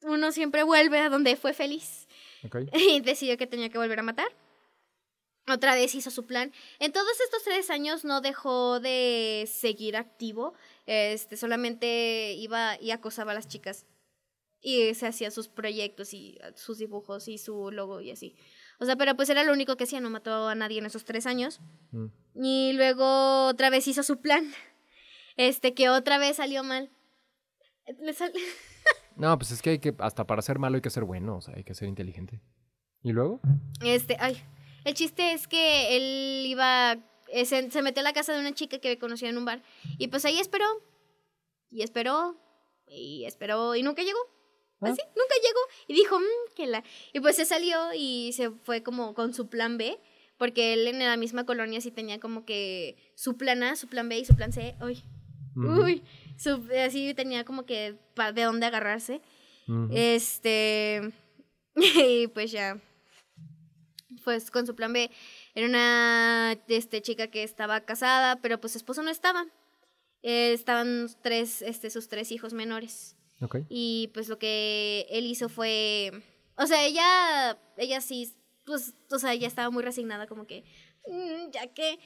uno 0.00 0.32
siempre 0.32 0.62
vuelve 0.62 0.98
a 0.98 1.10
donde 1.10 1.36
fue 1.36 1.52
feliz 1.52 2.08
y 2.72 3.00
decidió 3.00 3.36
que 3.36 3.46
tenía 3.46 3.68
que 3.68 3.76
volver 3.76 3.98
a 4.00 4.02
matar. 4.02 4.28
Otra 5.46 5.74
vez 5.74 5.94
hizo 5.94 6.10
su 6.10 6.24
plan. 6.24 6.50
En 6.78 6.90
todos 6.92 7.20
estos 7.20 7.42
tres 7.42 7.68
años 7.68 8.04
no 8.04 8.22
dejó 8.22 8.80
de 8.80 9.46
seguir 9.52 9.96
activo. 9.96 10.54
Este, 10.86 11.36
solamente 11.36 12.32
iba 12.32 12.80
y 12.80 12.92
acosaba 12.92 13.32
a 13.32 13.34
las 13.34 13.46
chicas. 13.46 13.84
Y 14.62 14.94
se 14.94 15.06
hacía 15.06 15.30
sus 15.30 15.48
proyectos 15.48 16.14
y 16.14 16.38
sus 16.54 16.78
dibujos 16.78 17.28
y 17.28 17.36
su 17.36 17.70
logo 17.70 18.00
y 18.00 18.10
así. 18.10 18.36
O 18.78 18.86
sea, 18.86 18.96
pero 18.96 19.16
pues 19.16 19.28
era 19.28 19.44
lo 19.44 19.52
único 19.52 19.76
que 19.76 19.84
hacía, 19.84 20.00
no 20.00 20.08
mató 20.08 20.48
a 20.48 20.54
nadie 20.54 20.78
en 20.78 20.86
esos 20.86 21.04
tres 21.04 21.26
años. 21.26 21.60
Mm. 21.90 22.06
Y 22.42 22.72
luego 22.72 23.48
otra 23.48 23.68
vez 23.68 23.86
hizo 23.86 24.02
su 24.02 24.20
plan. 24.22 24.50
Este, 25.36 25.74
que 25.74 25.90
otra 25.90 26.16
vez 26.16 26.36
salió 26.36 26.62
mal. 26.62 26.90
Le 27.98 28.12
sal- 28.12 28.32
No, 29.16 29.36
pues 29.38 29.50
es 29.50 29.60
que 29.60 29.70
hay 29.70 29.78
que, 29.78 29.94
hasta 29.98 30.26
para 30.26 30.40
ser 30.42 30.58
malo 30.58 30.76
hay 30.76 30.80
que 30.82 30.90
ser 30.90 31.04
bueno, 31.04 31.36
o 31.36 31.40
sea, 31.40 31.54
hay 31.54 31.64
que 31.64 31.74
ser 31.74 31.88
inteligente. 31.88 32.40
¿Y 33.02 33.12
luego? 33.12 33.40
Este, 33.84 34.16
ay. 34.20 34.42
El 34.84 34.94
chiste 34.94 35.32
es 35.32 35.46
que 35.46 35.96
él 35.96 36.46
iba. 36.46 36.96
se, 37.44 37.70
se 37.70 37.82
metió 37.82 38.00
a 38.00 38.04
la 38.04 38.12
casa 38.14 38.32
de 38.32 38.40
una 38.40 38.54
chica 38.54 38.78
que 38.78 38.98
conocía 38.98 39.28
en 39.28 39.36
un 39.36 39.44
bar. 39.44 39.62
Y 39.98 40.08
pues 40.08 40.24
ahí 40.24 40.38
esperó. 40.38 40.64
Y 41.70 41.82
esperó. 41.82 42.36
Y 42.86 43.24
esperó. 43.26 43.74
Y 43.74 43.82
nunca 43.82 44.02
llegó. 44.02 44.18
Ah. 44.80 44.88
Así, 44.88 45.02
nunca 45.08 45.34
llegó. 45.42 45.60
Y 45.88 45.94
dijo, 45.94 46.18
mmm, 46.18 46.54
que 46.56 46.66
la. 46.66 46.82
Y 47.12 47.20
pues 47.20 47.36
se 47.36 47.44
salió 47.44 47.76
y 47.94 48.32
se 48.32 48.50
fue 48.50 48.82
como 48.82 49.12
con 49.14 49.34
su 49.34 49.48
plan 49.50 49.76
B. 49.76 49.98
Porque 50.38 50.72
él 50.72 50.86
en 50.88 50.98
la 51.00 51.18
misma 51.18 51.44
colonia 51.44 51.82
sí 51.82 51.90
tenía 51.90 52.18
como 52.18 52.46
que 52.46 52.96
su 53.16 53.36
plan 53.36 53.62
A, 53.62 53.76
su 53.76 53.86
plan 53.88 54.08
B 54.08 54.18
y 54.18 54.24
su 54.24 54.34
plan 54.34 54.52
C. 54.52 54.76
Uy. 54.82 55.04
Uy. 55.56 56.02
Su- 56.42 56.66
así 56.86 57.12
tenía 57.14 57.44
como 57.44 57.66
que 57.66 57.96
de 58.34 58.42
dónde 58.42 58.66
agarrarse. 58.66 59.20
Este. 59.90 61.12
Y 61.76 62.26
pues 62.28 62.50
ya. 62.50 62.80
Pues 64.24 64.50
con 64.50 64.66
su 64.66 64.74
plan 64.74 64.92
B. 64.92 65.10
Era 65.54 65.66
una 65.66 66.58
este, 66.68 67.00
chica 67.00 67.28
que 67.28 67.42
estaba 67.42 67.80
casada, 67.82 68.36
pero 68.42 68.60
pues 68.60 68.72
su 68.72 68.78
esposo 68.78 69.02
no 69.02 69.10
estaba. 69.10 69.46
Eh, 70.22 70.52
estaban 70.52 71.08
tres, 71.22 71.62
este, 71.62 71.90
sus 71.90 72.08
tres 72.08 72.32
hijos 72.32 72.52
menores. 72.52 73.16
Y 73.68 74.10
pues 74.12 74.28
lo 74.28 74.38
que 74.38 75.06
él 75.10 75.26
hizo 75.26 75.48
fue. 75.48 76.10
O 76.56 76.66
sea, 76.66 76.84
ella. 76.84 77.58
Ella 77.76 78.00
sí 78.00 78.34
pues, 78.66 78.94
o 79.10 79.18
sea, 79.18 79.34
ya 79.34 79.46
estaba 79.48 79.70
muy 79.70 79.82
resignada, 79.82 80.26
como 80.26 80.46
que, 80.46 80.62
"Mm, 80.62 80.89
ya 81.52 81.66
que, 81.68 81.98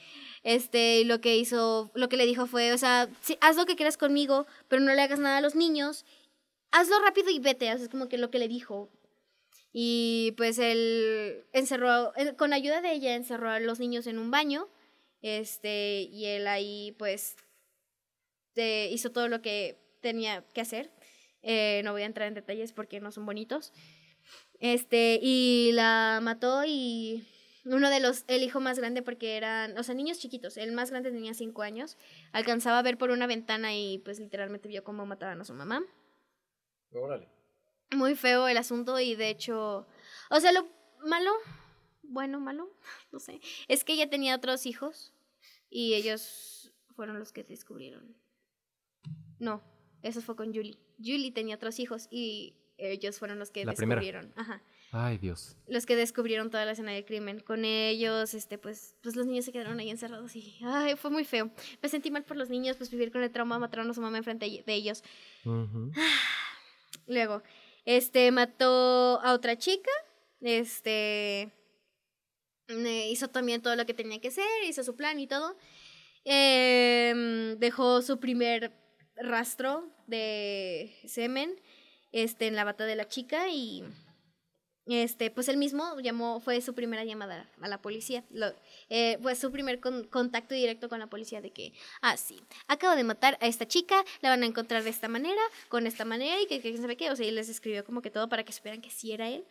este, 0.43 1.03
lo 1.05 1.21
que 1.21 1.37
hizo, 1.37 1.91
lo 1.95 2.09
que 2.09 2.17
le 2.17 2.25
dijo 2.25 2.47
fue, 2.47 2.73
o 2.73 2.77
sea, 2.77 3.09
haz 3.41 3.55
lo 3.57 3.65
que 3.65 3.75
quieras 3.75 3.97
conmigo, 3.97 4.45
pero 4.67 4.81
no 4.81 4.93
le 4.93 5.01
hagas 5.01 5.19
nada 5.19 5.37
a 5.37 5.41
los 5.41 5.55
niños, 5.55 6.05
hazlo 6.71 6.99
rápido 7.01 7.29
y 7.29 7.39
vete, 7.39 7.71
o 7.71 7.75
es 7.75 7.89
como 7.89 8.09
que 8.09 8.17
lo 8.17 8.31
que 8.31 8.39
le 8.39 8.47
dijo. 8.47 8.89
Y 9.73 10.33
pues 10.37 10.57
él 10.59 11.45
encerró, 11.53 12.13
con 12.37 12.53
ayuda 12.53 12.81
de 12.81 12.93
ella, 12.93 13.15
encerró 13.15 13.49
a 13.49 13.59
los 13.59 13.79
niños 13.79 14.07
en 14.07 14.19
un 14.19 14.31
baño, 14.31 14.69
este, 15.21 16.03
y 16.11 16.25
él 16.25 16.47
ahí, 16.47 16.93
pues, 16.97 17.35
de- 18.55 18.89
hizo 18.91 19.11
todo 19.11 19.27
lo 19.27 19.41
que 19.41 19.77
tenía 20.01 20.43
que 20.53 20.61
hacer. 20.61 20.91
Eh, 21.41 21.81
no 21.83 21.91
voy 21.91 22.03
a 22.03 22.05
entrar 22.05 22.27
en 22.27 22.33
detalles 22.33 22.73
porque 22.73 22.99
no 22.99 23.11
son 23.11 23.25
bonitos. 23.25 23.71
Este, 24.59 25.19
y 25.21 25.71
la 25.73 26.19
mató 26.21 26.63
y 26.65 27.27
uno 27.65 27.89
de 27.89 27.99
los, 27.99 28.23
el 28.27 28.43
hijo 28.43 28.59
más 28.59 28.77
grande, 28.77 29.01
porque 29.01 29.37
eran, 29.37 29.77
o 29.77 29.83
sea, 29.83 29.95
niños 29.95 30.19
chiquitos, 30.19 30.55
el 30.57 30.71
más 30.71 30.91
grande 30.91 31.11
tenía 31.11 31.33
cinco 31.33 31.63
años, 31.63 31.97
alcanzaba 32.31 32.79
a 32.79 32.83
ver 32.83 32.97
por 32.97 33.09
una 33.09 33.27
ventana 33.27 33.75
y 33.75 33.97
pues 33.99 34.19
literalmente 34.19 34.69
vio 34.69 34.83
cómo 34.83 35.05
mataban 35.05 35.41
a 35.41 35.45
su 35.45 35.53
mamá. 35.53 35.83
Órale. 36.91 37.27
Muy 37.91 38.15
feo 38.15 38.47
el 38.47 38.57
asunto 38.57 38.99
y 38.99 39.15
de 39.15 39.29
hecho, 39.29 39.87
o 40.29 40.39
sea, 40.39 40.51
lo 40.51 40.67
malo, 41.05 41.31
bueno, 42.03 42.39
malo, 42.39 42.71
no 43.11 43.19
sé, 43.19 43.41
es 43.67 43.83
que 43.83 43.93
ella 43.93 44.09
tenía 44.09 44.35
otros 44.35 44.65
hijos 44.65 45.13
y 45.69 45.95
ellos 45.95 46.71
fueron 46.95 47.19
los 47.19 47.31
que 47.31 47.43
descubrieron. 47.43 48.15
No, 49.39 49.61
eso 50.01 50.21
fue 50.21 50.35
con 50.35 50.53
Julie. 50.53 50.77
Julie 50.97 51.31
tenía 51.31 51.55
otros 51.55 51.79
hijos 51.79 52.07
y 52.09 52.55
ellos 52.77 53.19
fueron 53.19 53.39
los 53.39 53.51
que 53.51 53.65
La 53.65 53.73
primera. 53.73 53.99
descubrieron. 53.99 54.33
Ajá. 54.37 54.61
Ay, 54.91 55.17
Dios. 55.17 55.57
Los 55.67 55.85
que 55.85 55.95
descubrieron 55.95 56.49
toda 56.49 56.65
la 56.65 56.71
escena 56.71 56.91
del 56.91 57.05
crimen. 57.05 57.39
Con 57.39 57.65
ellos, 57.65 58.33
este, 58.33 58.57
pues, 58.57 58.95
pues 59.01 59.15
los 59.15 59.25
niños 59.25 59.45
se 59.45 59.51
quedaron 59.51 59.79
ahí 59.79 59.89
encerrados 59.89 60.35
y 60.35 60.57
ay, 60.63 60.95
fue 60.95 61.11
muy 61.11 61.25
feo. 61.25 61.51
Me 61.81 61.89
sentí 61.89 62.11
mal 62.11 62.23
por 62.23 62.37
los 62.37 62.49
niños, 62.49 62.77
pues 62.77 62.89
vivir 62.89 63.11
con 63.11 63.21
el 63.21 63.31
trauma, 63.31 63.59
mataron 63.59 63.89
a 63.89 63.93
su 63.93 64.01
mamá 64.01 64.17
enfrente 64.17 64.63
de 64.65 64.73
ellos. 64.73 65.03
Luego, 67.07 67.43
este 67.83 68.31
mató 68.31 69.19
a 69.21 69.33
otra 69.33 69.57
chica. 69.57 69.91
Este 70.41 71.51
eh, 72.67 73.09
hizo 73.09 73.29
también 73.29 73.61
todo 73.61 73.75
lo 73.75 73.85
que 73.85 73.93
tenía 73.93 74.19
que 74.19 74.29
hacer, 74.29 74.45
hizo 74.67 74.83
su 74.83 74.95
plan 74.95 75.19
y 75.19 75.27
todo. 75.27 75.55
Em, 76.23 77.57
dejó 77.59 78.01
su 78.01 78.19
primer 78.19 78.71
rastro 79.15 79.87
de 80.07 80.95
semen 81.05 81.61
este, 82.11 82.47
en 82.47 82.55
la 82.55 82.63
bata 82.63 82.85
de 82.85 82.95
la 82.95 83.07
chica 83.07 83.49
y 83.49 83.83
este, 84.87 85.31
pues 85.31 85.47
él 85.49 85.57
mismo 85.57 85.99
llamó, 85.99 86.39
fue 86.39 86.61
su 86.61 86.73
primera 86.75 87.03
llamada 87.03 87.49
a 87.61 87.67
la 87.67 87.81
policía. 87.81 88.23
Lo, 88.29 88.47
eh, 88.89 89.17
fue 89.21 89.35
su 89.35 89.51
primer 89.51 89.79
con- 89.79 90.03
contacto 90.07 90.53
directo 90.53 90.89
con 90.89 90.99
la 90.99 91.07
policía 91.07 91.41
de 91.41 91.51
que, 91.51 91.73
ah, 92.01 92.17
sí, 92.17 92.39
acabo 92.67 92.95
de 92.95 93.03
matar 93.03 93.37
a 93.41 93.47
esta 93.47 93.67
chica, 93.67 94.03
la 94.21 94.29
van 94.29 94.43
a 94.43 94.45
encontrar 94.45 94.83
de 94.83 94.89
esta 94.91 95.07
manera, 95.07 95.41
con 95.69 95.87
esta 95.87 96.05
manera 96.05 96.39
y 96.41 96.45
que, 96.47 96.61
que 96.61 96.77
sabe 96.77 96.97
qué. 96.97 97.09
O 97.09 97.15
sea, 97.15 97.25
y 97.25 97.31
les 97.31 97.49
escribió 97.49 97.83
como 97.83 98.01
que 98.01 98.11
todo 98.11 98.29
para 98.29 98.43
que 98.43 98.53
supieran 98.53 98.81
que 98.81 98.89
sí 98.91 99.11
era 99.11 99.27
él. 99.29 99.43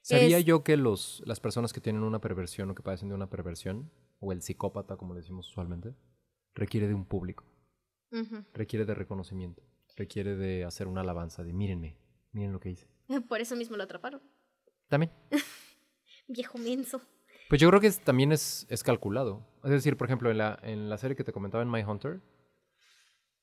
Sabía 0.00 0.38
Es- 0.38 0.44
yo 0.44 0.64
que 0.64 0.76
los, 0.76 1.22
las 1.26 1.38
personas 1.40 1.72
que 1.72 1.80
tienen 1.80 2.02
una 2.02 2.20
perversión 2.20 2.70
o 2.70 2.74
que 2.74 2.82
padecen 2.82 3.08
de 3.10 3.14
una 3.14 3.28
perversión, 3.30 3.90
o 4.20 4.32
el 4.32 4.42
psicópata, 4.42 4.96
como 4.96 5.14
le 5.14 5.20
decimos 5.20 5.48
usualmente, 5.48 5.94
requiere 6.54 6.88
de 6.88 6.94
un 6.94 7.04
público, 7.04 7.44
requiere 8.54 8.84
de 8.84 8.94
reconocimiento, 8.94 9.62
requiere 9.96 10.34
de 10.36 10.64
hacer 10.64 10.88
una 10.88 11.02
alabanza, 11.02 11.44
de 11.44 11.52
mírenme, 11.52 11.96
miren 12.32 12.52
lo 12.52 12.58
que 12.60 12.70
hice. 12.70 12.88
Por 13.28 13.40
eso 13.40 13.54
mismo 13.54 13.76
lo 13.76 13.84
atraparon. 13.84 14.20
También. 14.88 15.12
Viejo 16.28 16.58
menso. 16.58 17.00
Pues 17.48 17.60
yo 17.60 17.68
creo 17.68 17.80
que 17.80 17.86
es- 17.86 18.00
también 18.00 18.32
es, 18.32 18.66
es 18.68 18.82
calculado. 18.82 19.46
Es 19.64 19.70
decir, 19.70 19.96
por 19.96 20.06
ejemplo, 20.06 20.30
en 20.30 20.38
la, 20.38 20.58
en 20.62 20.88
la 20.90 20.98
serie 20.98 21.16
que 21.16 21.24
te 21.24 21.32
comentaba 21.32 21.62
en 21.62 21.70
My 21.70 21.82
Hunter, 21.82 22.20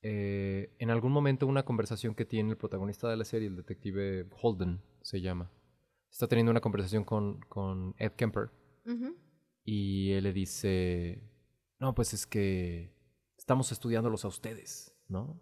eh, 0.02 0.74
en 0.78 0.90
algún 0.90 1.12
momento 1.12 1.46
una 1.46 1.64
conversación 1.64 2.14
que 2.14 2.24
tiene 2.24 2.50
el 2.50 2.56
protagonista 2.56 3.08
de 3.08 3.16
la 3.16 3.24
serie, 3.24 3.48
el 3.48 3.56
detective 3.56 4.28
Holden, 4.40 4.80
se 5.02 5.20
llama, 5.20 5.50
está 6.10 6.28
teniendo 6.28 6.50
una 6.50 6.60
conversación 6.60 7.02
con, 7.04 7.40
con 7.48 7.94
Ed 7.98 8.12
Kemper 8.12 8.50
y 9.64 10.12
él 10.12 10.22
le 10.24 10.32
dice, 10.32 11.28
no, 11.80 11.92
pues 11.94 12.14
es 12.14 12.24
que 12.26 12.94
estamos 13.36 13.72
estudiándolos 13.72 14.24
a 14.24 14.28
ustedes, 14.28 14.94
¿no? 15.08 15.40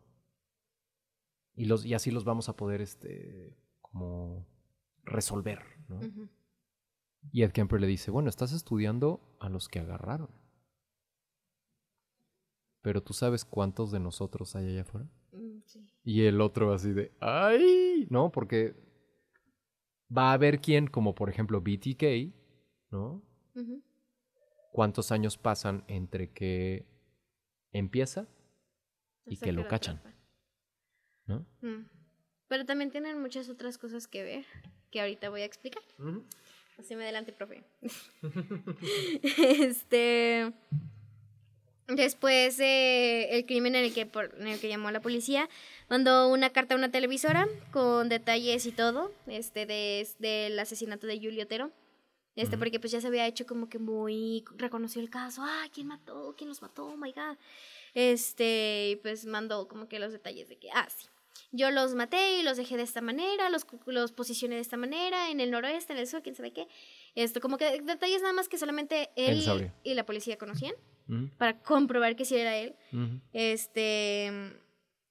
Y, 1.54 1.66
los, 1.66 1.84
y 1.84 1.92
así 1.92 2.10
los 2.10 2.24
vamos 2.24 2.48
a 2.48 2.56
poder, 2.56 2.80
este, 2.80 3.54
como 3.82 4.46
resolver, 5.04 5.60
¿no? 5.88 5.98
Ujú. 5.98 6.28
Y 7.32 7.42
Ed 7.42 7.52
Kemper 7.52 7.80
le 7.80 7.86
dice, 7.86 8.10
bueno, 8.10 8.28
estás 8.28 8.52
estudiando 8.52 9.20
a 9.40 9.48
los 9.48 9.68
que 9.68 9.78
agarraron. 9.78 10.30
Pero 12.82 13.02
tú 13.02 13.14
sabes 13.14 13.44
cuántos 13.44 13.90
de 13.90 14.00
nosotros 14.00 14.54
hay 14.56 14.68
allá 14.68 14.82
afuera. 14.82 15.08
Mm, 15.32 15.60
sí. 15.64 15.86
Y 16.02 16.24
el 16.24 16.40
otro 16.40 16.72
así 16.72 16.92
de, 16.92 17.12
¡ay! 17.20 18.06
¿No? 18.10 18.30
Porque 18.30 18.76
va 20.14 20.30
a 20.30 20.34
haber 20.34 20.60
quien, 20.60 20.86
como 20.86 21.14
por 21.14 21.30
ejemplo 21.30 21.60
BTK, 21.60 22.34
¿no? 22.90 23.22
¿Cuántos 24.72 25.12
años 25.12 25.38
pasan 25.38 25.84
entre 25.86 26.32
que 26.32 26.86
empieza 27.72 28.28
y 29.24 29.36
que 29.38 29.52
lo 29.52 29.62
lo 29.62 29.68
cachan? 29.68 30.02
¿no? 31.26 31.46
Mm. 31.62 31.86
Pero 32.48 32.66
también 32.66 32.90
tienen 32.90 33.20
muchas 33.20 33.48
otras 33.48 33.78
cosas 33.78 34.06
que 34.06 34.22
ver 34.22 34.44
que 34.94 35.00
ahorita 35.00 35.28
voy 35.28 35.42
a 35.42 35.44
explicar. 35.44 35.82
Así 36.78 36.94
me 36.94 37.02
adelante, 37.02 37.32
profe. 37.32 37.64
este. 39.38 40.52
Después 41.88 42.58
eh, 42.60 43.36
el 43.36 43.44
crimen 43.44 43.74
en 43.74 43.84
el, 43.86 43.92
que 43.92 44.06
por- 44.06 44.34
en 44.40 44.46
el 44.46 44.58
que 44.60 44.68
llamó 44.68 44.88
a 44.88 44.92
la 44.92 45.00
policía, 45.02 45.50
mandó 45.90 46.28
una 46.28 46.48
carta 46.50 46.74
a 46.74 46.78
una 46.78 46.90
televisora 46.92 47.46
con 47.72 48.08
detalles 48.08 48.64
y 48.66 48.72
todo 48.72 49.12
este 49.26 49.66
de, 49.66 50.08
del 50.20 50.58
asesinato 50.58 51.06
de 51.08 51.18
Julio 51.18 51.42
Otero. 51.42 51.72
Este, 52.36 52.56
porque 52.56 52.80
pues 52.80 52.90
ya 52.92 53.00
se 53.00 53.06
había 53.08 53.26
hecho 53.26 53.46
como 53.46 53.68
que 53.68 53.78
muy 53.78 54.44
reconoció 54.56 55.00
el 55.02 55.10
caso. 55.10 55.42
Ah, 55.44 55.66
¿quién 55.72 55.88
mató? 55.88 56.34
¿Quién 56.38 56.48
los 56.48 56.62
mató? 56.62 56.86
Oh 56.86 56.96
my 56.96 57.12
god. 57.12 57.36
Este, 57.94 58.90
y 58.92 58.96
pues 58.96 59.26
mandó 59.26 59.66
como 59.68 59.86
que 59.88 59.98
los 59.98 60.12
detalles 60.12 60.48
de 60.48 60.56
que, 60.56 60.70
ah, 60.72 60.88
sí. 60.96 61.06
Yo 61.52 61.70
los 61.70 61.94
maté 61.94 62.38
y 62.38 62.42
los 62.42 62.56
dejé 62.56 62.76
de 62.76 62.82
esta 62.82 63.00
manera, 63.00 63.48
los, 63.50 63.66
los 63.86 64.12
posicioné 64.12 64.56
de 64.56 64.60
esta 64.60 64.76
manera, 64.76 65.30
en 65.30 65.40
el 65.40 65.50
noroeste, 65.50 65.92
en 65.92 65.98
el 66.00 66.06
sur, 66.08 66.22
quién 66.22 66.34
sabe 66.34 66.52
qué. 66.52 66.66
Esto, 67.14 67.40
como 67.40 67.58
que 67.58 67.80
detalles 67.80 68.22
nada 68.22 68.32
más 68.32 68.48
que 68.48 68.58
solamente 68.58 69.10
él 69.16 69.42
sabría. 69.42 69.72
y 69.84 69.94
la 69.94 70.04
policía 70.04 70.36
conocían 70.36 70.74
Ujú, 71.08 71.28
para 71.38 71.58
comprobar 71.60 72.16
que 72.16 72.24
sí 72.24 72.36
era 72.36 72.56
él. 72.56 72.74
ujú. 72.92 73.20
Este. 73.32 74.32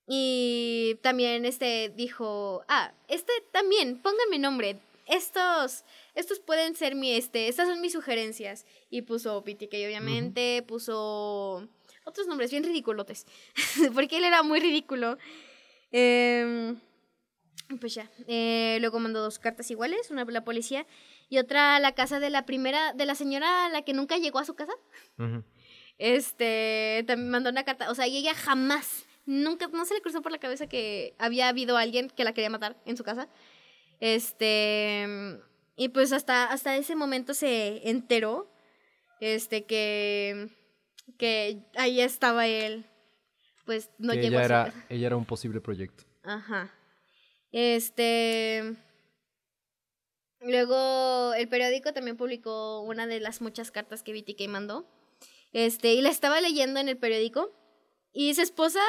Y 0.08 0.96
también 1.02 1.46
este 1.46 1.94
dijo, 1.96 2.64
ah, 2.68 2.94
este 3.08 3.32
también, 3.52 4.02
pónganme 4.02 4.38
nombre. 4.40 4.78
Estos, 5.06 5.84
estos 6.16 6.40
pueden 6.40 6.76
ser 6.76 6.96
mi, 6.96 7.12
este, 7.12 7.48
estas 7.48 7.68
son 7.68 7.80
mis 7.82 7.94
sugerencias. 7.94 8.66
Y 8.90 9.04
puso 9.04 9.42
BTK, 9.42 9.74
obviamente, 9.86 10.64
puso 10.68 11.68
otros 12.06 12.28
nombres 12.28 12.52
bien 12.52 12.64
ridiculotes. 12.64 13.26
Porque 13.94 14.18
él 14.18 14.26
era 14.26 14.44
muy 14.44 14.60
ridículo. 14.60 15.18
Em, 15.96 16.80
pues 17.80 17.94
ya. 17.94 18.10
eh, 18.28 18.78
luego 18.82 19.00
mandó 19.00 19.22
dos 19.22 19.38
cartas 19.38 19.70
iguales, 19.70 20.10
una 20.10 20.24
a 20.24 20.26
la 20.26 20.44
policía 20.44 20.88
y 21.30 21.38
otra 21.38 21.76
a 21.76 21.80
la 21.80 21.94
casa 21.94 22.20
de 22.20 22.32
la 22.32 22.46
primera, 22.46 22.94
de 22.94 23.06
la 23.06 23.16
señora 23.16 23.66
a 23.66 23.70
la 23.70 23.84
que 23.84 23.94
nunca 23.94 24.18
llegó 24.18 24.40
a 24.40 24.46
su 24.46 24.56
casa. 24.56 24.74
Este, 26.00 27.04
también 27.08 27.30
mandó 27.30 27.52
una 27.52 27.64
carta, 27.64 27.92
o 27.92 27.96
sea, 27.96 28.08
y 28.08 28.18
ella 28.18 28.34
jamás, 28.34 29.06
nunca, 29.26 29.68
no 29.68 29.86
se 29.86 29.94
le 29.94 30.02
cruzó 30.02 30.24
por 30.24 30.32
la 30.32 30.40
cabeza 30.40 30.68
que 30.68 31.16
había 31.20 31.48
habido 31.48 31.78
alguien 31.78 32.10
que 32.10 32.24
la 32.24 32.34
quería 32.34 32.50
matar 32.50 32.76
en 32.86 32.98
su 32.98 33.04
casa. 33.04 33.30
Este, 34.00 35.06
y 35.78 35.90
pues 35.90 36.12
hasta, 36.12 36.46
hasta 36.46 36.76
ese 36.76 36.96
momento 36.96 37.36
se 37.36 37.88
enteró, 37.88 38.52
este, 39.20 39.66
que, 39.66 40.50
que 41.20 41.62
ahí 41.76 42.02
estaba 42.02 42.48
él, 42.48 42.88
pues 43.66 43.90
no 43.98 44.14
Que 44.14 44.20
llegó 44.22 44.36
ella 44.40 44.42
a 44.42 44.46
era, 44.46 44.74
ella 44.90 45.08
era 45.08 45.18
un 45.18 45.26
posible 45.26 45.62
proyecto. 45.62 46.04
Ajá. 46.24 46.74
Este. 47.52 48.76
Luego 50.42 51.34
el 51.36 51.48
periódico 51.48 51.94
también 51.94 52.18
publicó 52.18 52.82
una 52.82 53.08
de 53.08 53.20
las 53.20 53.42
muchas 53.42 53.72
cartas 53.72 54.04
que 54.04 54.12
BTK 54.14 54.48
mandó. 54.50 54.86
Este, 55.54 55.94
y 55.94 56.02
la 56.02 56.10
estaba 56.10 56.42
leyendo 56.42 56.80
en 56.80 56.90
el 56.90 56.98
periódico. 56.98 57.52
Y 58.12 58.34
su 58.34 58.42
esposa 58.42 58.82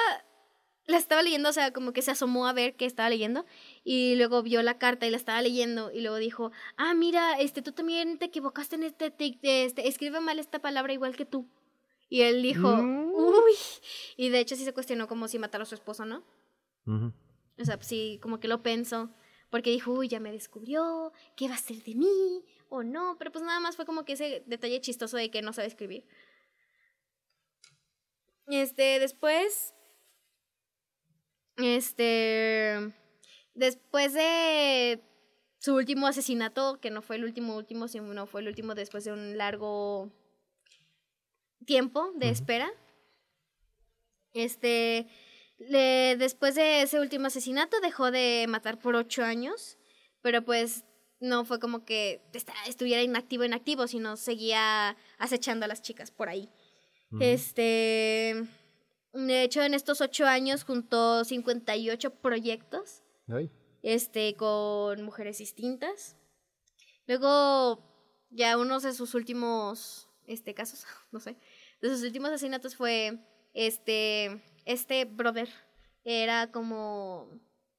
la 0.86 0.96
estaba 0.98 1.22
leyendo, 1.22 1.48
o 1.48 1.52
sea, 1.52 1.72
como 1.72 1.92
que 1.92 2.02
se 2.02 2.10
asomó 2.10 2.46
a 2.46 2.52
ver 2.52 2.74
qué 2.74 2.86
estaba 2.86 3.08
leyendo. 3.08 3.46
Y 3.84 4.16
luego 4.16 4.42
vio 4.42 4.62
la 4.62 4.78
carta 4.78 5.06
y 5.06 5.10
la 5.10 5.16
estaba 5.16 5.40
leyendo. 5.42 5.92
Y 5.92 6.00
luego 6.00 6.16
dijo: 6.16 6.50
Ah, 6.76 6.94
mira, 6.94 7.34
este, 7.38 7.62
tú 7.62 7.72
también 7.72 8.18
te 8.18 8.24
equivocaste 8.26 8.74
en 8.76 8.82
este, 8.82 9.10
te- 9.10 9.64
este, 9.64 9.86
escribe 9.88 10.20
mal 10.20 10.38
esta 10.38 10.58
palabra 10.60 10.92
igual 10.92 11.14
que 11.16 11.24
tú. 11.24 11.48
Y 12.14 12.22
él 12.22 12.42
dijo: 12.42 12.68
Mm. 12.76 13.12
Uy. 13.12 13.54
Y 14.16 14.28
de 14.28 14.38
hecho 14.38 14.54
sí 14.54 14.64
se 14.64 14.72
cuestionó 14.72 15.08
como 15.08 15.26
si 15.26 15.40
matara 15.40 15.64
a 15.64 15.66
su 15.66 15.74
esposo, 15.74 16.04
¿no? 16.04 16.22
O 16.86 17.64
sea, 17.64 17.76
sí, 17.80 18.20
como 18.22 18.38
que 18.38 18.46
lo 18.46 18.62
pensó. 18.62 19.10
Porque 19.50 19.70
dijo, 19.70 19.90
uy, 19.90 20.06
ya 20.06 20.20
me 20.20 20.30
descubrió, 20.30 21.12
¿qué 21.34 21.48
va 21.48 21.54
a 21.54 21.58
hacer 21.58 21.82
de 21.82 21.96
mí? 21.96 22.44
o 22.68 22.84
no, 22.84 23.16
pero 23.18 23.32
pues 23.32 23.44
nada 23.44 23.58
más 23.58 23.74
fue 23.74 23.84
como 23.84 24.04
que 24.04 24.12
ese 24.12 24.44
detalle 24.46 24.80
chistoso 24.80 25.16
de 25.16 25.30
que 25.30 25.42
no 25.42 25.52
sabe 25.52 25.66
escribir. 25.66 26.06
Este, 28.46 29.00
después, 29.00 29.74
este, 31.56 32.92
después 33.54 34.12
de 34.12 35.02
su 35.58 35.74
último 35.74 36.06
asesinato, 36.06 36.78
que 36.80 36.90
no 36.90 37.02
fue 37.02 37.16
el 37.16 37.24
último 37.24 37.56
último, 37.56 37.88
sino 37.88 38.26
fue 38.26 38.40
el 38.40 38.48
último 38.48 38.76
después 38.76 39.04
de 39.04 39.12
un 39.12 39.36
largo 39.36 40.12
tiempo 41.64 42.12
de 42.16 42.30
espera. 42.30 42.70
Este, 44.32 45.06
le, 45.58 46.16
después 46.16 46.54
de 46.54 46.82
ese 46.82 47.00
último 47.00 47.26
asesinato 47.26 47.80
dejó 47.80 48.10
de 48.10 48.46
matar 48.48 48.78
por 48.78 48.96
ocho 48.96 49.22
años, 49.24 49.78
pero 50.20 50.44
pues 50.44 50.84
no 51.20 51.44
fue 51.44 51.58
como 51.58 51.84
que 51.84 52.22
estuviera 52.66 53.02
inactivo, 53.02 53.44
inactivo, 53.44 53.86
sino 53.86 54.16
seguía 54.16 54.96
acechando 55.18 55.64
a 55.64 55.68
las 55.68 55.82
chicas 55.82 56.10
por 56.10 56.28
ahí. 56.28 56.50
Este, 57.20 58.44
de 59.12 59.42
hecho, 59.44 59.62
en 59.62 59.74
estos 59.74 60.00
ocho 60.00 60.26
años 60.26 60.64
juntó 60.64 61.24
58 61.24 62.14
proyectos, 62.16 63.02
este, 63.82 64.34
con 64.34 65.02
mujeres 65.02 65.38
distintas. 65.38 66.16
Luego, 67.06 67.82
ya 68.30 68.58
uno 68.58 68.80
de 68.80 68.92
sus 68.92 69.14
últimos, 69.14 70.08
este, 70.26 70.54
casos, 70.54 70.84
no 71.12 71.20
sé, 71.20 71.36
de 71.90 71.96
sus 71.96 72.06
últimos 72.06 72.30
asesinatos 72.30 72.76
fue, 72.76 73.18
este, 73.52 74.42
este 74.64 75.04
brother, 75.04 75.48
era 76.04 76.50
como 76.50 77.28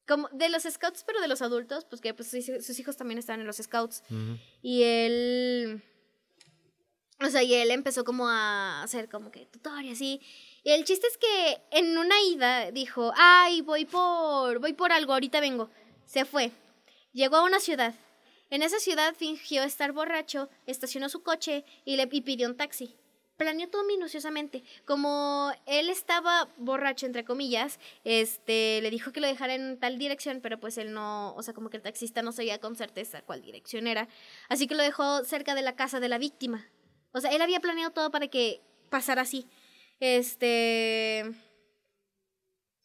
como 0.07 0.29
de 0.31 0.49
los 0.49 0.63
scouts, 0.63 1.03
pero 1.03 1.19
de 1.19 1.27
los 1.27 1.41
adultos, 1.41 1.85
pues 1.85 1.99
que 1.99 2.13
pues, 2.13 2.29
sus 2.29 2.79
hijos 2.79 2.95
también 2.95 3.17
estaban 3.17 3.41
en 3.41 3.47
los 3.47 3.57
scouts. 3.57 4.03
Y 4.61 4.83
él, 4.83 5.81
o 7.19 7.29
sea, 7.29 7.41
y 7.41 7.55
él 7.55 7.71
empezó 7.71 8.03
como 8.03 8.29
a 8.29 8.83
hacer 8.83 9.09
como 9.09 9.31
que 9.31 9.47
tutoriales 9.47 9.99
y 10.01 10.21
Y 10.63 10.71
el 10.71 10.85
chiste 10.85 11.07
es 11.07 11.17
que 11.17 11.61
en 11.71 11.97
una 11.97 12.15
ida 12.21 12.71
dijo, 12.71 13.11
ay, 13.15 13.61
voy 13.61 13.85
por, 13.85 14.59
voy 14.59 14.73
por 14.73 14.91
algo, 14.91 15.13
ahorita 15.13 15.39
vengo. 15.39 15.71
Se 16.05 16.23
fue. 16.25 16.51
Llegó 17.11 17.37
a 17.37 17.43
una 17.43 17.59
ciudad. 17.59 17.95
En 18.51 18.61
esa 18.61 18.77
ciudad 18.79 19.15
fingió 19.15 19.63
estar 19.63 19.91
borracho, 19.91 20.49
estacionó 20.67 21.09
su 21.09 21.23
coche 21.23 21.65
y 21.83 21.95
le 21.95 22.07
y 22.11 22.21
pidió 22.21 22.47
un 22.47 22.57
taxi 22.57 22.95
planeó 23.37 23.69
todo 23.69 23.83
minuciosamente. 23.83 24.63
Como 24.85 25.51
él 25.65 25.89
estaba 25.89 26.49
borracho, 26.57 27.05
entre 27.05 27.25
comillas, 27.25 27.79
este, 28.03 28.79
le 28.81 28.89
dijo 28.89 29.11
que 29.11 29.21
lo 29.21 29.27
dejara 29.27 29.55
en 29.55 29.79
tal 29.79 29.97
dirección, 29.97 30.39
pero 30.41 30.59
pues 30.59 30.77
él 30.77 30.93
no, 30.93 31.33
o 31.35 31.43
sea, 31.43 31.53
como 31.53 31.69
que 31.69 31.77
el 31.77 31.83
taxista 31.83 32.21
no 32.21 32.31
sabía 32.31 32.59
con 32.59 32.75
certeza 32.75 33.21
cuál 33.21 33.41
dirección 33.41 33.87
era. 33.87 34.07
Así 34.49 34.67
que 34.67 34.75
lo 34.75 34.83
dejó 34.83 35.23
cerca 35.23 35.55
de 35.55 35.61
la 35.61 35.75
casa 35.75 35.99
de 35.99 36.09
la 36.09 36.17
víctima. 36.17 36.69
O 37.11 37.21
sea, 37.21 37.31
él 37.31 37.41
había 37.41 37.59
planeado 37.59 37.91
todo 37.91 38.11
para 38.11 38.27
que 38.27 38.61
pasara 38.89 39.21
así. 39.21 39.47
Este... 39.99 41.25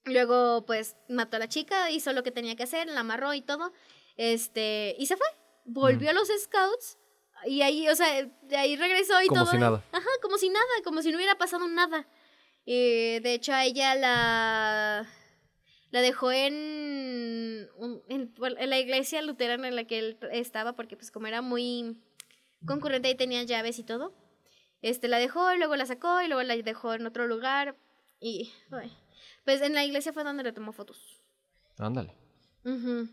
Luego, 0.06 0.64
pues, 0.64 0.96
mató 1.08 1.36
a 1.36 1.40
la 1.40 1.48
chica, 1.48 1.90
hizo 1.90 2.12
lo 2.14 2.22
que 2.22 2.30
tenía 2.30 2.56
que 2.56 2.62
hacer, 2.62 2.88
la 2.88 3.00
amarró 3.00 3.34
y 3.34 3.42
todo. 3.42 3.70
Este, 4.16 4.96
y 4.98 5.06
se 5.06 5.16
fue. 5.16 5.26
Volvió 5.66 6.10
a 6.10 6.12
los 6.14 6.28
scouts 6.28 6.99
y 7.46 7.62
ahí, 7.62 7.88
o 7.88 7.94
sea, 7.94 8.24
de 8.42 8.56
ahí 8.56 8.76
regresó 8.76 9.20
y 9.22 9.28
todo. 9.28 9.40
Como 9.40 9.50
si 9.50 9.58
nada. 9.58 9.84
Ajá, 9.92 10.08
como 10.22 10.38
si 10.38 10.48
nada, 10.48 10.66
como 10.84 11.02
si 11.02 11.10
no 11.10 11.16
hubiera 11.16 11.36
pasado 11.36 11.66
nada. 11.68 12.06
Eh, 12.66 13.20
de 13.22 13.34
hecho, 13.34 13.52
a 13.52 13.64
ella 13.64 13.94
la, 13.94 15.08
la 15.90 16.00
dejó 16.00 16.30
en, 16.32 17.68
en, 18.08 18.34
la 18.38 18.78
iglesia 18.78 19.22
luterana 19.22 19.68
en 19.68 19.76
la 19.76 19.84
que 19.84 19.98
él 19.98 20.18
estaba, 20.32 20.74
porque 20.74 20.96
pues 20.96 21.10
como 21.10 21.26
era 21.26 21.42
muy 21.42 22.00
concurrente 22.66 23.10
y 23.10 23.14
tenía 23.14 23.42
llaves 23.42 23.78
y 23.78 23.84
todo. 23.84 24.14
Este, 24.82 25.08
la 25.08 25.18
dejó, 25.18 25.54
luego 25.56 25.76
la 25.76 25.86
sacó 25.86 26.22
y 26.22 26.28
luego 26.28 26.42
la 26.42 26.56
dejó 26.56 26.94
en 26.94 27.06
otro 27.06 27.26
lugar. 27.26 27.76
Y, 28.20 28.52
pues 29.44 29.62
en 29.62 29.74
la 29.74 29.84
iglesia 29.84 30.12
fue 30.12 30.24
donde 30.24 30.42
le 30.42 30.52
tomó 30.52 30.72
fotos. 30.72 31.22
Ándale. 31.78 32.14
Uh 32.64 33.08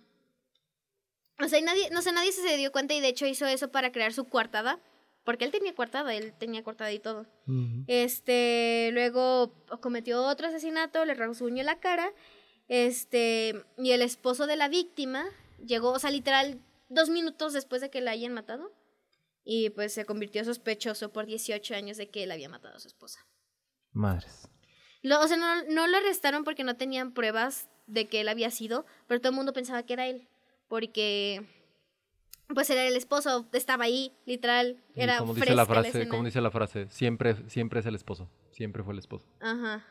o 1.39 1.47
sea, 1.47 1.61
nadie, 1.61 1.89
no 1.91 2.01
sé, 2.01 2.11
nadie 2.11 2.31
se 2.31 2.57
dio 2.57 2.71
cuenta 2.71 2.93
y 2.93 2.99
de 2.99 3.09
hecho 3.09 3.25
hizo 3.27 3.45
eso 3.45 3.69
para 3.69 3.91
crear 3.91 4.13
su 4.13 4.25
coartada. 4.25 4.79
Porque 5.23 5.43
él 5.43 5.51
tenía 5.51 5.75
coartada, 5.75 6.13
él 6.15 6.33
tenía 6.37 6.63
coartada 6.63 6.89
y 6.93 6.99
todo. 6.99 7.25
Este, 7.87 8.91
luego 8.93 9.51
cometió 9.81 10.23
otro 10.23 10.47
asesinato, 10.47 11.03
le 11.03 11.15
rasguñó 11.15 11.63
la 11.63 11.81
cara. 11.81 12.13
Este, 12.69 13.65
y 13.77 13.91
el 13.91 14.01
esposo 14.01 14.47
de 14.47 14.55
la 14.55 14.69
víctima 14.69 15.25
llegó, 15.65 15.91
o 15.91 15.99
sea, 15.99 16.11
literal, 16.11 16.61
dos 16.87 17.09
minutos 17.09 17.51
después 17.51 17.81
de 17.81 17.89
que 17.89 17.99
la 17.99 18.11
hayan 18.11 18.31
matado. 18.31 18.71
Y 19.43 19.69
pues 19.71 19.93
se 19.93 20.05
convirtió 20.05 20.45
sospechoso 20.45 21.11
por 21.11 21.25
18 21.25 21.75
años 21.75 21.97
de 21.97 22.09
que 22.09 22.23
él 22.23 22.31
había 22.31 22.47
matado 22.47 22.77
a 22.77 22.79
su 22.79 22.87
esposa. 22.87 23.19
Madres. 23.91 24.47
Lo, 25.01 25.19
o 25.19 25.27
sea, 25.27 25.35
no, 25.35 25.61
no 25.63 25.87
lo 25.87 25.97
arrestaron 25.97 26.45
porque 26.45 26.63
no 26.63 26.77
tenían 26.77 27.13
pruebas 27.13 27.67
de 27.85 28.07
que 28.07 28.21
él 28.21 28.29
había 28.29 28.49
sido, 28.49 28.85
pero 29.07 29.19
todo 29.19 29.31
el 29.31 29.35
mundo 29.35 29.51
pensaba 29.51 29.83
que 29.83 29.91
era 29.91 30.07
él 30.07 30.29
porque 30.67 31.45
pues 32.53 32.69
era 32.69 32.85
el 32.85 32.95
esposo, 32.95 33.47
estaba 33.51 33.83
ahí, 33.83 34.13
literal, 34.25 34.81
era 34.95 35.17
como 35.17 35.33
dice 35.33 35.53
la 35.53 35.65
frase, 35.65 36.07
como 36.07 36.23
dice 36.23 36.41
la 36.41 36.51
frase, 36.51 36.87
siempre 36.89 37.35
siempre 37.49 37.81
es 37.81 37.85
el 37.85 37.95
esposo, 37.95 38.29
siempre 38.51 38.83
fue 38.83 38.93
el 38.93 38.99
esposo. 38.99 39.27
Ajá. 39.39 39.85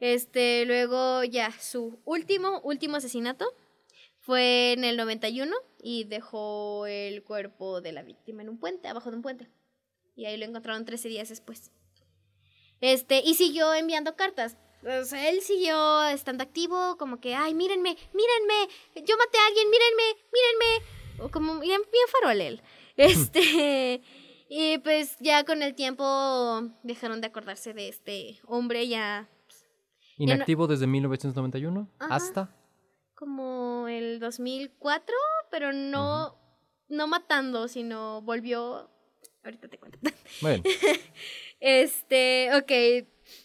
Este, 0.00 0.64
luego 0.66 1.24
ya 1.24 1.52
su 1.52 2.00
último 2.04 2.60
último 2.62 2.96
asesinato 2.96 3.46
fue 4.18 4.72
en 4.72 4.84
el 4.84 4.96
91 4.96 5.54
y 5.82 6.04
dejó 6.04 6.86
el 6.86 7.22
cuerpo 7.22 7.80
de 7.80 7.92
la 7.92 8.02
víctima 8.02 8.42
en 8.42 8.48
un 8.48 8.58
puente, 8.58 8.88
abajo 8.88 9.10
de 9.10 9.16
un 9.16 9.22
puente. 9.22 9.48
Y 10.14 10.26
ahí 10.26 10.36
lo 10.36 10.44
encontraron 10.44 10.84
13 10.84 11.08
días 11.08 11.28
después. 11.28 11.72
Este, 12.80 13.22
y 13.24 13.34
siguió 13.34 13.72
enviando 13.74 14.16
cartas. 14.16 14.56
O 14.82 15.04
sea, 15.04 15.28
él 15.28 15.42
siguió 15.42 16.06
estando 16.06 16.42
activo, 16.42 16.96
como 16.96 17.20
que, 17.20 17.34
ay, 17.34 17.54
mírenme, 17.54 17.96
mírenme, 18.14 18.72
yo 19.06 19.16
maté 19.18 19.38
a 19.38 19.46
alguien, 19.46 19.68
mírenme, 19.70 20.02
mírenme. 20.32 20.86
O 21.22 21.30
como 21.30 21.60
bien, 21.60 21.80
bien 21.92 22.06
farol 22.08 22.40
él. 22.40 22.62
Este. 22.96 24.02
y 24.48 24.78
pues 24.78 25.16
ya 25.20 25.44
con 25.44 25.62
el 25.62 25.74
tiempo 25.74 26.04
dejaron 26.82 27.22
de 27.22 27.28
acordarse 27.28 27.72
de 27.72 27.88
este 27.88 28.40
hombre 28.46 28.88
ya. 28.88 29.28
Pues, 29.46 29.64
Inactivo 30.18 30.66
desde 30.66 30.86
1991 30.86 31.88
hasta. 31.98 32.54
Como 33.14 33.86
el 33.88 34.18
2004, 34.18 35.14
pero 35.50 35.72
no, 35.72 36.36
no 36.88 37.06
matando, 37.06 37.68
sino 37.68 38.20
volvió. 38.22 38.90
Ahorita 39.44 39.68
te 39.68 39.78
cuento. 39.78 39.98
Bueno. 40.42 40.62
este, 41.60 42.50
ok 42.54 42.72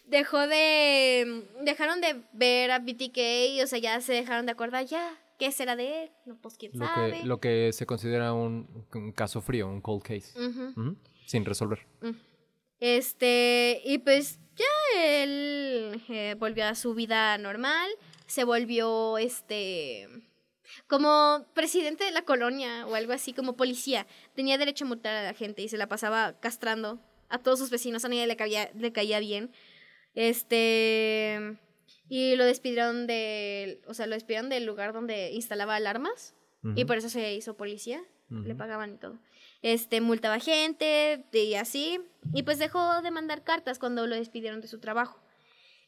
dejó 0.06 0.46
de. 0.46 1.44
Dejaron 1.62 2.00
de 2.00 2.22
ver 2.32 2.70
a 2.70 2.78
BTK, 2.78 3.62
o 3.62 3.66
sea, 3.66 3.78
ya 3.78 4.00
se 4.00 4.12
dejaron 4.12 4.46
de 4.46 4.52
acordar, 4.52 4.84
ya, 4.86 5.18
¿qué 5.38 5.52
será 5.52 5.76
de 5.76 6.04
él? 6.04 6.10
No, 6.24 6.36
pues 6.36 6.56
quién 6.56 6.72
lo 6.74 6.86
sabe. 6.86 7.20
Que, 7.20 7.24
lo 7.24 7.40
que 7.40 7.72
se 7.72 7.86
considera 7.86 8.32
un, 8.32 8.86
caso 9.14 9.40
frío, 9.40 9.68
un 9.68 9.80
cold 9.80 10.02
case. 10.02 10.32
Sin 11.26 11.44
resolver. 11.44 11.86
Este, 12.78 13.80
y 13.84 13.98
pues 13.98 14.38
ya 14.56 15.00
él 15.02 16.02
eh, 16.08 16.36
volvió 16.38 16.66
a 16.66 16.74
su 16.74 16.94
vida 16.94 17.36
normal, 17.38 17.90
se 18.26 18.44
volvió 18.44 19.18
este 19.18 20.08
como 20.86 21.44
presidente 21.54 22.04
de 22.04 22.10
la 22.10 22.22
colonia 22.22 22.86
o 22.86 22.94
algo 22.94 23.12
así, 23.12 23.32
como 23.32 23.56
policía. 23.56 24.06
Tenía 24.34 24.58
derecho 24.58 24.84
a 24.84 24.88
multar 24.88 25.14
a 25.14 25.22
la 25.22 25.34
gente 25.34 25.62
y 25.62 25.68
se 25.68 25.76
la 25.76 25.88
pasaba 25.88 26.38
castrando 26.40 27.00
a 27.28 27.38
todos 27.38 27.58
sus 27.58 27.70
vecinos, 27.70 28.04
a 28.04 28.08
nadie 28.08 28.26
le, 28.26 28.36
le 28.74 28.92
caía 28.92 29.20
bien. 29.20 29.50
Este. 30.16 31.56
Y 32.08 32.34
lo 32.34 32.44
despidieron 32.44 33.06
de. 33.06 33.80
O 33.86 33.94
sea, 33.94 34.06
lo 34.06 34.14
despidieron 34.14 34.48
del 34.48 34.64
lugar 34.66 34.92
donde 34.92 35.30
instalaba 35.30 35.76
alarmas. 35.76 36.34
Y 36.74 36.84
por 36.84 36.96
eso 36.96 37.08
se 37.08 37.32
hizo 37.32 37.56
policía. 37.56 38.02
Le 38.28 38.56
pagaban 38.56 38.94
y 38.94 38.96
todo. 38.96 39.20
Este, 39.62 40.00
multaba 40.00 40.40
gente 40.40 41.24
y 41.32 41.54
así. 41.54 42.00
Y 42.34 42.42
pues 42.42 42.58
dejó 42.58 43.02
de 43.02 43.12
mandar 43.12 43.44
cartas 43.44 43.78
cuando 43.78 44.04
lo 44.08 44.16
despidieron 44.16 44.60
de 44.60 44.66
su 44.66 44.80
trabajo. 44.80 45.20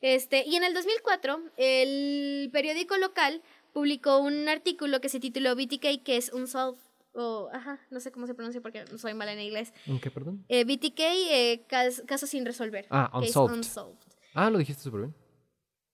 Este, 0.00 0.44
y 0.46 0.54
en 0.54 0.62
el 0.62 0.74
2004, 0.74 1.40
el 1.56 2.48
periódico 2.52 2.96
local 2.96 3.42
publicó 3.72 4.18
un 4.18 4.48
artículo 4.48 5.00
que 5.00 5.08
se 5.08 5.18
tituló 5.18 5.56
BTK, 5.56 6.04
que 6.04 6.16
es 6.16 6.32
un 6.32 6.46
solve 6.46 6.78
o, 7.14 7.48
ajá, 7.52 7.80
no 7.90 7.98
sé 7.98 8.12
cómo 8.12 8.26
se 8.26 8.34
pronuncia 8.34 8.60
porque 8.60 8.84
soy 8.96 9.14
mala 9.14 9.32
en 9.32 9.40
inglés. 9.40 9.72
¿En 9.86 10.00
qué, 10.00 10.10
perdón? 10.10 10.44
Eh, 10.48 10.64
BTK, 10.64 11.00
eh, 11.00 11.64
caso 11.68 12.26
sin 12.26 12.46
resolver. 12.46 12.86
Ah, 12.90 13.10
unsolved. 13.12 13.98
Ah, 14.38 14.50
lo 14.50 14.58
dijiste 14.58 14.82
súper 14.82 15.00
bien. 15.00 15.14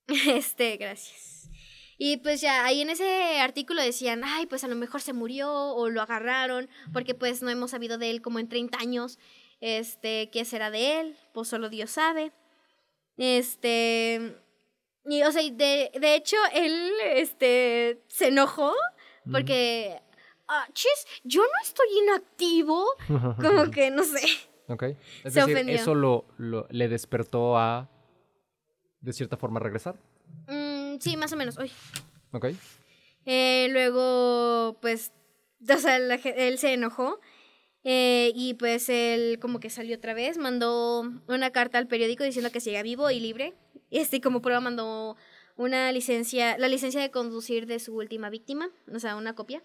Este, 0.37 0.77
gracias. 0.77 1.49
Y 1.97 2.17
pues 2.19 2.41
ya, 2.41 2.65
ahí 2.65 2.81
en 2.83 2.91
ese 2.91 3.39
artículo 3.41 3.81
decían, 3.81 4.23
ay, 4.25 4.47
pues 4.47 4.65
a 4.65 4.69
lo 4.69 4.75
mejor 4.75 5.01
se 5.01 5.13
murió 5.13 5.53
o 5.53 5.89
lo 5.89 6.03
agarraron, 6.03 6.69
porque 6.93 7.15
pues 7.15 7.41
no 7.43 7.51
hemos 7.51 7.71
sabido 7.71 7.99
de 7.99 8.11
él 8.11 8.21
como 8.21 8.39
en 8.41 8.49
30 8.49 8.79
años. 8.79 9.19
Este, 9.61 10.29
¿qué 10.31 10.45
será 10.45 10.71
de 10.71 11.01
él? 11.01 11.17
Pues 11.33 11.49
solo 11.49 11.69
Dios 11.71 11.91
sabe. 11.93 12.33
Este, 13.17 14.37
y 15.07 15.23
o 15.23 15.33
sea, 15.33 15.43
de, 15.43 15.91
de 15.99 16.15
hecho, 16.17 16.37
él, 16.53 16.91
este, 17.15 18.03
se 18.09 18.29
enojó 18.29 18.75
porque 19.31 20.01
ah, 20.49 20.67
chis, 20.75 21.07
yo 21.23 21.43
no 21.43 21.63
estoy 21.63 21.87
inactivo. 22.03 22.85
Como 23.41 23.71
que, 23.71 23.91
no 23.91 24.03
sé. 24.03 24.21
Ok. 24.69 24.83
Es 24.83 25.33
Se 25.33 25.41
decir, 25.41 25.55
ofendió. 25.55 25.77
eso 25.77 25.95
lo, 25.95 26.27
lo- 26.39 26.67
le 26.71 26.89
despertó 26.89 27.57
a, 27.57 27.89
de 29.05 29.13
cierta 29.13 29.37
forma, 29.37 29.61
regresar. 29.61 29.97
Mm, 30.49 30.99
sí, 30.99 31.17
más 31.17 31.33
o 31.33 31.37
menos. 31.37 31.59
Uy. 31.59 31.71
Ok. 32.33 32.47
Eh, 33.27 33.69
luego, 33.71 34.79
pues, 34.81 35.13
o 35.69 35.77
sea, 35.77 35.99
la 35.99 36.17
él 36.17 36.59
se 36.59 36.73
enojó 36.73 37.21
eh, 37.85 38.33
y 38.35 38.55
pues 38.55 38.89
él 38.89 39.39
como 39.41 39.61
que 39.61 39.71
salió 39.71 39.97
otra 39.97 40.15
vez, 40.15 40.39
mandó 40.39 41.03
una 41.29 41.51
carta 41.51 41.79
al 41.79 41.87
periódico 41.87 42.25
diciendo 42.25 42.51
que 42.51 42.61
siga 42.61 42.83
vivo 42.83 43.11
y 43.11 43.21
libre. 43.21 43.55
Este, 43.91 44.21
como 44.21 44.41
prueba 44.41 44.61
mandó 44.61 45.17
una 45.57 45.93
licencia, 45.93 46.59
la 46.59 46.69
licencia 46.69 47.01
de 47.01 47.11
conducir 47.11 47.67
de 47.67 47.79
su 47.79 47.95
última 47.95 48.31
víctima, 48.31 48.71
o 48.93 48.99
sea, 48.99 49.17
una 49.17 49.35
copia. 49.35 49.63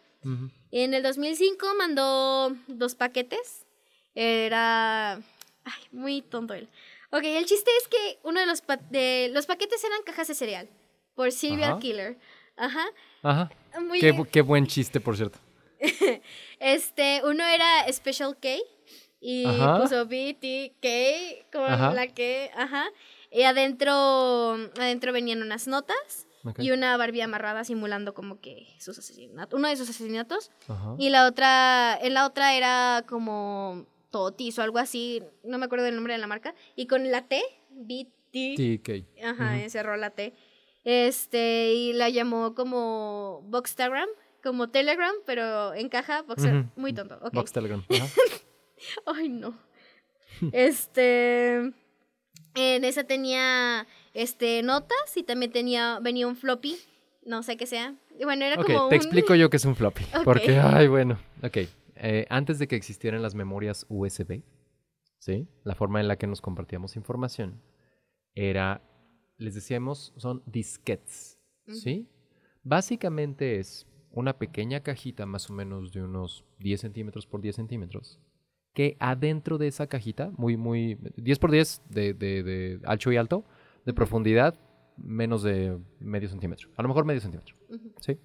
En 0.71 0.93
el 0.93 1.01
2005 1.01 1.65
mandó 1.77 2.53
dos 2.67 2.95
paquetes. 2.95 3.65
Era... 4.15 5.13
Ay, 5.63 5.83
muy 5.91 6.21
tonto 6.21 6.53
él. 6.53 6.67
Ok, 7.11 7.23
el 7.23 7.45
chiste 7.45 7.71
es 7.81 7.87
que 7.87 8.19
uno 8.23 8.39
de 8.39 8.45
los, 8.45 8.61
pa- 8.61 8.77
de, 8.77 9.29
los 9.33 9.45
paquetes 9.45 9.83
eran 9.83 10.01
cajas 10.05 10.27
de 10.27 10.35
cereal 10.35 10.69
por 11.15 11.31
Serial 11.31 11.71
Ajá. 11.71 11.79
Killer. 11.79 12.17
Ajá. 12.55 12.85
Ajá. 13.23 13.49
Muy 13.81 13.99
Qué, 13.99 14.13
bu- 14.13 14.27
qué 14.29 14.41
buen 14.41 14.67
chiste, 14.67 14.99
por 14.99 15.15
cierto. 15.17 15.39
Este, 16.59 17.21
uno 17.23 17.43
era 17.45 17.91
Special 17.91 18.37
K 18.37 18.49
y 19.21 19.45
Ajá. 19.45 19.79
puso 19.81 20.05
BTK 20.05 21.51
con 21.51 21.63
Ajá. 21.71 21.93
la 21.93 22.07
que, 22.07 22.51
ajá. 22.55 22.85
Y 23.31 23.43
adentro, 23.43 24.55
adentro 24.77 25.13
venían 25.13 25.41
unas 25.41 25.67
notas 25.67 26.27
y 26.57 26.71
una 26.71 26.95
Barbie 26.97 27.21
amarrada 27.21 27.63
simulando 27.63 28.13
como 28.13 28.39
que 28.39 28.67
sus 28.79 28.97
asesinatos, 28.97 29.57
uno 29.57 29.67
de 29.67 29.77
sus 29.77 29.89
asesinatos. 29.89 30.51
Ajá. 30.67 30.95
Y 30.97 31.09
la 31.09 31.27
otra, 31.27 31.97
en 32.01 32.13
la 32.13 32.25
otra 32.25 32.55
era 32.55 33.03
como 33.07 33.85
Totis 34.11 34.57
o 34.59 34.61
algo 34.63 34.77
así, 34.79 35.21
no 35.43 35.57
me 35.57 35.65
acuerdo 35.65 35.85
del 35.85 35.95
nombre 35.95 36.13
de 36.13 36.19
la 36.19 36.27
marca. 36.27 36.55
Y 36.75 36.87
con 36.87 37.09
la 37.11 37.27
T, 37.27 37.41
BT, 37.71 38.55
TK. 38.55 39.23
ajá, 39.25 39.57
Ujú. 39.59 39.69
cerró 39.69 39.97
la 39.97 40.09
T. 40.11 40.33
Este, 40.83 41.73
y 41.73 41.93
la 41.93 42.09
llamó 42.09 42.55
como 42.55 43.41
Boxtagram, 43.47 44.07
como 44.41 44.69
Telegram, 44.69 45.13
pero 45.25 45.73
en 45.73 45.89
caja, 45.89 46.21
Boxer, 46.23 46.55
Ujú. 46.55 46.69
muy 46.75 46.93
tonto. 46.93 47.19
ok. 47.21 47.33
Box 47.33 47.51
Telegram. 47.51 47.83
Ay, 49.05 49.29
no. 49.29 49.53
este, 50.53 51.55
en 52.55 52.83
esa 52.83 53.03
tenía, 53.03 53.85
este, 54.13 54.63
notas 54.63 55.15
y 55.17 55.23
también 55.23 55.51
tenía, 55.51 55.99
venía 56.01 56.27
un 56.27 56.35
floppy, 56.35 56.77
no 57.25 57.43
sé 57.43 57.57
qué 57.57 57.65
sea. 57.65 57.95
Y 58.17 58.23
bueno, 58.25 58.45
era 58.45 58.59
Ok, 58.59 58.65
como 58.67 58.79
te 58.89 58.95
un- 58.95 59.01
explico 59.01 59.35
yo 59.35 59.49
qué 59.49 59.57
es 59.57 59.65
un 59.65 59.75
floppy. 59.75 60.03
Ok. 60.15 60.23
Porque, 60.23 60.57
ay, 60.57 60.87
bueno. 60.87 61.19
Ok. 61.43 61.57
Eh, 61.99 62.25
antes 62.29 62.59
de 62.59 62.67
que 62.67 62.75
existieran 62.75 63.21
las 63.21 63.35
memorias 63.35 63.85
USB, 63.89 64.43
¿sí? 65.19 65.47
La 65.63 65.75
forma 65.75 65.99
en 65.99 66.07
la 66.07 66.17
que 66.17 66.27
nos 66.27 66.41
compartíamos 66.41 66.95
información 66.95 67.61
era, 68.33 68.81
les 69.37 69.53
decíamos, 69.53 70.13
son 70.17 70.41
disquetes, 70.45 71.39
¿sí? 71.67 72.07
Básicamente 72.63 73.59
es 73.59 73.87
una 74.11 74.37
pequeña 74.37 74.81
cajita 74.81 75.25
más 75.25 75.49
o 75.49 75.53
menos 75.53 75.91
de 75.91 76.03
unos 76.03 76.45
10 76.59 76.81
centímetros 76.81 77.27
por 77.27 77.41
10 77.41 77.55
centímetros, 77.55 78.19
que 78.73 78.97
adentro 78.99 79.57
de 79.57 79.67
esa 79.67 79.87
cajita, 79.87 80.31
muy, 80.37 80.57
muy, 80.57 80.97
10 81.17 81.39
por 81.39 81.51
10 81.51 81.81
de, 81.89 82.13
de, 82.13 82.43
de 82.43 82.79
ancho 82.85 83.11
y 83.11 83.17
alto, 83.17 83.45
de 83.85 83.93
profundidad, 83.93 84.59
menos 84.97 85.43
de 85.43 85.77
medio 85.99 86.29
centímetro, 86.29 86.69
a 86.75 86.81
lo 86.81 86.87
mejor 86.87 87.05
medio 87.05 87.21
centímetro, 87.21 87.55
Ujú. 87.69 87.93
¿sí? 87.99 88.17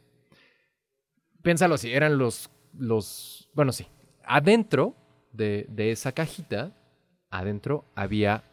Piénsalo 1.43 1.75
así, 1.75 1.93
eran 1.93 2.19
los, 2.19 2.51
los, 2.79 3.44
bueno, 3.55 3.73
sí, 3.73 3.87
adentro 4.25 4.95
de, 5.33 5.67
de 5.69 5.91
esa 5.91 6.13
cajita, 6.13 6.77
adentro 7.31 7.85
había 7.95 8.45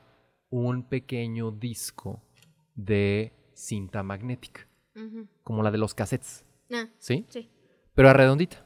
un 0.50 0.84
pequeño 0.84 1.52
disco 1.52 2.22
de 2.76 3.32
cinta 3.54 4.04
magnética, 4.04 4.68
como 5.44 5.64
la 5.64 5.72
de 5.72 5.78
los 5.78 5.94
cassettes, 5.94 6.46
Ah, 6.74 6.88
¿sí? 7.00 7.26
sí. 7.30 7.50
Pero 7.94 8.10
a 8.10 8.14
redondita. 8.14 8.66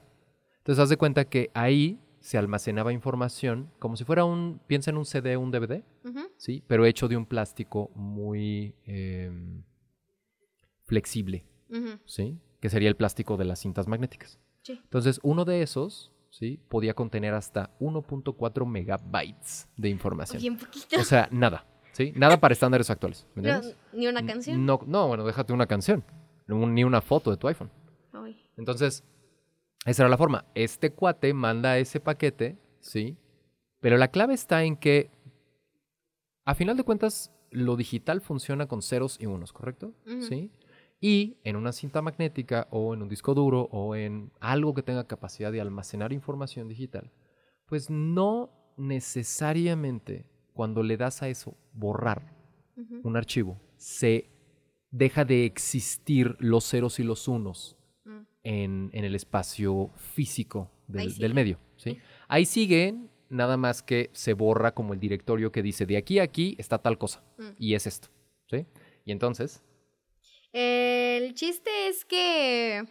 Entonces, 0.60 0.82
haz 0.82 0.90
de 0.90 0.98
cuenta 0.98 1.26
que 1.26 1.50
ahí 1.56 2.00
se 2.20 2.38
almacenaba 2.38 2.92
información 2.94 3.72
como 3.80 3.96
si 3.96 4.04
fuera 4.04 4.26
un, 4.26 4.60
piensa 4.68 4.92
en 4.92 4.98
un 4.98 5.06
CD, 5.06 5.38
un 5.38 5.52
DVD. 5.52 5.84
¿sí? 6.38 6.64
Pero 6.68 6.86
hecho 6.86 7.08
de 7.08 7.18
un 7.18 7.26
plástico 7.26 7.92
muy 7.96 8.76
em, 8.86 9.64
flexible. 10.86 11.46
¿sí? 12.06 12.40
Que 12.62 12.70
sería 12.70 12.90
el 12.90 12.96
plástico 12.96 13.38
de 13.38 13.46
las 13.46 13.60
cintas 13.60 13.88
magnéticas. 13.88 14.40
Sí. 14.62 14.80
Entonces, 14.84 15.20
uno 15.24 15.46
de 15.46 15.62
esos, 15.62 16.12
¿sí? 16.36 16.60
Podía 16.68 16.94
contener 16.94 17.34
hasta 17.34 17.72
1.4 17.80 18.66
megabytes 18.66 19.70
de 19.78 19.90
información. 19.90 20.42
Bien 20.42 20.58
poquito. 20.58 21.00
O 21.00 21.04
sea, 21.04 21.30
nada, 21.32 21.66
¿sí? 21.94 22.12
Nada 22.16 22.40
para 22.40 22.54
estándares 22.54 22.90
actuales, 22.90 23.26
¿me 23.36 23.44
No, 23.44 23.62
ni 23.94 24.08
una 24.08 24.26
canción. 24.26 24.66
No, 24.66 24.82
no, 24.86 25.08
bueno, 25.08 25.26
déjate 25.26 25.54
una 25.54 25.66
canción, 25.66 26.04
ni 26.48 26.84
una 26.84 27.02
foto 27.02 27.32
de 27.32 27.38
tu 27.38 27.48
iPhone. 27.48 27.72
Ay. 28.12 28.38
Entonces, 28.58 29.04
esa 29.86 30.04
era 30.04 30.10
la 30.10 30.18
forma. 30.18 30.46
Este 30.56 30.92
cuate 30.92 31.34
manda 31.34 31.78
ese 31.78 32.02
paquete, 32.02 32.58
¿sí? 32.82 33.18
Pero 33.80 33.98
la 33.98 34.10
clave 34.10 34.34
está 34.34 34.64
en 34.64 34.76
que, 34.76 35.12
a 36.44 36.54
final 36.54 36.76
de 36.76 36.84
cuentas, 36.84 37.32
lo 37.50 37.78
digital 37.78 38.20
funciona 38.20 38.68
con 38.68 38.82
ceros 38.82 39.18
y 39.22 39.26
unos, 39.26 39.54
¿correcto? 39.54 39.94
¿Sí? 40.28 40.52
Y 41.08 41.38
en 41.44 41.56
una 41.56 41.72
cinta 41.72 42.02
magnética 42.02 42.68
o 42.72 42.94
en 42.96 43.02
un 43.04 43.10
disco 43.10 43.34
duro 43.36 43.68
o 43.72 43.96
en 43.96 44.32
algo 44.40 44.74
que 44.74 44.82
tenga 44.82 45.06
capacidad 45.06 45.52
de 45.52 45.62
almacenar 45.62 46.12
información 46.14 46.68
digital, 46.68 47.12
pues 47.68 47.90
no 47.92 48.50
necesariamente 48.78 50.26
cuando 50.54 50.82
le 50.84 50.98
das 50.98 51.22
a 51.22 51.30
eso 51.30 51.56
borrar 51.74 52.34
un 53.04 53.16
archivo, 53.16 53.60
se 53.78 54.30
deja 54.92 55.24
de 55.26 55.46
existir 55.46 56.36
los 56.40 56.68
ceros 56.70 57.00
y 57.00 57.04
los 57.04 57.28
unos 57.28 57.78
Mm. 58.06 58.20
en, 58.44 58.90
en 58.94 59.04
el 59.06 59.16
espacio 59.16 59.90
físico 59.96 60.70
del, 60.88 61.16
del 61.18 61.34
medio. 61.34 61.58
¿sí? 61.76 61.98
Ahí 62.28 62.46
siguen, 62.46 63.10
nada 63.30 63.58
más 63.58 63.82
que 63.82 64.12
se 64.14 64.34
borra 64.34 64.76
como 64.76 64.94
el 64.94 65.00
directorio 65.00 65.52
que 65.52 65.64
dice 65.64 65.88
de 65.88 65.98
aquí 65.98 66.20
a 66.20 66.24
aquí 66.24 66.56
está 66.60 66.78
tal 66.78 66.98
cosa 67.00 67.24
Mm. 67.40 67.44
y 67.58 67.74
es 67.74 67.88
esto. 67.88 68.10
¿sí? 68.48 68.66
Y 69.06 69.12
entonces, 69.12 69.64
El 70.58 71.34
chiste 71.34 71.88
es 71.90 72.06
que 72.06 72.86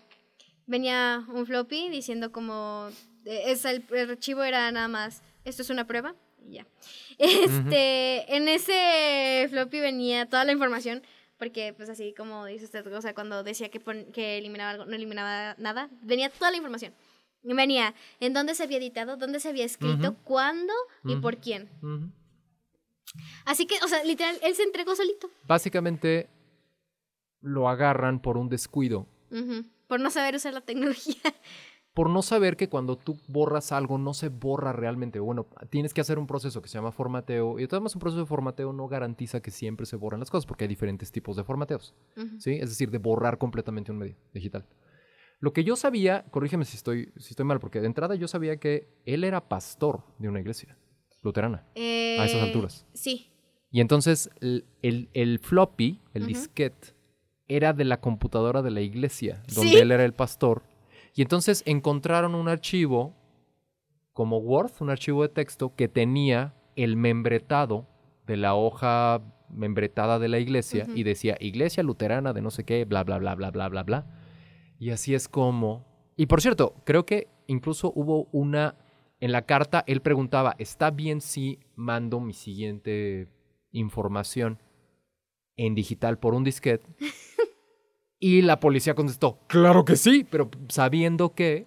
venía 0.67 1.25
un 1.33 1.47
floppy 1.47 1.89
diciendo 1.89 2.31
como 2.31 2.91
eh, 3.25 3.45
es 3.47 3.65
el, 3.65 3.85
el 3.91 4.11
archivo 4.11 4.43
era 4.43 4.71
nada 4.71 4.89
más 4.89 5.23
esto 5.45 5.63
es 5.63 5.71
una 5.71 5.87
prueba 5.87 6.15
y 6.47 6.55
ya. 6.57 6.67
Este, 7.19 8.37
en 8.37 8.49
ese 8.49 9.47
floppy 9.49 9.81
venía 9.81 10.27
toda 10.27 10.45
la 10.45 10.53
información 10.53 11.03
porque 11.39 11.73
pues 11.73 11.89
así 11.89 12.13
como 12.15 12.45
dice 12.45 12.67
usted, 12.67 12.87
o 12.93 13.01
sea, 13.01 13.15
cuando 13.15 13.43
decía 13.43 13.71
que 13.71 13.81
pon- 13.81 14.13
que 14.13 14.37
eliminaba 14.39 14.71
algo, 14.71 14.85
no 14.85 14.95
eliminaba 14.95 15.55
nada, 15.59 15.89
venía 16.03 16.29
toda 16.31 16.51
la 16.51 16.57
información. 16.59 16.93
Venía 17.43 17.95
en 18.21 18.33
dónde 18.35 18.55
se 18.55 18.63
había 18.65 18.79
editado, 18.79 19.17
dónde 19.17 19.41
se 19.41 19.49
había 19.49 19.65
escrito, 19.65 20.11
Ujú. 20.11 20.23
cuándo 20.25 20.73
y 21.05 21.17
por 21.17 21.39
quién. 21.39 21.71
Así 23.45 23.67
que, 23.67 23.77
o 23.85 23.89
sea, 23.89 24.03
literal, 24.05 24.37
él 24.43 24.55
se 24.55 24.63
entregó 24.65 24.95
solito. 24.97 25.31
básicamente 25.47 26.29
lo 27.45 27.69
agarran 27.69 28.21
por 28.21 28.37
un 28.39 28.49
descuido, 28.49 29.07
Ujú. 29.31 29.65
Por 29.87 30.01
no 30.01 30.11
saber 30.11 30.35
usar 30.35 30.55
la 30.55 30.61
tecnología. 30.63 31.15
por 31.95 32.09
no 32.11 32.23
saber 32.23 32.57
que 32.57 32.69
cuando 32.69 32.97
tú 32.97 33.17
borras 33.29 33.71
algo 33.71 33.99
no 33.99 34.15
se 34.15 34.29
borra 34.29 34.73
realmente. 34.73 35.21
Bueno, 35.21 35.47
tienes 35.71 35.93
que 35.95 36.01
hacer 36.01 36.19
un 36.19 36.27
proceso 36.27 36.61
que 36.63 36.69
se 36.69 36.79
llama 36.79 36.91
formateo. 36.91 37.61
Y 37.61 37.65
además 37.65 37.95
un 37.95 38.01
proceso 38.01 38.21
de 38.21 38.27
formateo 38.27 38.73
no 38.73 38.89
garantiza 38.89 39.41
que 39.41 39.51
siempre 39.53 39.87
se 39.87 39.95
borran 39.97 40.21
las 40.21 40.31
cosas 40.31 40.47
porque 40.47 40.65
hay 40.65 40.69
diferentes 40.69 41.13
tipos 41.13 41.37
de 41.37 41.45
formateos. 41.45 41.95
Ujú. 42.17 42.41
¿sí? 42.41 42.53
Es 42.61 42.71
decir, 42.71 42.91
de 42.91 42.99
borrar 42.99 43.39
completamente 43.39 43.93
un 43.93 43.99
medio 43.99 44.17
digital. 44.33 44.65
Lo 45.41 45.53
que 45.53 45.63
yo 45.65 45.77
sabía, 45.77 46.25
corrígeme 46.31 46.65
si 46.65 46.77
estoy, 46.77 47.13
si 47.19 47.31
estoy 47.31 47.45
mal, 47.45 47.61
porque 47.61 47.81
de 47.81 47.87
entrada 47.87 48.15
yo 48.15 48.27
sabía 48.27 48.57
que 48.57 48.89
él 49.05 49.23
era 49.25 49.49
pastor 49.49 50.03
de 50.19 50.29
una 50.29 50.41
iglesia 50.41 50.77
luterana. 51.23 51.59
A 51.77 52.25
esas 52.25 52.37
Eh, 52.37 52.43
alturas. 52.43 52.87
Sí. 52.95 53.31
Y 53.71 53.81
entonces 53.81 54.31
el, 54.41 54.65
el- 54.83 55.11
el 55.13 55.39
floppy, 55.41 56.01
el 56.15 56.23
Ujú. 56.23 56.29
disquete, 56.29 56.89
era 57.49 57.73
de 57.73 57.85
la 57.85 58.01
computadora 58.01 58.63
de 58.63 58.71
la 58.71 58.81
iglesia, 58.81 59.43
donde 59.55 59.71
Sí. 59.73 59.77
él 59.77 59.93
era 59.93 60.05
el 60.05 60.15
pastor. 60.15 60.63
Y 61.15 61.23
entonces 61.23 61.63
encontraron 61.67 62.35
un 62.35 62.49
archivo 62.49 63.15
como 64.13 64.39
Word, 64.39 64.73
un 64.81 64.91
archivo 64.91 65.23
de 65.23 65.29
texto 65.29 65.75
que 65.75 65.89
tenía 65.89 66.55
el 66.77 66.97
membretado 66.97 67.87
de 68.27 68.37
la 68.37 68.55
hoja 68.55 69.23
membretada 69.51 70.19
de 70.19 70.29
la 70.29 70.39
iglesia 70.39 70.87
y 70.95 71.03
decía 71.05 71.37
iglesia 71.39 71.83
luterana 71.83 72.33
de 72.33 72.41
no 72.41 72.51
sé 72.51 72.65
qué, 72.65 72.85
bla, 72.85 73.05
bla, 73.05 73.19
bla, 73.19 73.35
bla, 73.35 73.51
bla, 73.51 73.69
bla, 73.69 73.83
bla. 73.83 74.07
Y 74.79 74.91
así 74.91 75.15
es 75.15 75.29
como... 75.29 75.85
Y 76.17 76.27
por 76.27 76.41
cierto, 76.41 76.75
creo 76.85 77.05
que 77.07 77.29
incluso 77.47 77.93
hubo 77.95 78.29
una... 78.33 78.77
En 79.21 79.33
la 79.33 79.43
carta 79.43 79.85
él 79.87 80.01
preguntaba, 80.01 80.55
¿está 80.59 80.91
bien 80.91 81.21
si 81.21 81.61
mando 81.77 82.19
mi 82.21 82.33
siguiente 82.33 83.29
información 83.71 84.59
en 85.57 85.75
digital 85.75 86.19
por 86.19 86.35
un 86.35 86.45
disquete? 86.45 86.87
y 88.27 88.41
la 88.43 88.59
policía 88.61 88.95
contestó, 88.95 89.39
claro 89.49 89.85
que 89.85 89.97
sí, 89.97 90.25
pero 90.31 90.51
sabiendo 90.69 91.35
que 91.35 91.67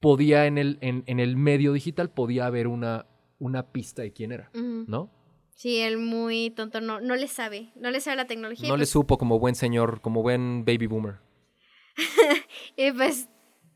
podía 0.00 0.46
en 0.46 0.58
el, 0.58 0.78
en, 0.80 1.04
en 1.06 1.20
el 1.20 1.36
medio 1.36 1.72
digital, 1.72 2.10
podía 2.10 2.46
haber 2.46 2.66
una, 2.66 3.06
una 3.38 3.70
pista 3.72 4.02
de 4.02 4.12
quién 4.12 4.32
era. 4.32 4.50
¿no? 4.52 5.10
Sí, 5.54 5.78
él 5.78 5.96
muy 5.98 6.50
tonto, 6.50 6.80
no, 6.80 7.00
no 7.00 7.14
le 7.16 7.28
sabe, 7.28 7.72
no 7.76 7.90
le 7.90 8.00
sabe 8.00 8.16
la 8.16 8.26
tecnología. 8.26 8.68
No 8.68 8.76
le 8.76 8.80
pues- 8.82 8.90
supo 8.90 9.16
como 9.16 9.38
buen 9.38 9.54
señor, 9.54 10.00
como 10.00 10.22
buen 10.22 10.64
baby 10.64 10.86
boomer. 10.86 11.16
Y 12.76 12.90
pues 12.92 13.28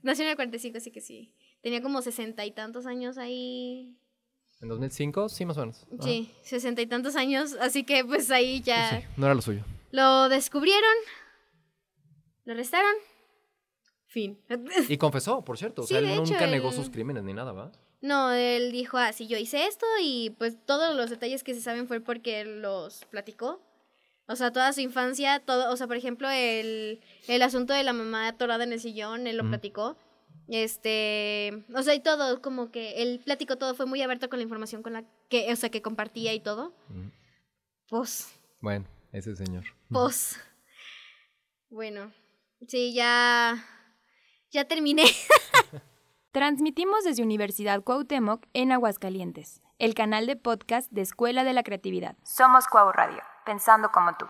nació 0.03 0.25
en 0.25 0.31
el 0.31 0.37
45, 0.37 0.79
así 0.79 0.91
que 0.91 1.01
sí. 1.01 1.35
Tenía 1.63 1.83
como 1.83 2.01
sesenta 2.03 2.45
y 2.47 2.51
tantos 2.51 2.87
años 2.87 3.19
ahí. 3.19 3.95
¿En 4.61 4.69
2005? 4.69 5.29
Sí, 5.29 5.45
más 5.45 5.57
o 5.59 5.61
menos. 5.61 5.87
Ajá. 5.93 6.03
Sí, 6.03 6.31
sesenta 6.43 6.81
y 6.81 6.87
tantos 6.87 7.15
años, 7.17 7.55
así 7.61 7.85
que 7.85 8.05
pues 8.05 8.31
ahí 8.31 8.61
ya 8.63 9.01
Sí, 9.01 9.07
no 9.17 9.27
era 9.27 9.35
lo 9.35 9.43
suyo. 9.43 9.63
lo 9.91 10.29
descubrieron, 10.31 10.91
lo 12.47 12.53
arrestaron, 12.55 12.95
fin. 14.07 14.41
Y 14.89 14.97
confesó, 14.97 15.45
por 15.45 15.59
cierto. 15.59 15.83
O 15.83 15.85
Sí, 15.87 15.91
sea, 15.91 15.99
él 15.99 16.07
de 16.07 16.13
hecho, 16.15 16.23
nunca 16.33 16.47
negó 16.47 16.71
él- 16.71 16.75
sus 16.75 16.89
crímenes 16.89 17.23
ni 17.25 17.35
nada, 17.35 17.53
¿va? 17.53 17.71
No, 18.01 18.33
él 18.33 18.73
dijo, 18.73 18.97
ah, 18.99 19.13
sí, 19.13 19.27
yo 19.27 19.37
hice 19.39 19.67
esto 19.67 19.85
y 20.03 20.31
pues 20.39 20.57
todos 20.65 20.95
los 20.97 21.11
detalles 21.11 21.43
que 21.45 21.55
se 21.55 21.61
saben 21.61 21.87
fue 21.89 22.01
porque 22.01 22.41
él 22.41 22.63
los 22.63 23.05
platicó. 23.07 23.61
O 24.29 24.35
sea, 24.37 24.51
toda 24.53 24.73
su 24.73 24.81
infancia, 24.81 25.39
todo, 25.41 25.71
o 25.73 25.77
sea, 25.77 25.87
por 25.87 25.97
ejemplo, 25.97 26.29
el, 26.31 27.01
el 27.29 27.43
asunto 27.43 27.73
de 27.75 27.85
la 27.85 27.93
mamá 27.93 28.27
atorada 28.29 28.65
en 28.65 28.73
el 28.73 28.81
sillón, 28.81 29.27
él 29.27 29.37
lo 29.37 29.47
platicó. 29.49 29.97
Este, 30.49 31.65
o 31.75 31.83
sea, 31.83 31.95
y 31.95 32.01
todo, 32.01 32.43
como 32.43 32.71
que 32.71 33.03
él 33.03 33.21
platicó 33.25 33.57
todo, 33.57 33.75
fue 33.75 33.87
muy 33.87 34.03
abierto 34.03 34.29
con 34.29 34.39
la 34.39 34.43
información 34.45 34.83
con 34.83 34.93
la 34.95 35.05
que, 35.29 35.53
o 35.53 35.57
sea, 35.57 35.71
que 35.71 35.81
compartía 35.83 36.35
y 36.35 36.41
todo. 36.41 36.75
Pues, 37.89 38.29
Bueno, 38.61 38.87
ese 39.13 39.35
señor. 39.37 39.65
pues. 39.91 40.39
Bueno, 41.69 42.13
sí, 42.67 42.95
ya, 42.95 43.63
ya 44.51 44.67
terminé. 44.67 45.05
Transmitimos 46.33 47.05
desde 47.05 47.23
Universidad 47.23 47.83
Cuauhtémoc 47.83 48.47
en 48.55 48.73
Aguascalientes, 48.73 49.63
el 49.79 49.95
canal 49.95 50.27
de 50.27 50.37
podcast 50.37 50.91
de 50.91 51.03
Escuela 51.03 51.45
de 51.45 51.53
la 51.53 51.63
Creatividad. 51.63 52.17
Somos 52.23 52.67
Cuau 52.67 52.93
Radio, 52.93 53.23
pensando 53.45 53.91
como 53.91 54.17
tú. 54.17 54.25